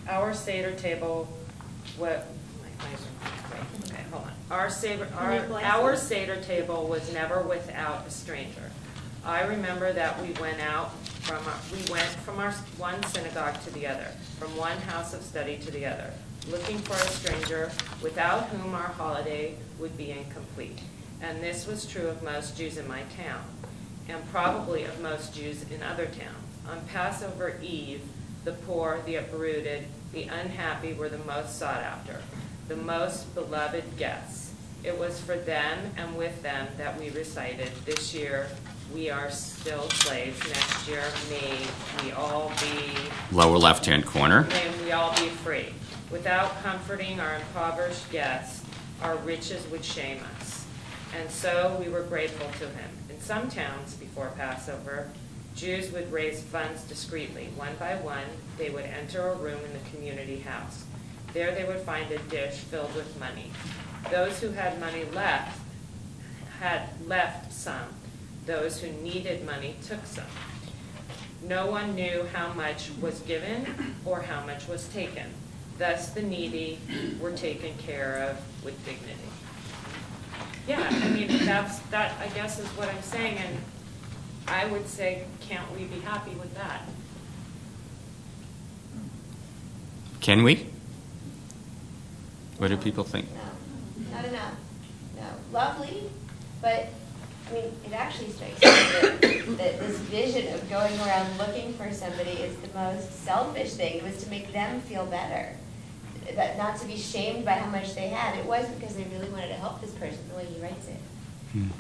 our 0.07 0.33
Seder 0.35 0.73
table, 0.73 1.27
what, 1.97 2.27
Our 4.51 4.69
Seder, 4.69 5.07
our, 5.17 5.39
our? 5.63 5.95
Seder 5.95 6.35
table 6.35 6.85
was 6.85 7.13
never 7.13 7.41
without 7.41 8.05
a 8.05 8.11
stranger. 8.11 8.69
I 9.23 9.43
remember 9.43 9.93
that 9.93 10.21
we 10.21 10.33
went 10.41 10.59
out 10.59 10.91
from, 11.21 11.37
our- 11.47 11.61
we 11.71 11.89
went 11.89 12.09
from 12.25 12.37
our 12.37 12.51
one 12.77 13.01
synagogue 13.03 13.61
to 13.63 13.71
the 13.73 13.87
other, 13.87 14.07
from 14.37 14.57
one 14.57 14.77
house 14.79 15.13
of 15.13 15.21
study 15.21 15.57
to 15.59 15.71
the 15.71 15.85
other, 15.85 16.11
looking 16.49 16.79
for 16.79 16.95
a 16.95 17.09
stranger 17.11 17.71
without 18.01 18.47
whom 18.49 18.75
our 18.75 18.89
holiday 18.89 19.55
would 19.79 19.95
be 19.97 20.11
incomplete. 20.11 20.79
And 21.21 21.41
this 21.41 21.65
was 21.65 21.85
true 21.85 22.07
of 22.07 22.21
most 22.21 22.57
Jews 22.57 22.77
in 22.77 22.87
my 22.89 23.03
town. 23.15 23.43
and 24.09 24.29
probably 24.31 24.83
of 24.83 24.99
most 24.99 25.33
Jews 25.33 25.63
in 25.71 25.81
other 25.81 26.07
towns. 26.07 26.67
On 26.69 26.81
Passover 26.87 27.55
Eve, 27.61 28.01
the 28.43 28.51
poor, 28.51 28.99
the 29.05 29.15
uprooted, 29.15 29.85
the 30.11 30.23
unhappy 30.23 30.91
were 30.91 31.07
the 31.07 31.19
most 31.19 31.57
sought 31.57 31.81
after, 31.81 32.19
the 32.67 32.75
most 32.75 33.33
beloved 33.35 33.95
guests. 33.97 34.40
It 34.83 34.97
was 34.97 35.19
for 35.19 35.35
them 35.35 35.91
and 35.95 36.17
with 36.17 36.41
them 36.41 36.67
that 36.77 36.99
we 36.99 37.11
recited, 37.11 37.69
This 37.85 38.13
year 38.15 38.49
we 38.93 39.09
are 39.09 39.29
still 39.29 39.87
slaves. 39.89 40.39
Next 40.47 40.87
year 40.87 41.03
may 41.29 41.57
we 42.03 42.11
all 42.13 42.51
be 42.59 43.35
Lower 43.35 43.57
left-hand 43.57 44.05
corner. 44.05 44.43
May 44.49 44.71
we 44.83 44.91
all 44.91 45.13
be 45.15 45.29
free. 45.29 45.67
Without 46.09 46.61
comforting 46.63 47.19
our 47.19 47.35
impoverished 47.35 48.11
guests, 48.11 48.65
our 49.01 49.15
riches 49.17 49.65
would 49.69 49.85
shame 49.85 50.19
us. 50.39 50.65
And 51.17 51.29
so 51.29 51.77
we 51.79 51.89
were 51.89 52.03
grateful 52.03 52.47
to 52.59 52.65
him. 52.73 52.89
In 53.09 53.19
some 53.21 53.49
towns 53.49 53.93
before 53.93 54.31
Passover, 54.35 55.09
Jews 55.55 55.91
would 55.91 56.11
raise 56.11 56.41
funds 56.41 56.83
discreetly. 56.83 57.49
One 57.55 57.75
by 57.77 57.95
one, 57.95 58.25
they 58.57 58.69
would 58.69 58.85
enter 58.85 59.27
a 59.27 59.35
room 59.35 59.59
in 59.63 59.73
the 59.73 59.89
community 59.91 60.39
house. 60.39 60.85
There 61.33 61.53
they 61.53 61.65
would 61.65 61.81
find 61.81 62.11
a 62.11 62.17
dish 62.17 62.55
filled 62.55 62.93
with 62.95 63.19
money. 63.19 63.51
Those 64.09 64.39
who 64.39 64.49
had 64.51 64.79
money 64.79 65.05
left 65.13 65.59
had 66.59 66.89
left 67.07 67.53
some. 67.53 67.87
Those 68.45 68.81
who 68.81 68.91
needed 69.03 69.45
money 69.45 69.75
took 69.85 70.05
some. 70.05 70.25
No 71.43 71.69
one 71.69 71.95
knew 71.95 72.27
how 72.33 72.53
much 72.53 72.91
was 73.01 73.19
given 73.21 73.95
or 74.05 74.21
how 74.21 74.45
much 74.45 74.67
was 74.67 74.87
taken. 74.89 75.25
Thus, 75.77 76.09
the 76.09 76.21
needy 76.21 76.79
were 77.19 77.31
taken 77.31 77.75
care 77.77 78.29
of 78.29 78.63
with 78.63 78.83
dignity. 78.85 79.15
Yeah, 80.67 80.87
I 80.87 81.09
mean, 81.09 81.45
that's, 81.45 81.79
that, 81.89 82.13
I 82.19 82.27
guess, 82.35 82.59
is 82.59 82.67
what 82.77 82.87
I'm 82.87 83.01
saying, 83.01 83.37
and 83.37 83.57
I 84.47 84.67
would 84.67 84.87
say, 84.87 85.23
can't 85.39 85.69
we 85.75 85.85
be 85.85 85.99
happy 86.01 86.31
with 86.31 86.53
that? 86.53 86.83
Can 90.19 90.43
we? 90.43 90.67
What 92.59 92.67
do 92.67 92.77
people 92.77 93.03
think? 93.03 93.27
No, 94.11 94.17
not 94.17 94.25
enough. 94.25 94.55
No, 95.15 95.27
lovely, 95.51 96.03
but, 96.61 96.87
I 97.49 97.53
mean, 97.53 97.71
it 97.85 97.93
actually 97.93 98.31
strikes 98.31 98.61
me 98.61 98.67
that, 98.67 99.57
that 99.57 99.79
this 99.79 99.97
vision 99.99 100.53
of 100.53 100.69
going 100.69 100.97
around 101.01 101.37
looking 101.37 101.73
for 101.73 101.91
somebody 101.93 102.31
is 102.31 102.55
the 102.57 102.69
most 102.77 103.23
selfish 103.23 103.73
thing. 103.73 103.97
It 103.97 104.03
was 104.03 104.23
to 104.23 104.29
make 104.29 104.51
them 104.53 104.81
feel 104.81 105.05
better. 105.05 105.55
That 106.35 106.57
not 106.57 106.77
to 106.79 106.87
be 106.87 106.97
shamed 106.97 107.45
by 107.45 107.53
how 107.53 107.69
much 107.69 107.95
they 107.95 108.07
had. 108.07 108.37
It 108.37 108.45
wasn't 108.45 108.79
because 108.79 108.95
they 108.95 109.03
really 109.05 109.29
wanted 109.29 109.49
to 109.49 109.55
help 109.55 109.81
this 109.81 109.91
person 109.91 110.19
the 110.29 110.35
way 110.35 110.45
he 110.45 110.61
writes 110.61 110.87
it. 110.87 110.99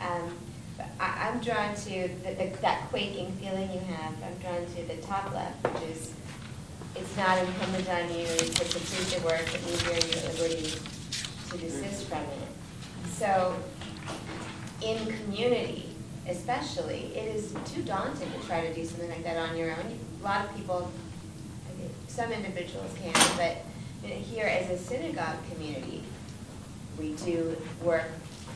Um, 0.01 0.37
but 0.77 0.87
I, 0.99 1.29
I'm 1.29 1.39
drawn 1.39 1.75
to 1.75 2.09
the, 2.23 2.33
the, 2.33 2.57
that 2.61 2.89
quaking 2.89 3.31
feeling 3.33 3.71
you 3.71 3.79
have. 3.79 4.13
I'm 4.23 4.37
drawn 4.41 4.65
to 4.65 4.87
the 4.87 5.01
top 5.01 5.33
left, 5.33 5.63
which 5.63 5.91
is 5.91 6.13
it's 6.95 7.15
not 7.15 7.37
incumbent 7.37 7.87
on 7.87 8.09
you 8.13 8.27
to 8.27 8.63
complete 8.65 9.07
the 9.15 9.21
work, 9.23 9.47
are 9.47 9.93
you 9.93 10.11
at 10.11 10.37
liberty 10.37 10.73
to 11.51 11.57
desist 11.57 12.07
from 12.07 12.19
it. 12.19 13.07
So, 13.17 13.55
in 14.81 15.05
community, 15.23 15.89
especially, 16.27 17.11
it 17.15 17.35
is 17.35 17.53
too 17.65 17.83
daunting 17.83 18.31
to 18.31 18.47
try 18.47 18.65
to 18.65 18.73
do 18.73 18.85
something 18.85 19.09
like 19.09 19.23
that 19.23 19.37
on 19.37 19.55
your 19.57 19.71
own. 19.71 19.99
A 20.21 20.23
lot 20.23 20.45
of 20.45 20.55
people, 20.55 20.91
some 22.07 22.31
individuals 22.31 22.91
can, 23.01 23.13
but 23.37 23.57
here 24.09 24.45
as 24.45 24.69
a 24.69 24.77
synagogue 24.77 25.37
community, 25.51 26.03
we 26.97 27.13
do 27.15 27.55
work 27.83 28.05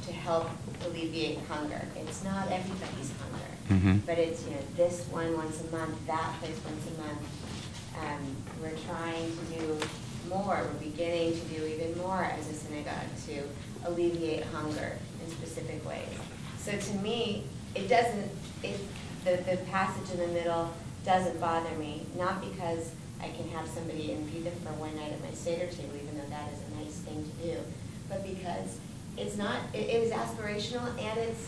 to 0.05 0.11
help 0.11 0.49
alleviate 0.85 1.39
hunger. 1.49 1.81
It's 1.95 2.23
not 2.23 2.51
everybody's 2.51 3.11
hunger, 3.19 3.51
Mhm. 3.87 4.05
but 4.05 4.17
it's 4.19 4.43
you 4.43 4.51
know 4.51 4.61
this 4.75 5.01
one 5.11 5.35
once 5.35 5.59
a 5.61 5.75
month, 5.75 5.95
that 6.07 6.33
place 6.39 6.57
once 6.65 6.85
a 6.87 7.01
month. 7.01 7.21
Um, 7.97 8.35
we're 8.61 8.77
trying 8.87 9.31
to 9.37 9.59
do 9.59 9.79
more. 10.29 10.61
We're 10.63 10.89
beginning 10.89 11.33
to 11.33 11.45
do 11.45 11.65
even 11.65 11.97
more 11.97 12.23
as 12.23 12.49
a 12.49 12.53
synagogue 12.53 13.09
to 13.27 13.43
alleviate 13.89 14.43
hunger 14.45 14.97
in 15.23 15.31
specific 15.31 15.85
ways. 15.87 16.07
So 16.57 16.77
to 16.77 16.93
me, 16.99 17.43
it 17.75 17.87
doesn't. 17.87 18.31
It, 18.63 18.79
the 19.23 19.37
the 19.49 19.57
passage 19.71 20.11
in 20.13 20.19
the 20.19 20.33
middle 20.33 20.71
doesn't 21.05 21.39
bother 21.39 21.71
me, 21.77 22.05
not 22.17 22.41
because 22.41 22.91
I 23.21 23.29
can 23.29 23.47
have 23.49 23.67
somebody 23.67 24.11
and 24.11 24.29
feed 24.29 24.45
them 24.45 24.53
for 24.63 24.73
one 24.73 24.95
night 24.95 25.11
at 25.11 25.21
my 25.21 25.31
Seder 25.31 25.67
table, 25.67 25.95
even 25.95 26.17
though 26.17 26.29
that 26.29 26.49
is 26.51 26.59
a 26.71 26.83
nice 26.83 26.97
thing 26.99 27.23
to 27.23 27.47
do, 27.47 27.59
but 28.09 28.23
because 28.23 28.79
it's 29.17 29.37
not, 29.37 29.57
it, 29.73 29.89
it 29.89 30.03
is 30.03 30.11
aspirational 30.11 30.87
and 30.99 31.19
it's 31.19 31.47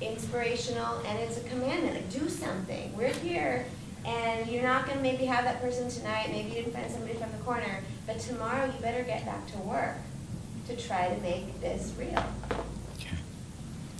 inspirational 0.00 1.00
and 1.06 1.18
it's 1.18 1.36
a 1.38 1.42
commandment, 1.48 1.94
like 1.94 2.10
do 2.10 2.28
something. 2.28 2.96
We're 2.96 3.12
here 3.12 3.66
and 4.04 4.48
you're 4.48 4.62
not 4.62 4.86
gonna 4.86 5.00
maybe 5.00 5.24
have 5.24 5.44
that 5.44 5.60
person 5.60 5.88
tonight, 5.88 6.28
maybe 6.30 6.48
you 6.48 6.54
didn't 6.54 6.74
find 6.74 6.90
somebody 6.90 7.14
from 7.14 7.30
the 7.32 7.38
corner, 7.38 7.82
but 8.06 8.20
tomorrow 8.20 8.66
you 8.66 8.72
better 8.80 9.02
get 9.02 9.24
back 9.24 9.46
to 9.52 9.58
work 9.58 9.96
to 10.68 10.76
try 10.76 11.08
to 11.08 11.20
make 11.20 11.60
this 11.60 11.92
real. 11.98 12.24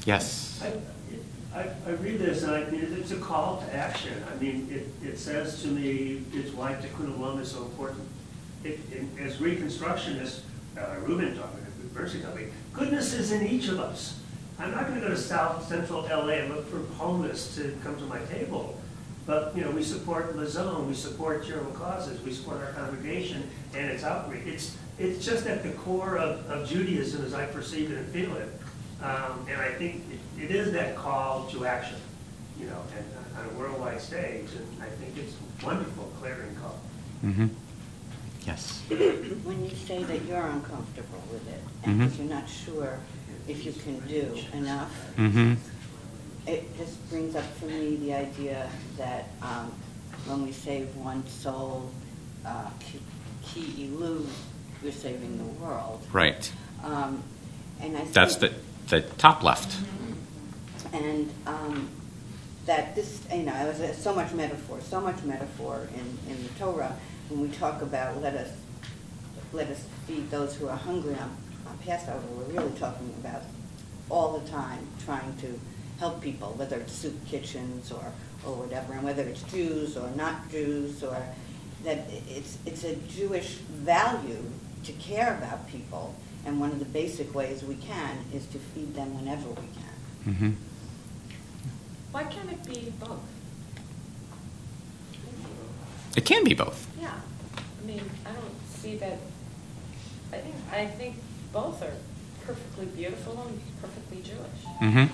Yes. 0.05 0.63
I, 0.63 1.59
I, 1.59 1.69
I 1.87 1.91
read 1.93 2.19
this 2.19 2.43
and 2.43 2.53
I, 2.53 2.61
it's 2.61 3.11
a 3.11 3.17
call 3.17 3.59
to 3.59 3.75
action. 3.75 4.23
I 4.31 4.43
mean, 4.43 4.69
it, 4.71 5.07
it 5.07 5.19
says 5.19 5.63
to 5.63 5.69
me, 5.69 6.23
it's 6.33 6.53
why 6.53 6.75
tikkun 6.75 7.17
olam 7.17 7.41
is 7.41 7.53
so 7.53 7.63
important. 7.63 8.07
It, 8.65 8.81
it, 8.91 9.05
as 9.21 9.37
reconstructionists, 9.37 10.41
uh, 10.79 10.97
Ruben 11.03 11.37
talking, 11.37 11.65
Mercy 11.95 12.21
Company, 12.21 12.49
goodness 12.73 13.15
is 13.15 13.31
in 13.31 13.47
each 13.47 13.69
of 13.69 13.79
us. 13.79 14.21
I'm 14.59 14.73
not 14.73 14.89
gonna 14.89 15.01
go 15.01 15.09
to 15.09 15.17
South 15.17 15.67
Central 15.69 16.03
LA 16.03 16.35
and 16.35 16.55
look 16.55 16.69
for 16.69 16.81
homeless 16.95 17.55
to 17.57 17.77
come 17.83 17.97
to 17.97 18.05
my 18.05 18.19
table. 18.27 18.81
But, 19.27 19.57
you 19.57 19.65
know, 19.65 19.71
we 19.71 19.83
support 19.83 20.37
Mazon, 20.37 20.87
we 20.87 20.95
support 20.95 21.47
charitable 21.47 21.73
causes, 21.73 22.21
we 22.23 22.33
support 22.33 22.61
our 22.61 22.73
congregation 22.73 23.49
and 23.75 23.91
its 23.91 24.05
outreach. 24.05 24.47
It's, 24.47 24.77
it's 24.99 25.25
just 25.25 25.47
at 25.47 25.63
the 25.63 25.71
core 25.71 26.19
of, 26.19 26.47
of 26.51 26.69
Judaism 26.69 27.25
as 27.25 27.33
I 27.33 27.47
perceive 27.47 27.91
it 27.91 27.97
and 27.99 28.07
feel 28.09 28.37
it. 28.37 28.49
Um, 29.03 29.47
and 29.51 29.61
I 29.61 29.73
think 29.73 30.05
it, 30.37 30.43
it 30.45 30.51
is 30.51 30.73
that 30.73 30.95
call 30.97 31.47
to 31.53 31.65
action, 31.67 31.97
you 32.61 32.67
know, 32.67 32.81
and 32.97 33.05
uh, 33.17 33.41
on 33.41 33.55
a 33.55 33.59
worldwide 33.59 34.01
stage, 34.01 34.47
and 34.57 34.83
I 34.83 34.87
think 34.87 35.17
it's 35.17 35.35
a 35.63 35.67
wonderful 35.67 36.13
clarion 36.21 36.55
call. 36.63 36.79
Mm-hmm. 37.25 37.47
Yes. 38.47 38.83
When 38.91 39.65
you 39.65 39.71
say 39.75 40.05
that 40.05 40.23
you're 40.27 40.47
uncomfortable 40.47 41.23
with 41.33 41.49
it, 41.49 41.61
and 41.85 41.99
Mhm. 42.01 42.11
that 42.11 42.19
you're 42.19 42.29
not 42.35 42.47
sure 42.49 42.99
if 43.49 43.65
you 43.65 43.73
can 43.73 44.01
do 44.07 44.39
enough, 44.53 44.93
Mm-hmm. 45.17 45.55
It 46.47 46.77
just 46.77 47.09
brings 47.11 47.35
up 47.35 47.45
for 47.57 47.67
me 47.67 47.97
the 47.97 48.15
idea 48.15 48.69
that 48.97 49.29
um, 49.43 49.73
when 50.27 50.45
we 50.45 50.53
save 50.53 50.95
one 50.97 51.27
soul, 51.27 51.91
uh, 52.45 52.71
ki 52.81 53.01
ki 53.43 53.89
ilu, 53.89 54.27
we're 54.83 54.93
saving 54.93 55.39
the 55.39 55.65
world. 55.65 56.07
Right. 56.13 56.51
Um, 56.83 57.23
and 57.81 57.97
I 57.97 58.05
That's 58.05 58.37
the, 58.37 58.53
the 58.89 59.01
top 59.01 59.43
left. 59.43 59.77
and 60.93 61.31
um, 61.47 61.89
that 62.67 62.95
this, 62.95 63.23
you 63.33 63.43
know, 63.43 63.55
it 63.55 63.79
was 63.79 63.97
so 63.99 64.15
much 64.15 64.33
metaphor, 64.33 64.81
so 64.81 65.01
much 65.01 65.23
metaphor 65.23 65.89
in, 65.95 66.33
in 66.33 66.43
the 66.43 66.49
Torah 66.59 66.97
when 67.29 67.41
we 67.41 67.49
talk 67.57 67.83
about 67.83 68.21
let 68.21 68.35
us 68.35 68.51
let 69.53 69.69
us 69.69 69.85
feed 70.07 70.31
those 70.31 70.57
who 70.57 70.69
are 70.69 70.77
hungry 70.77 71.15
on, 71.15 71.37
on 71.67 71.79
Passover. 71.79 72.21
We're 72.37 72.61
really 72.61 72.77
talking 72.79 73.15
about 73.21 73.43
all 74.11 74.39
the 74.39 74.49
time 74.51 74.87
trying 75.05 75.37
to 75.37 75.59
help 75.99 76.21
people, 76.21 76.55
whether 76.57 76.77
it's 76.77 76.93
soup 76.93 77.15
kitchens 77.27 77.93
or 77.93 78.13
or 78.47 78.55
whatever, 78.55 78.93
and 78.93 79.03
whether 79.03 79.23
it's 79.23 79.43
Jews 79.45 79.97
or 79.97 80.11
not 80.11 80.51
Jews, 80.51 81.03
or 81.03 81.17
that 81.85 82.07
it's 82.29 82.59
it's 82.67 82.85
a 82.85 82.97
Jewish 82.97 83.57
value 83.93 84.51
to 84.85 84.93
care 84.93 85.37
about 85.39 85.67
people, 85.69 86.15
and 86.45 86.61
one 86.61 86.71
of 86.71 86.79
the 86.79 86.85
basic 86.85 87.35
ways 87.35 87.63
we 87.65 87.77
can 87.77 88.19
is 88.33 88.47
to 88.47 88.59
feed 88.59 88.95
them 88.95 89.15
whenever 89.15 89.49
we 89.49 89.69
can. 89.75 90.35
Mm-hmm. 90.35 90.51
Why 92.13 92.25
can't 92.25 92.51
it 92.53 92.65
be 92.67 92.93
both? 93.01 93.21
It 96.17 96.25
can 96.25 96.45
be 96.45 96.55
both. 96.55 96.87
Yeah, 97.01 97.15
I 97.57 97.87
mean, 97.87 98.03
I 98.25 98.33
don't 98.33 98.55
see 98.69 98.97
that, 98.99 99.19
I 100.33 100.37
think, 100.37 100.55
I 100.71 100.87
think 100.87 101.17
both 101.53 101.83
are 101.83 101.95
perfectly 102.47 102.87
beautiful 102.87 103.45
and 103.49 103.61
perfectly 103.81 104.23
Jewish. 104.23 104.63
Mm-hmm. 104.81 105.07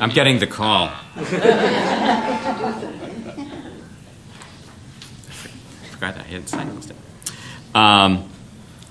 I'm 0.00 0.10
getting 0.10 0.38
the 0.38 0.46
call. 0.46 0.90
forgot 5.98 6.16
I 6.16 6.22
hadn't 6.22 6.48
silenced 6.48 6.90
it. 6.90 6.96
Um, 7.74 8.30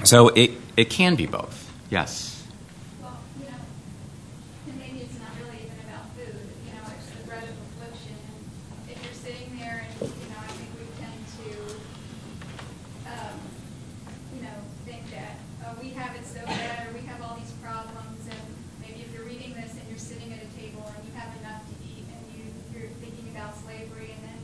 so 0.03 0.27
it, 0.29 0.51
it 0.75 0.89
can 0.89 1.15
be 1.15 1.25
both, 1.25 1.71
yes. 1.89 2.43
Well, 3.01 3.17
you 3.39 3.45
know, 3.47 3.55
and 4.67 4.77
maybe 4.77 4.99
it's 5.07 5.17
not 5.17 5.31
really 5.39 5.63
even 5.63 5.79
about 5.88 6.11
food, 6.19 6.35
you 6.35 6.73
know, 6.75 6.83
it's 6.91 7.07
the 7.15 7.23
bread 7.23 7.47
of 7.47 7.55
affliction. 7.55 8.19
And 8.83 8.91
if 8.91 8.99
you're 8.99 9.15
sitting 9.15 9.55
there 9.55 9.88
and, 9.88 9.95
you 10.03 10.27
know, 10.27 10.41
I 10.43 10.51
think 10.51 10.69
we 10.75 10.85
tend 10.99 11.19
to, 11.39 11.51
um, 13.07 13.39
you 14.35 14.41
know, 14.43 14.57
think 14.83 15.07
that, 15.15 15.39
oh, 15.63 15.79
we 15.79 15.95
have 15.95 16.11
it 16.19 16.27
so 16.27 16.43
bad, 16.43 16.88
or 16.88 16.93
we 16.93 17.07
have 17.07 17.23
all 17.23 17.39
these 17.39 17.55
problems, 17.63 18.27
and 18.27 18.43
maybe 18.83 19.07
if 19.07 19.15
you're 19.15 19.23
reading 19.23 19.55
this 19.55 19.79
and 19.79 19.88
you're 19.88 19.97
sitting 19.97 20.27
at 20.35 20.43
a 20.43 20.49
table 20.59 20.91
and 20.91 21.07
you 21.07 21.15
have 21.15 21.31
enough 21.39 21.63
to 21.71 21.75
eat, 21.88 22.03
about 23.38 23.53
slavery, 23.61 24.17
and 24.17 24.21
then 24.25 24.39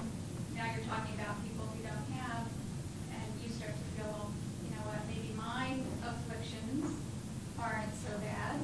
now 0.53 0.69
you're 0.83 0.91
talking 0.91 1.15
about 1.15 1.41
people 1.43 1.65
who 1.65 1.79
don't 1.83 2.11
have, 2.11 2.47
and 2.47 3.39
you 3.43 3.49
start 3.49 3.71
to 3.71 3.83
feel, 3.95 4.31
you 4.63 4.71
know 4.75 4.83
what, 4.83 4.99
maybe 5.07 5.31
my 5.35 5.67
afflictions 6.11 6.91
aren't 7.61 7.95
so 7.95 8.11
bad, 8.19 8.59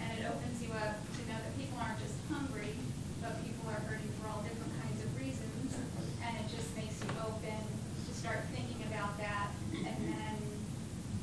and 0.00 0.08
it 0.16 0.24
opens 0.32 0.62
you 0.64 0.72
up 0.72 0.96
to 1.16 1.20
know 1.28 1.36
that 1.44 1.56
people 1.56 1.76
aren't 1.78 2.00
just 2.00 2.16
hungry, 2.28 2.76
but 3.20 3.36
people 3.44 3.68
are 3.68 3.80
hurting 3.84 4.08
for 4.16 4.28
all 4.28 4.40
different 4.42 4.72
kinds 4.80 5.02
of 5.04 5.12
reasons, 5.16 5.76
and 6.24 6.32
it 6.40 6.48
just 6.48 6.72
makes 6.74 6.96
you 7.04 7.10
open 7.20 7.52
to 7.52 8.12
start 8.16 8.48
thinking 8.48 8.80
about 8.88 9.18
that, 9.18 9.52
and 9.76 9.84
then 9.84 10.24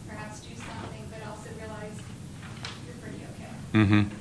perhaps 0.06 0.46
do 0.46 0.54
something, 0.56 1.10
but 1.10 1.26
also 1.26 1.50
realize 1.58 1.98
you're 2.86 3.02
pretty 3.02 3.26
okay. 3.34 3.50
Mm-hmm. 3.74 4.14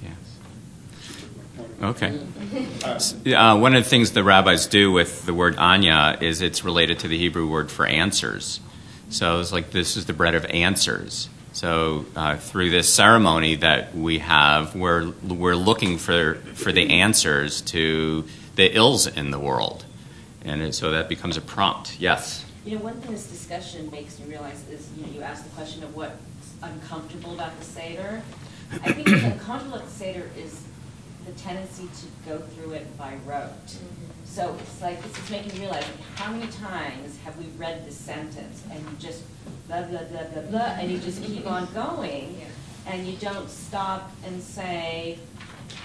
Yes. 0.00 0.40
Okay. 1.82 2.16
Uh, 2.84 3.58
one 3.58 3.74
of 3.74 3.82
the 3.82 3.88
things 3.88 4.12
the 4.12 4.22
rabbis 4.22 4.66
do 4.66 4.92
with 4.92 5.24
the 5.26 5.34
word 5.34 5.56
anya 5.56 6.18
is 6.20 6.42
it's 6.42 6.64
related 6.64 6.98
to 6.98 7.08
the 7.08 7.16
Hebrew 7.16 7.48
word 7.48 7.70
for 7.70 7.86
answers. 7.86 8.60
So 9.08 9.40
it's 9.40 9.52
like 9.52 9.70
this 9.70 9.96
is 9.96 10.06
the 10.06 10.12
bread 10.12 10.34
of 10.34 10.44
answers. 10.46 11.28
So 11.52 12.04
uh, 12.14 12.36
through 12.36 12.70
this 12.70 12.92
ceremony 12.92 13.56
that 13.56 13.94
we 13.94 14.18
have, 14.18 14.74
we're 14.74 15.12
we're 15.22 15.56
looking 15.56 15.98
for 15.98 16.34
for 16.54 16.72
the 16.72 16.90
answers 17.00 17.62
to 17.62 18.24
the 18.56 18.76
ills 18.76 19.06
in 19.06 19.30
the 19.30 19.38
world, 19.38 19.84
and 20.44 20.74
so 20.74 20.90
that 20.90 21.08
becomes 21.08 21.36
a 21.36 21.40
prompt. 21.40 21.98
Yes. 22.00 22.44
You 22.64 22.76
know, 22.76 22.84
one 22.84 22.94
thing 23.00 23.12
this 23.12 23.26
discussion 23.28 23.90
makes 23.90 24.18
me 24.18 24.26
realize 24.26 24.68
is, 24.68 24.88
you 24.96 25.06
know, 25.06 25.12
you 25.12 25.22
asked 25.22 25.44
the 25.44 25.50
question 25.50 25.82
of 25.82 25.94
what's 25.94 26.16
uncomfortable 26.62 27.34
about 27.34 27.58
the 27.58 27.64
Seder. 27.64 28.22
I 28.72 28.92
think 28.92 29.08
what's 29.08 29.22
uncomfortable 29.22 29.76
about 29.76 29.88
the 29.88 29.94
Seder 29.94 30.30
is 30.36 30.64
the 31.26 31.32
tendency 31.32 31.84
to 31.84 32.28
go 32.30 32.38
through 32.38 32.72
it 32.72 32.98
by 32.98 33.14
rote. 33.24 33.66
Mm-hmm. 33.66 34.24
So 34.24 34.56
it's 34.60 34.82
like, 34.82 35.02
this 35.02 35.16
is 35.18 35.30
making 35.30 35.54
me 35.54 35.60
realize, 35.60 35.84
how 36.16 36.32
many 36.32 36.50
times 36.50 37.18
have 37.24 37.36
we 37.38 37.46
read 37.56 37.86
this 37.86 37.96
sentence 37.96 38.62
and 38.70 38.80
you 38.80 38.96
just 38.98 39.22
blah, 39.68 39.82
blah, 39.82 40.02
blah, 40.04 40.24
blah, 40.24 40.42
blah, 40.42 40.60
mm-hmm. 40.60 40.80
and 40.80 40.90
you 40.90 40.98
just 40.98 41.22
keep 41.22 41.46
on 41.46 41.72
going, 41.72 42.40
and 42.86 43.06
you 43.06 43.16
don't 43.16 43.48
stop 43.48 44.10
and 44.26 44.42
say 44.42 45.18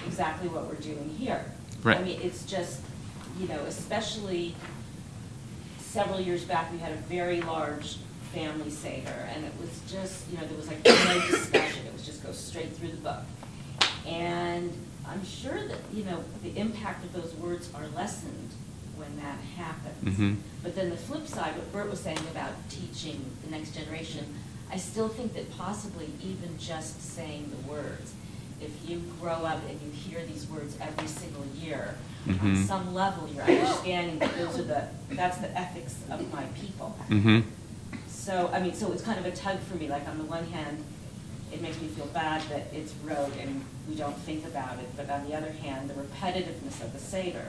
exactly 0.06 0.50
what 0.50 0.68
we're 0.68 0.76
doing 0.76 1.10
here. 1.18 1.46
I 1.86 2.02
mean, 2.02 2.20
it's 2.22 2.46
just, 2.46 2.82
you 3.40 3.48
know, 3.48 3.60
especially 3.68 4.56
several 5.78 6.20
years 6.20 6.44
back, 6.44 6.72
we 6.74 6.78
had 6.78 6.92
a 6.92 6.98
very 7.08 7.42
large 7.42 7.98
family 8.34 8.70
Seder, 8.70 9.30
and 9.34 9.46
it 9.46 9.54
was 9.60 9.82
just, 9.90 10.30
you 10.30 10.38
know, 10.38 10.46
there 10.46 10.58
was 10.58 10.68
like 10.68 10.84
no 10.84 11.28
discussion, 11.28 11.86
it 11.86 11.94
was 11.94 12.06
just 12.06 12.22
go 12.22 12.32
straight 12.32 12.76
through 12.76 12.92
the 12.92 12.98
book. 12.98 13.24
And 14.06 14.74
I'm 15.10 15.26
sure 15.26 15.68
that, 15.68 15.80
you 15.94 16.04
know, 16.04 16.24
the 16.44 16.56
impact 16.58 17.04
of 17.04 17.14
those 17.14 17.34
words 17.36 17.70
are 17.74 17.88
lessened 17.96 18.52
when 18.96 19.16
that 19.18 19.38
happens. 19.58 20.18
Mhm. 20.18 20.38
But 20.62 20.76
then 20.76 20.90
the 20.90 20.98
flip 20.98 21.28
side, 21.28 21.56
what 21.56 21.72
Bert 21.74 21.90
was 21.90 22.00
saying 22.00 22.20
about 22.32 22.52
teaching 22.70 23.26
the 23.44 23.50
next 23.52 23.72
generation, 23.76 24.26
I 24.72 24.78
still 24.78 25.08
think 25.10 25.34
that 25.34 25.50
possibly 25.58 26.10
even 26.22 26.58
just 26.60 27.02
saying 27.16 27.50
the 27.50 27.68
words, 27.72 28.12
if 28.62 28.72
you 28.88 29.02
grow 29.20 29.46
up 29.46 29.62
and 29.68 29.80
you 29.82 29.90
hear 29.92 30.24
these 30.26 30.46
words 30.48 30.78
every 30.82 31.08
single 31.08 31.46
year, 31.60 31.96
on 32.28 32.36
Mhm. 32.36 32.68
some 32.68 32.94
level, 32.94 33.28
you're 33.34 33.44
understanding 33.44 34.20
that 34.20 34.38
those 34.38 34.60
are 34.60 34.64
the, 34.64 34.84
that's 35.12 35.38
the 35.38 35.58
ethics 35.58 35.96
of 36.12 36.32
my 36.32 36.44
people. 36.62 36.96
Mm-hmm. 37.10 37.40
So, 38.10 38.52
I 38.54 38.60
mean, 38.62 38.76
so 38.76 38.92
it's 38.92 39.02
kind 39.02 39.18
of 39.18 39.26
a 39.26 39.32
tug 39.32 39.60
for 39.62 39.76
me, 39.78 39.88
like 39.88 40.08
on 40.08 40.18
the 40.18 40.26
one 40.26 40.46
hand, 40.52 40.84
it 41.52 41.62
makes 41.62 41.80
me 41.82 41.88
feel 41.88 42.06
bad 42.08 42.42
that 42.50 42.68
it's 42.74 42.94
rote 43.04 43.36
and 43.40 43.64
we 43.88 43.96
don't 43.96 44.18
think 44.18 44.46
about 44.46 44.80
it, 44.80 44.86
but 44.96 45.10
on 45.10 45.28
the 45.28 45.36
other 45.36 45.52
hand, 45.52 45.90
the 45.90 45.94
repetitiveness 45.94 46.82
of 46.84 46.94
the 46.94 47.00
Seder, 47.00 47.48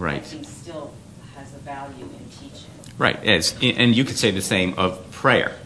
I 0.00 0.18
think 0.20 0.44
still 0.46 0.92
has 1.34 1.54
a 1.54 1.58
value 1.58 2.04
in 2.04 2.28
teaching. 2.30 2.70
Right, 2.98 3.22
as, 3.24 3.56
and 3.62 3.96
you 3.96 4.04
could 4.04 4.18
say 4.18 4.30
the 4.30 4.42
same 4.42 4.74
of 4.74 5.10
prayer. 5.10 5.56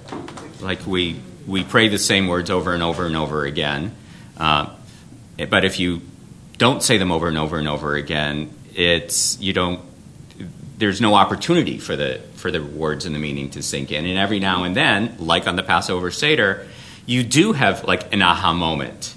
Like 0.61 0.87
we, 0.87 1.21
we 1.47 1.65
pray 1.65 1.89
the 1.89 1.99
same 1.99 2.29
words 2.29 2.51
over 2.51 2.73
and 2.73 2.83
over 2.83 3.07
and 3.07 3.17
over 3.17 3.45
again. 3.45 3.95
Uh, 4.37 4.71
but 5.49 5.65
if 5.65 5.81
you 5.81 6.03
don't 6.59 6.83
say 6.83 6.99
them 6.99 7.11
over 7.11 7.29
and 7.29 7.37
over 7.37 7.59
and 7.59 7.69
over 7.69 7.97
again, 7.97 8.51
it's, 8.75 9.41
you 9.41 9.53
don't, 9.53 9.81
there's 10.79 11.01
no 11.01 11.15
opportunity 11.15 11.79
for 11.79 11.97
the, 11.97 12.21
for 12.35 12.51
the 12.51 12.63
words 12.63 13.07
and 13.07 13.15
the 13.15 13.19
meaning 13.19 13.51
to 13.51 13.63
sink 13.63 13.91
in. 13.91 14.05
And 14.05 14.19
every 14.19 14.39
now 14.39 14.65
and 14.65 14.77
then, 14.77 15.17
like 15.19 15.47
on 15.47 15.57
the 15.57 15.63
Passover 15.63 16.11
Seder, 16.11 16.67
you 17.07 17.23
do 17.23 17.53
have 17.53 17.85
like 17.85 18.13
an 18.13 18.23
aha 18.23 18.53
moment. 18.53 19.15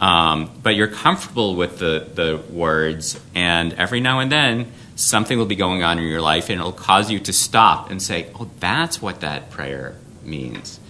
Um, 0.00 0.50
but 0.62 0.74
you're 0.74 0.88
comfortable 0.88 1.56
with 1.56 1.78
the, 1.78 2.06
the 2.12 2.42
words, 2.52 3.18
and 3.34 3.72
every 3.74 4.00
now 4.00 4.18
and 4.18 4.30
then 4.30 4.70
something 4.94 5.38
will 5.38 5.46
be 5.46 5.56
going 5.56 5.82
on 5.82 5.98
in 5.98 6.04
your 6.04 6.20
life, 6.20 6.50
and 6.50 6.58
it'll 6.58 6.72
cause 6.72 7.10
you 7.10 7.20
to 7.20 7.32
stop 7.32 7.90
and 7.90 8.02
say, 8.02 8.28
Oh, 8.34 8.50
that's 8.60 9.00
what 9.00 9.20
that 9.20 9.50
prayer 9.50 9.96
means. 10.22 10.80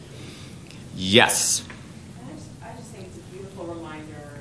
Yes. 0.97 1.63
I 2.65 2.73
just, 2.75 2.91
think 2.91 3.09
it's 3.09 3.19
a 3.19 3.21
beautiful 3.33 3.67
reminder 3.67 4.41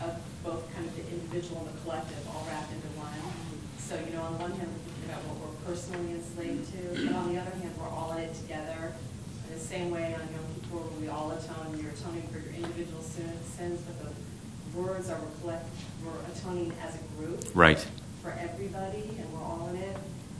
of 0.00 0.14
both 0.44 0.72
kind 0.74 0.86
of 0.86 0.94
the 0.94 1.02
individual 1.10 1.66
and 1.66 1.76
the 1.76 1.80
collective 1.82 2.28
all 2.28 2.46
wrapped 2.48 2.72
into 2.72 2.86
one. 2.96 3.10
So, 3.78 3.98
you 3.98 4.14
know, 4.14 4.22
on 4.22 4.38
one 4.38 4.52
hand, 4.52 4.68
we're 4.70 4.84
thinking 4.86 5.10
about 5.10 5.24
what 5.26 5.36
we're 5.42 5.74
personally 5.74 6.12
enslaved 6.12 6.70
to, 6.72 7.08
but 7.08 7.16
on 7.16 7.34
the 7.34 7.40
other 7.40 7.50
hand, 7.50 7.74
we're 7.76 7.88
all 7.88 8.12
in 8.12 8.24
it 8.24 8.34
together. 8.34 8.94
In 9.48 9.58
the 9.58 9.60
same 9.60 9.90
way 9.90 10.14
on 10.14 10.22
Yom 10.32 10.46
Kippur, 10.54 10.86
we 11.00 11.08
all 11.08 11.32
atone, 11.32 11.76
you're 11.82 11.90
atoning 11.90 12.28
for 12.30 12.38
your 12.38 12.54
individual 12.54 13.02
but 13.70 14.12
the 14.72 14.80
words 14.80 15.08
are 15.10 15.18
we're 15.42 15.58
we're 16.04 16.18
atoning 16.34 16.72
as 16.82 16.96
a 16.96 16.98
group. 17.16 17.44
Right. 17.54 17.78
For 18.22 18.32
everybody, 18.32 19.10
and 19.18 19.32
we're 19.32 19.42
all 19.42 19.68
in 19.70 19.76
it. 19.76 19.96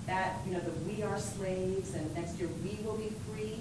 That, 0.06 0.36
you 0.46 0.52
know, 0.52 0.60
the 0.60 0.70
we 0.92 1.02
are 1.02 1.18
slaves, 1.18 1.94
and 1.94 2.12
next 2.14 2.38
year 2.38 2.48
we 2.64 2.78
will 2.84 2.96
be 2.96 3.12
free, 3.30 3.58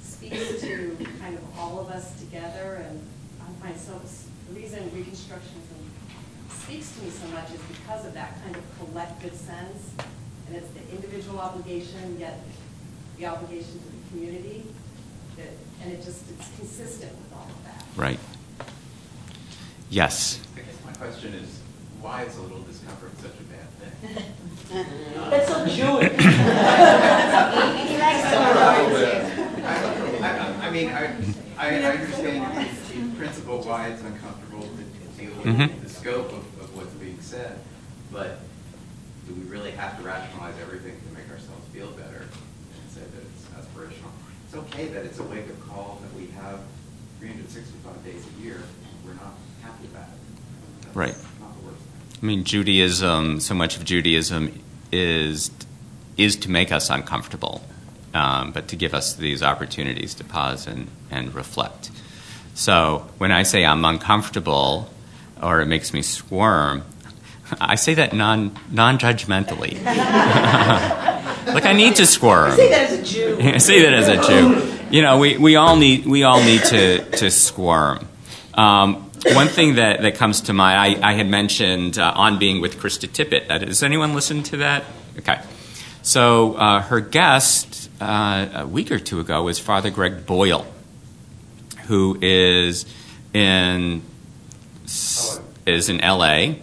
speaks 0.00 0.60
to 0.62 0.96
kind 1.20 1.36
of 1.36 1.58
all 1.58 1.80
of 1.80 1.90
us 1.90 2.18
together, 2.20 2.82
and 2.88 3.02
I 3.40 3.66
find 3.66 3.78
so, 3.78 4.00
the 4.48 4.60
reason 4.60 4.88
Reconstructionism 4.90 5.80
speaks 6.50 6.92
to 6.96 7.02
me 7.02 7.10
so 7.10 7.26
much 7.28 7.50
is 7.52 7.60
because 7.62 8.06
of 8.06 8.14
that 8.14 8.42
kind 8.42 8.56
of 8.56 8.62
collective 8.78 9.34
sense, 9.34 9.92
and 10.46 10.56
it's 10.56 10.68
the 10.70 10.80
individual 10.94 11.38
obligation, 11.38 12.18
yet 12.18 12.40
the 13.18 13.26
obligation 13.26 13.72
to 13.72 13.84
the 13.84 14.08
community, 14.10 14.64
that, 15.36 15.50
and 15.82 15.92
it 15.92 16.02
just, 16.02 16.30
it's 16.30 16.48
consistent 16.56 17.12
with 17.12 17.32
all 17.34 17.46
of 17.46 17.64
that. 17.64 17.84
Right. 17.94 18.18
Yes. 19.90 20.40
I 20.56 20.60
guess 20.60 20.76
my 20.84 20.92
question 20.92 21.34
is, 21.34 21.60
why 22.00 22.22
is 22.24 22.36
a 22.36 22.42
little 22.42 22.60
discomfort 22.62 23.10
such 23.18 23.32
a 23.32 23.42
bad 23.44 23.68
thing? 23.80 24.24
That's 25.30 25.48
so 25.48 25.64
Jewish. 25.66 26.12
He 26.12 26.26
likes 27.98 28.22
the 28.30 28.36
I, 29.64 29.68
I- 30.20 30.66
I 30.66 30.70
mean, 30.70 30.88
I, 30.90 31.16
I 31.56 31.68
I 31.80 31.82
understand 31.96 32.68
in 32.94 33.12
principle 33.16 33.62
why 33.62 33.88
it's 33.88 34.02
uncomfortable 34.02 34.62
to 34.62 34.82
deal 35.20 35.32
with 35.36 35.46
Mhm. 35.46 35.82
the 35.82 35.88
scope 35.88 36.30
of, 36.32 36.44
of 36.60 36.76
what's 36.76 36.92
being 36.94 37.18
said, 37.20 37.58
but 38.12 38.40
do 39.26 39.34
we 39.34 39.42
really 39.48 39.70
have 39.72 39.96
to 39.96 40.02
rationalize 40.02 40.54
everything 40.60 41.00
to 41.00 41.14
make 41.14 41.28
ourselves 41.30 41.64
feel 41.72 41.90
better 41.92 42.28
and 42.28 42.90
say 42.92 43.00
that 43.00 43.22
it's 43.24 43.46
aspirational? 43.56 44.12
It's 44.46 44.54
okay 44.54 44.86
that 44.88 45.04
it's 45.06 45.18
a 45.18 45.22
wake-up 45.24 45.60
call 45.68 46.00
that 46.02 46.12
we 46.20 46.26
have 46.36 46.60
365 47.20 48.04
days 48.04 48.24
a 48.26 48.42
year, 48.42 48.62
we're 49.04 49.14
not 49.14 49.34
happy 49.62 49.86
about 49.86 50.08
it. 50.08 50.82
That's 50.82 50.96
Right. 50.96 51.14
Not 51.40 51.58
the 51.60 51.66
worst 51.66 51.78
thing. 51.78 52.18
I 52.22 52.26
mean, 52.26 52.44
Judaism, 52.44 53.40
so 53.40 53.54
much 53.54 53.76
of 53.76 53.84
Judaism 53.84 54.60
is, 54.92 55.50
is 56.16 56.36
to 56.36 56.50
make 56.50 56.72
us 56.72 56.90
uncomfortable, 56.90 57.62
um, 58.14 58.52
but 58.52 58.68
to 58.68 58.76
give 58.76 58.94
us 58.94 59.14
these 59.14 59.42
opportunities 59.42 60.14
to 60.14 60.24
pause 60.24 60.66
and, 60.66 60.88
and 61.10 61.34
reflect. 61.34 61.90
So 62.54 63.08
when 63.18 63.30
I 63.30 63.44
say 63.44 63.64
I'm 63.64 63.84
uncomfortable 63.84 64.90
or 65.40 65.60
it 65.60 65.66
makes 65.66 65.94
me 65.94 66.02
squirm, 66.02 66.82
I 67.60 67.76
say 67.76 67.94
that 67.94 68.12
non, 68.12 68.58
non-judgmentally. 68.70 69.84
like 71.46 71.64
I 71.64 71.72
need 71.72 71.96
to 71.96 72.06
squirm. 72.06 72.50
You 72.50 72.56
say 72.56 72.70
that 72.70 72.90
as 72.90 72.98
a 72.98 73.02
Jew. 73.02 73.38
I 73.54 73.58
say 73.58 73.82
that 73.82 73.94
as 73.94 74.08
a 74.08 74.16
Jew. 74.26 74.78
You 74.90 75.02
know, 75.02 75.18
we, 75.18 75.36
we 75.36 75.56
all 75.56 75.76
need 75.76 76.06
we 76.06 76.24
all 76.24 76.42
need 76.42 76.62
to 76.64 77.04
to 77.10 77.30
squirm. 77.30 78.06
Um, 78.54 79.07
one 79.34 79.48
thing 79.48 79.76
that, 79.76 80.02
that 80.02 80.14
comes 80.16 80.42
to 80.42 80.52
mind, 80.52 81.02
I, 81.02 81.10
I 81.10 81.12
had 81.14 81.28
mentioned 81.28 81.98
uh, 81.98 82.12
on 82.14 82.38
being 82.38 82.60
with 82.60 82.78
Krista 82.78 83.08
Tippett. 83.08 83.48
Does 83.48 83.82
anyone 83.82 84.14
listen 84.14 84.42
to 84.44 84.58
that? 84.58 84.84
Okay. 85.18 85.40
So 86.02 86.54
uh, 86.54 86.82
her 86.82 87.00
guest 87.00 87.90
uh, 88.00 88.48
a 88.54 88.66
week 88.66 88.90
or 88.90 88.98
two 88.98 89.20
ago 89.20 89.42
was 89.42 89.58
Father 89.58 89.90
Greg 89.90 90.24
Boyle, 90.26 90.66
who 91.86 92.18
is 92.22 92.86
in 93.34 94.02
is 95.66 95.88
in 95.90 96.00
L.A. 96.00 96.62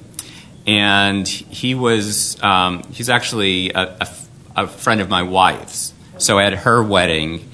and 0.65 1.27
he 1.27 1.75
was 1.75 2.41
um, 2.41 2.83
he's 2.91 3.09
actually 3.09 3.71
a 3.71 4.07
a 4.55 4.67
friend 4.67 5.01
of 5.01 5.09
my 5.09 5.23
wife's. 5.23 5.93
So 6.17 6.39
at 6.39 6.53
her 6.53 6.81
wedding, 6.81 7.49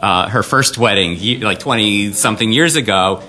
uh, 0.00 0.28
her 0.28 0.42
first 0.42 0.78
wedding, 0.78 1.40
like 1.40 1.58
twenty 1.58 2.12
something 2.12 2.52
years 2.52 2.76
ago, 2.76 3.22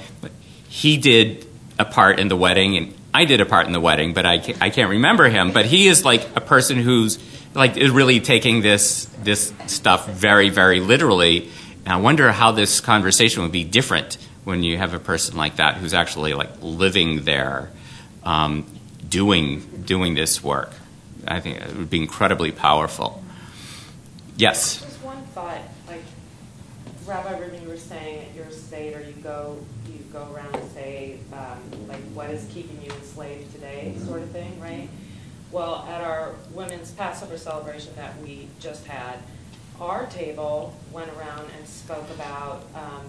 he 0.76 0.98
did 0.98 1.48
a 1.80 1.86
part 1.86 2.20
in 2.20 2.28
the 2.28 2.36
wedding, 2.36 2.76
and 2.76 2.94
I 3.14 3.24
did 3.24 3.40
a 3.40 3.46
part 3.46 3.66
in 3.66 3.72
the 3.72 3.80
wedding, 3.80 4.14
but 4.14 4.26
I 4.26 4.40
can't, 4.40 4.62
I 4.62 4.70
can't 4.70 4.90
remember 4.90 5.30
him. 5.30 5.54
But 5.54 5.66
he 5.66 5.88
is 5.88 6.04
like 6.04 6.36
a 6.36 6.42
person 6.42 6.76
who's 6.78 7.18
like 7.54 7.78
is 7.78 7.92
really 7.92 8.20
taking 8.20 8.62
this 8.62 9.06
this 9.24 9.54
stuff 9.68 10.10
very 10.10 10.50
very 10.50 10.82
literally. 10.82 11.50
And 11.86 11.94
I 11.94 11.96
wonder 11.96 12.30
how 12.30 12.52
this 12.52 12.82
conversation 12.82 13.44
would 13.44 13.54
be 13.54 13.64
different 13.64 14.18
when 14.44 14.64
you 14.64 14.78
have 14.78 14.94
a 14.94 15.00
person 15.00 15.38
like 15.38 15.56
that 15.56 15.78
who's 15.78 15.94
actually 15.94 16.34
like 16.34 16.50
living 16.62 17.24
there, 17.24 17.72
um, 18.26 18.66
doing 19.08 19.62
doing 19.86 20.14
this 20.14 20.44
work. 20.44 20.74
I 21.26 21.40
think 21.40 21.62
it 21.62 21.74
would 21.78 21.90
be 21.90 22.02
incredibly 22.02 22.52
powerful. 22.52 23.24
Yes. 24.36 24.82
Just 24.82 25.02
one 25.02 25.24
thought, 25.28 25.62
like 25.88 26.04
Rabbi 27.06 27.40
Rubin, 27.40 27.62
you 27.64 27.70
were 27.70 27.78
saying 27.78 28.26
at 28.28 28.36
your 28.36 28.52
state, 28.52 28.94
or 28.94 29.00
you 29.00 29.14
go, 29.24 29.58
go 30.16 30.34
around 30.34 30.56
and 30.56 30.72
say, 30.72 31.18
um, 31.34 31.88
like, 31.90 32.00
what 32.14 32.30
is 32.30 32.48
keeping 32.54 32.82
you 32.82 32.90
enslaved 32.90 33.52
today, 33.52 33.94
sort 34.06 34.22
of 34.22 34.30
thing, 34.30 34.58
right? 34.62 34.88
Well, 35.52 35.86
at 35.90 36.02
our 36.02 36.36
women's 36.54 36.92
Passover 36.92 37.38
celebration 37.38 37.94
that 37.98 38.18
we 38.22 38.48
just 38.62 38.86
had, 38.88 39.20
our 39.80 40.06
table 40.06 40.74
went 40.94 41.12
around 41.18 41.50
and 41.58 41.68
spoke 41.68 42.10
about 42.12 42.66
um, 42.74 43.06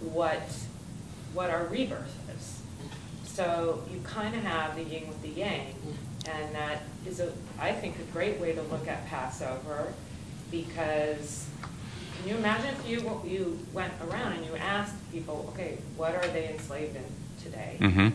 what 0.00 0.42
what 1.34 1.50
our 1.50 1.66
rebirth 1.66 2.16
is. 2.36 2.62
So 3.22 3.82
you 3.92 4.00
kind 4.00 4.34
of 4.34 4.42
have 4.42 4.76
the 4.76 4.82
yin 4.82 5.06
with 5.08 5.20
the 5.22 5.28
yang, 5.28 5.74
and 6.26 6.54
that 6.54 6.82
is 7.06 7.20
a 7.20 7.32
I 7.58 7.72
think 7.72 7.96
a 7.98 8.12
great 8.12 8.40
way 8.40 8.52
to 8.54 8.62
look 8.62 8.88
at 8.88 9.06
Passover 9.06 9.92
because 10.50 11.46
can 12.20 12.28
you 12.28 12.36
imagine 12.36 12.68
if 12.68 12.88
you 12.88 13.20
you 13.24 13.58
went 13.72 13.92
around 14.02 14.32
and 14.32 14.44
you 14.44 14.54
asked 14.56 14.94
people, 15.10 15.52
okay, 15.54 15.78
what 15.96 16.14
are 16.14 16.26
they 16.28 16.50
enslaved 16.50 16.96
in 16.96 17.04
today? 17.42 17.76
Mm-hmm. 17.80 18.08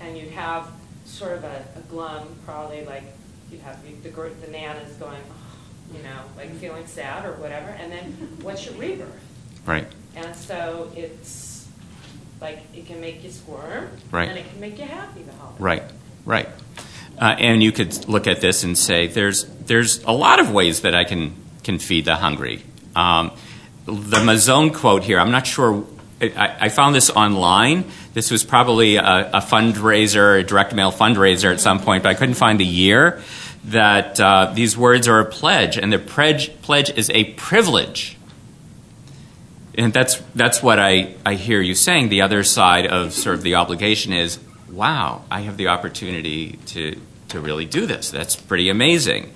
And 0.00 0.18
you'd 0.18 0.32
have 0.32 0.70
sort 1.06 1.32
of 1.32 1.44
a, 1.44 1.64
a 1.76 1.80
glum, 1.88 2.28
probably 2.44 2.84
like 2.84 3.04
you'd 3.50 3.62
have 3.62 3.82
the, 3.82 4.10
the, 4.10 4.46
nanas 4.52 4.92
going, 4.98 5.20
oh, 5.30 5.96
you 5.96 6.02
know, 6.02 6.20
like 6.36 6.54
feeling 6.56 6.86
sad 6.86 7.24
or 7.24 7.32
whatever. 7.34 7.70
And 7.70 7.90
then 7.90 8.04
what's 8.42 8.66
your 8.66 8.74
rebirth? 8.74 9.08
Right. 9.64 9.86
And 10.14 10.36
so 10.36 10.92
it's 10.94 11.66
like 12.40 12.58
it 12.74 12.86
can 12.86 13.00
make 13.00 13.24
you 13.24 13.30
squirm, 13.30 13.90
Right. 14.10 14.28
and 14.28 14.38
it 14.38 14.48
can 14.50 14.60
make 14.60 14.78
you 14.78 14.84
happy 14.84 15.22
the 15.22 15.32
holiday. 15.32 15.62
Right, 15.62 15.82
right. 16.24 16.48
Uh, 17.18 17.36
and 17.38 17.62
you 17.62 17.72
could 17.72 18.08
look 18.08 18.26
at 18.26 18.40
this 18.40 18.64
and 18.64 18.76
say, 18.76 19.06
there's 19.06 19.44
there's 19.44 20.02
a 20.04 20.12
lot 20.12 20.40
of 20.40 20.50
ways 20.50 20.80
that 20.82 20.94
I 20.94 21.04
can 21.04 21.34
can 21.62 21.78
feed 21.78 22.04
the 22.06 22.16
hungry. 22.16 22.62
Um, 23.00 23.32
the 23.86 24.22
Mazon 24.22 24.72
quote 24.72 25.02
here, 25.02 25.18
I'm 25.18 25.30
not 25.30 25.46
sure. 25.46 25.84
I, 26.22 26.68
found 26.68 26.94
this 26.94 27.08
online. 27.08 27.84
This 28.12 28.30
was 28.30 28.44
probably 28.44 28.96
a, 28.96 29.40
fundraiser, 29.40 30.40
a 30.40 30.42
direct 30.42 30.74
mail 30.74 30.92
fundraiser 30.92 31.50
at 31.50 31.60
some 31.60 31.80
point, 31.80 32.02
but 32.02 32.10
I 32.10 32.14
couldn't 32.14 32.34
find 32.34 32.60
the 32.60 32.66
year. 32.66 33.22
That 33.64 34.20
uh, 34.20 34.52
these 34.54 34.76
words 34.76 35.08
are 35.08 35.20
a 35.20 35.24
pledge, 35.24 35.78
and 35.78 35.90
the 35.92 35.98
pledge 35.98 36.60
pledge 36.62 36.90
is 36.90 37.10
a 37.10 37.24
privilege 37.34 38.18
and 39.74 39.92
that's 39.92 40.16
that's 40.34 40.62
what 40.62 40.78
I, 40.78 41.14
hear 41.34 41.60
you 41.60 41.74
saying. 41.74 42.08
The 42.08 42.22
other 42.22 42.42
side 42.42 42.86
of 42.86 43.12
sort 43.12 43.36
of 43.36 43.42
the 43.42 43.54
obligation 43.54 44.12
is, 44.12 44.38
wow, 44.70 45.24
I 45.30 45.40
have 45.40 45.56
the 45.56 45.68
opportunity 45.68 46.58
to 46.66 47.00
really 47.40 47.66
do 47.66 47.86
this. 47.86 48.10
That's 48.10 48.36
pretty 48.36 48.68
amazing. 48.68 49.32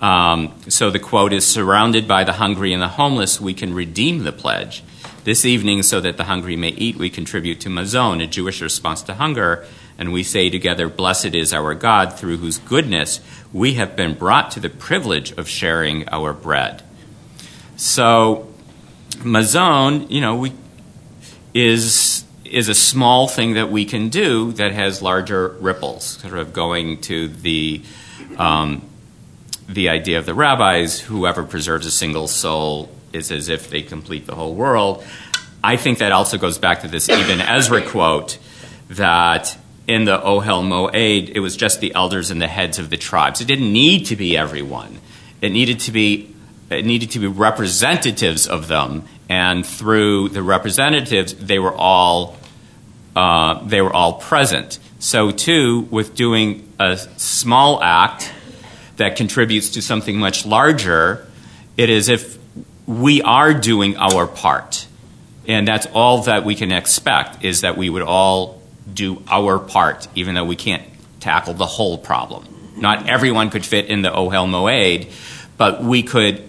Um, 0.00 0.54
so 0.68 0.90
the 0.90 0.98
quote 0.98 1.32
is: 1.32 1.46
"Surrounded 1.46 2.08
by 2.08 2.24
the 2.24 2.34
hungry 2.34 2.72
and 2.72 2.82
the 2.82 2.88
homeless, 2.88 3.40
we 3.40 3.54
can 3.54 3.74
redeem 3.74 4.24
the 4.24 4.32
pledge. 4.32 4.82
This 5.24 5.44
evening, 5.44 5.82
so 5.82 6.00
that 6.00 6.16
the 6.16 6.24
hungry 6.24 6.56
may 6.56 6.70
eat, 6.70 6.96
we 6.96 7.10
contribute 7.10 7.60
to 7.60 7.68
Mazon, 7.68 8.22
a 8.22 8.26
Jewish 8.26 8.60
response 8.60 9.02
to 9.02 9.14
hunger." 9.14 9.66
And 9.98 10.14
we 10.14 10.22
say 10.22 10.48
together, 10.48 10.88
Blessed 10.88 11.34
is 11.34 11.52
our 11.52 11.74
God, 11.74 12.14
through 12.18 12.38
whose 12.38 12.56
goodness 12.58 13.20
we 13.52 13.74
have 13.74 13.96
been 13.96 14.14
brought 14.14 14.50
to 14.52 14.60
the 14.60 14.70
privilege 14.70 15.32
of 15.32 15.46
sharing 15.46 16.08
our 16.08 16.32
bread. 16.32 16.82
So, 17.76 18.48
Mazon, 19.22 20.10
you 20.10 20.22
know, 20.22 20.36
we, 20.36 20.52
is 21.52 22.24
is 22.44 22.68
a 22.68 22.74
small 22.74 23.28
thing 23.28 23.54
that 23.54 23.70
we 23.70 23.84
can 23.84 24.08
do 24.08 24.52
that 24.52 24.72
has 24.72 25.02
larger 25.02 25.50
ripples, 25.60 26.04
sort 26.04 26.38
of 26.38 26.52
going 26.52 27.00
to 27.02 27.28
the 27.28 27.82
um, 28.38 28.82
the 29.72 29.88
idea 29.88 30.18
of 30.18 30.26
the 30.26 30.34
rabbis: 30.34 31.00
whoever 31.00 31.44
preserves 31.44 31.86
a 31.86 31.90
single 31.90 32.28
soul 32.28 32.90
is 33.12 33.30
as 33.30 33.48
if 33.48 33.70
they 33.70 33.82
complete 33.82 34.26
the 34.26 34.34
whole 34.34 34.54
world. 34.54 35.04
I 35.62 35.76
think 35.76 35.98
that 35.98 36.12
also 36.12 36.38
goes 36.38 36.58
back 36.58 36.82
to 36.82 36.88
this 36.88 37.08
Ibn 37.08 37.40
Ezra 37.40 37.82
quote 37.82 38.38
that 38.88 39.58
in 39.86 40.04
the 40.04 40.18
Ohel 40.18 40.62
Moed, 40.62 41.30
it 41.34 41.40
was 41.40 41.56
just 41.56 41.80
the 41.80 41.94
elders 41.94 42.30
and 42.30 42.40
the 42.40 42.48
heads 42.48 42.78
of 42.78 42.90
the 42.90 42.96
tribes. 42.96 43.40
It 43.40 43.46
didn't 43.46 43.72
need 43.72 44.06
to 44.06 44.16
be 44.16 44.36
everyone. 44.36 45.00
It 45.40 45.50
needed 45.50 45.80
to 45.80 45.92
be 45.92 46.34
it 46.70 46.86
needed 46.86 47.10
to 47.12 47.18
be 47.18 47.26
representatives 47.26 48.46
of 48.46 48.68
them, 48.68 49.04
and 49.28 49.66
through 49.66 50.28
the 50.28 50.42
representatives, 50.42 51.34
they 51.34 51.58
were 51.58 51.74
all 51.74 52.36
uh, 53.16 53.62
they 53.66 53.82
were 53.82 53.92
all 53.92 54.14
present. 54.14 54.78
So 54.98 55.30
too, 55.30 55.88
with 55.90 56.14
doing 56.14 56.72
a 56.78 56.96
small 57.16 57.82
act 57.82 58.32
that 59.00 59.16
contributes 59.16 59.70
to 59.70 59.82
something 59.82 60.18
much 60.18 60.44
larger, 60.44 61.26
it 61.78 61.88
is 61.88 62.10
if 62.10 62.36
we 62.86 63.22
are 63.22 63.54
doing 63.54 63.96
our 63.96 64.26
part, 64.26 64.86
and 65.48 65.66
that's 65.66 65.86
all 65.94 66.22
that 66.24 66.44
we 66.44 66.54
can 66.54 66.70
expect 66.70 67.42
is 67.42 67.62
that 67.62 67.78
we 67.78 67.88
would 67.88 68.02
all 68.02 68.60
do 68.92 69.22
our 69.26 69.58
part, 69.58 70.06
even 70.14 70.34
though 70.34 70.44
we 70.44 70.54
can't 70.54 70.82
tackle 71.18 71.54
the 71.54 71.64
whole 71.64 71.96
problem. 71.96 72.44
Not 72.76 73.08
everyone 73.08 73.48
could 73.48 73.64
fit 73.64 73.86
in 73.86 74.02
the 74.02 74.10
Ohel 74.10 74.46
Moed, 74.46 75.10
but 75.56 75.82
we 75.82 76.02
could 76.02 76.46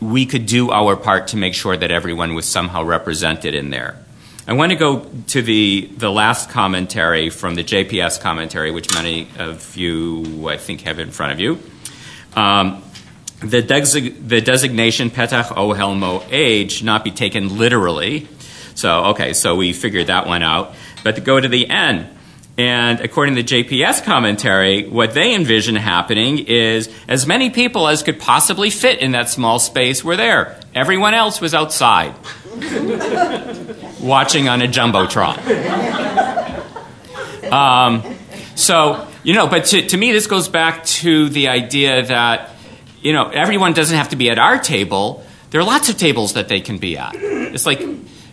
we 0.00 0.26
could 0.26 0.46
do 0.46 0.72
our 0.72 0.96
part 0.96 1.28
to 1.28 1.36
make 1.36 1.54
sure 1.54 1.76
that 1.76 1.92
everyone 1.92 2.34
was 2.34 2.44
somehow 2.44 2.82
represented 2.82 3.54
in 3.54 3.70
there. 3.70 4.01
I 4.46 4.54
want 4.54 4.70
to 4.70 4.76
go 4.76 5.06
to 5.28 5.42
the, 5.42 5.88
the 5.96 6.10
last 6.10 6.50
commentary 6.50 7.30
from 7.30 7.54
the 7.54 7.62
JPS 7.62 8.20
commentary, 8.20 8.72
which 8.72 8.92
many 8.92 9.28
of 9.38 9.76
you, 9.76 10.48
I 10.48 10.56
think, 10.56 10.80
have 10.80 10.98
in 10.98 11.12
front 11.12 11.32
of 11.32 11.38
you. 11.38 11.60
Um, 12.34 12.82
the, 13.38 13.62
desig- 13.62 14.26
the 14.26 14.40
designation 14.40 15.10
Petach 15.10 15.54
Ohel 15.54 15.96
Moed 15.96 16.70
should 16.70 16.86
not 16.86 17.04
be 17.04 17.12
taken 17.12 17.56
literally. 17.56 18.26
So, 18.74 19.04
okay, 19.06 19.32
so 19.32 19.54
we 19.54 19.72
figured 19.72 20.08
that 20.08 20.26
one 20.26 20.42
out. 20.42 20.74
But 21.04 21.14
to 21.16 21.20
go 21.20 21.38
to 21.38 21.48
the 21.48 21.68
end, 21.68 22.08
and 22.58 23.00
according 23.00 23.36
to 23.36 23.42
the 23.42 23.64
JPS 23.64 24.04
commentary, 24.04 24.88
what 24.88 25.14
they 25.14 25.34
envision 25.34 25.74
happening 25.76 26.38
is 26.38 26.90
as 27.08 27.26
many 27.26 27.50
people 27.50 27.88
as 27.88 28.02
could 28.02 28.20
possibly 28.20 28.70
fit 28.70 28.98
in 28.98 29.12
that 29.12 29.28
small 29.28 29.58
space 29.58 30.04
were 30.04 30.16
there. 30.16 30.60
Everyone 30.74 31.14
else 31.14 31.40
was 31.40 31.54
outside, 31.54 32.14
watching 34.02 34.48
on 34.48 34.60
a 34.62 34.66
jumbotron. 34.66 35.38
Um, 37.52 38.02
so, 38.54 39.06
you 39.22 39.34
know, 39.34 39.46
but 39.46 39.66
to, 39.66 39.86
to 39.86 39.96
me, 39.96 40.12
this 40.12 40.26
goes 40.26 40.48
back 40.48 40.84
to 40.84 41.28
the 41.28 41.48
idea 41.48 42.04
that, 42.06 42.50
you 43.00 43.12
know, 43.12 43.28
everyone 43.28 43.72
doesn't 43.72 43.96
have 43.96 44.08
to 44.10 44.16
be 44.16 44.30
at 44.30 44.38
our 44.38 44.58
table. 44.58 45.24
There 45.50 45.60
are 45.60 45.64
lots 45.64 45.88
of 45.88 45.96
tables 45.98 46.32
that 46.34 46.48
they 46.48 46.60
can 46.60 46.78
be 46.78 46.96
at. 46.96 47.14
It's 47.14 47.66
like 47.66 47.82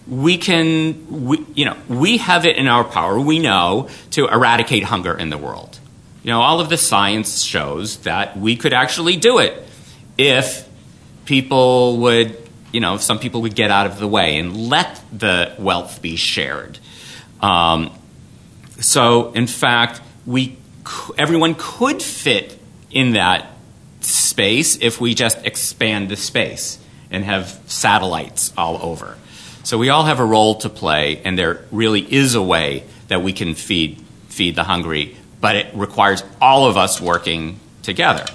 we 0.07 0.37
can, 0.37 1.25
we, 1.27 1.45
you 1.53 1.65
know, 1.65 1.77
we 1.87 2.17
have 2.17 2.45
it 2.45 2.55
in 2.55 2.67
our 2.67 2.83
power, 2.83 3.19
we 3.19 3.39
know, 3.39 3.89
to 4.11 4.27
eradicate 4.27 4.83
hunger 4.83 5.15
in 5.17 5.29
the 5.29 5.37
world. 5.37 5.77
You 6.23 6.31
know, 6.31 6.41
all 6.41 6.59
of 6.59 6.69
the 6.69 6.77
science 6.77 7.41
shows 7.41 7.97
that 7.99 8.37
we 8.37 8.55
could 8.55 8.73
actually 8.73 9.17
do 9.17 9.39
it 9.39 9.61
if 10.17 10.67
people 11.25 11.97
would, 11.97 12.48
you 12.71 12.79
know, 12.79 12.97
some 12.97 13.19
people 13.19 13.41
would 13.41 13.55
get 13.55 13.71
out 13.71 13.85
of 13.85 13.99
the 13.99 14.07
way 14.07 14.37
and 14.37 14.69
let 14.69 15.01
the 15.11 15.55
wealth 15.57 16.01
be 16.01 16.15
shared. 16.15 16.79
Um, 17.41 17.91
so, 18.79 19.31
in 19.33 19.47
fact, 19.47 20.01
we, 20.25 20.57
everyone 21.17 21.55
could 21.57 22.01
fit 22.01 22.59
in 22.91 23.13
that 23.13 23.47
space 24.01 24.77
if 24.81 25.01
we 25.01 25.13
just 25.13 25.45
expand 25.45 26.09
the 26.09 26.15
space 26.15 26.79
and 27.11 27.23
have 27.23 27.59
satellites 27.67 28.53
all 28.57 28.81
over. 28.81 29.17
So 29.63 29.77
we 29.77 29.89
all 29.89 30.05
have 30.05 30.19
a 30.19 30.25
role 30.25 30.55
to 30.55 30.69
play, 30.69 31.21
and 31.23 31.37
there 31.37 31.65
really 31.71 32.01
is 32.01 32.35
a 32.35 32.41
way 32.41 32.85
that 33.07 33.21
we 33.21 33.33
can 33.33 33.55
feed 33.55 34.03
feed 34.29 34.55
the 34.55 34.63
hungry, 34.63 35.17
but 35.41 35.55
it 35.55 35.67
requires 35.73 36.23
all 36.39 36.67
of 36.67 36.77
us 36.77 37.01
working 37.01 37.59
together. 37.81 38.25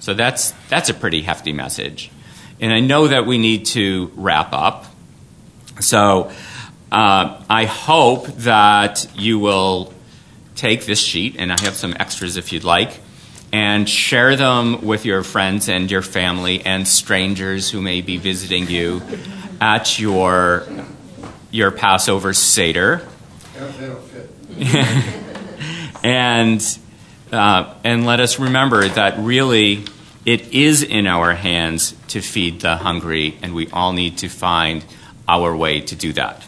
So 0.00 0.14
that's 0.14 0.52
that's 0.68 0.88
a 0.88 0.94
pretty 0.94 1.22
hefty 1.22 1.52
message, 1.52 2.10
and 2.60 2.72
I 2.72 2.80
know 2.80 3.08
that 3.08 3.26
we 3.26 3.38
need 3.38 3.66
to 3.66 4.10
wrap 4.16 4.52
up. 4.52 4.86
So 5.80 6.32
uh, 6.90 7.42
I 7.48 7.64
hope 7.66 8.26
that 8.38 9.06
you 9.14 9.38
will 9.38 9.92
take 10.54 10.86
this 10.86 11.00
sheet, 11.00 11.36
and 11.38 11.52
I 11.52 11.60
have 11.62 11.74
some 11.74 11.94
extras 11.98 12.36
if 12.36 12.52
you'd 12.52 12.64
like, 12.64 12.98
and 13.52 13.88
share 13.88 14.36
them 14.36 14.84
with 14.84 15.04
your 15.04 15.22
friends 15.22 15.68
and 15.68 15.90
your 15.90 16.02
family 16.02 16.60
and 16.64 16.86
strangers 16.86 17.70
who 17.70 17.80
may 17.80 18.00
be 18.00 18.16
visiting 18.16 18.68
you 18.68 19.02
at 19.60 19.98
your 19.98 20.66
your 21.50 21.70
Passover 21.70 22.34
Seder. 22.34 23.06
And, 26.02 26.78
uh, 27.32 27.74
and 27.84 28.06
let 28.06 28.20
us 28.20 28.38
remember 28.38 28.86
that 28.88 29.18
really 29.18 29.84
it 30.28 30.52
is 30.52 30.82
in 30.82 31.06
our 31.06 31.32
hands 31.32 31.94
to 32.08 32.20
feed 32.20 32.60
the 32.60 32.76
hungry, 32.76 33.38
and 33.40 33.54
we 33.54 33.66
all 33.70 33.94
need 33.94 34.18
to 34.18 34.28
find 34.28 34.84
our 35.26 35.56
way 35.56 35.80
to 35.80 35.96
do 35.96 36.12
that. 36.12 36.44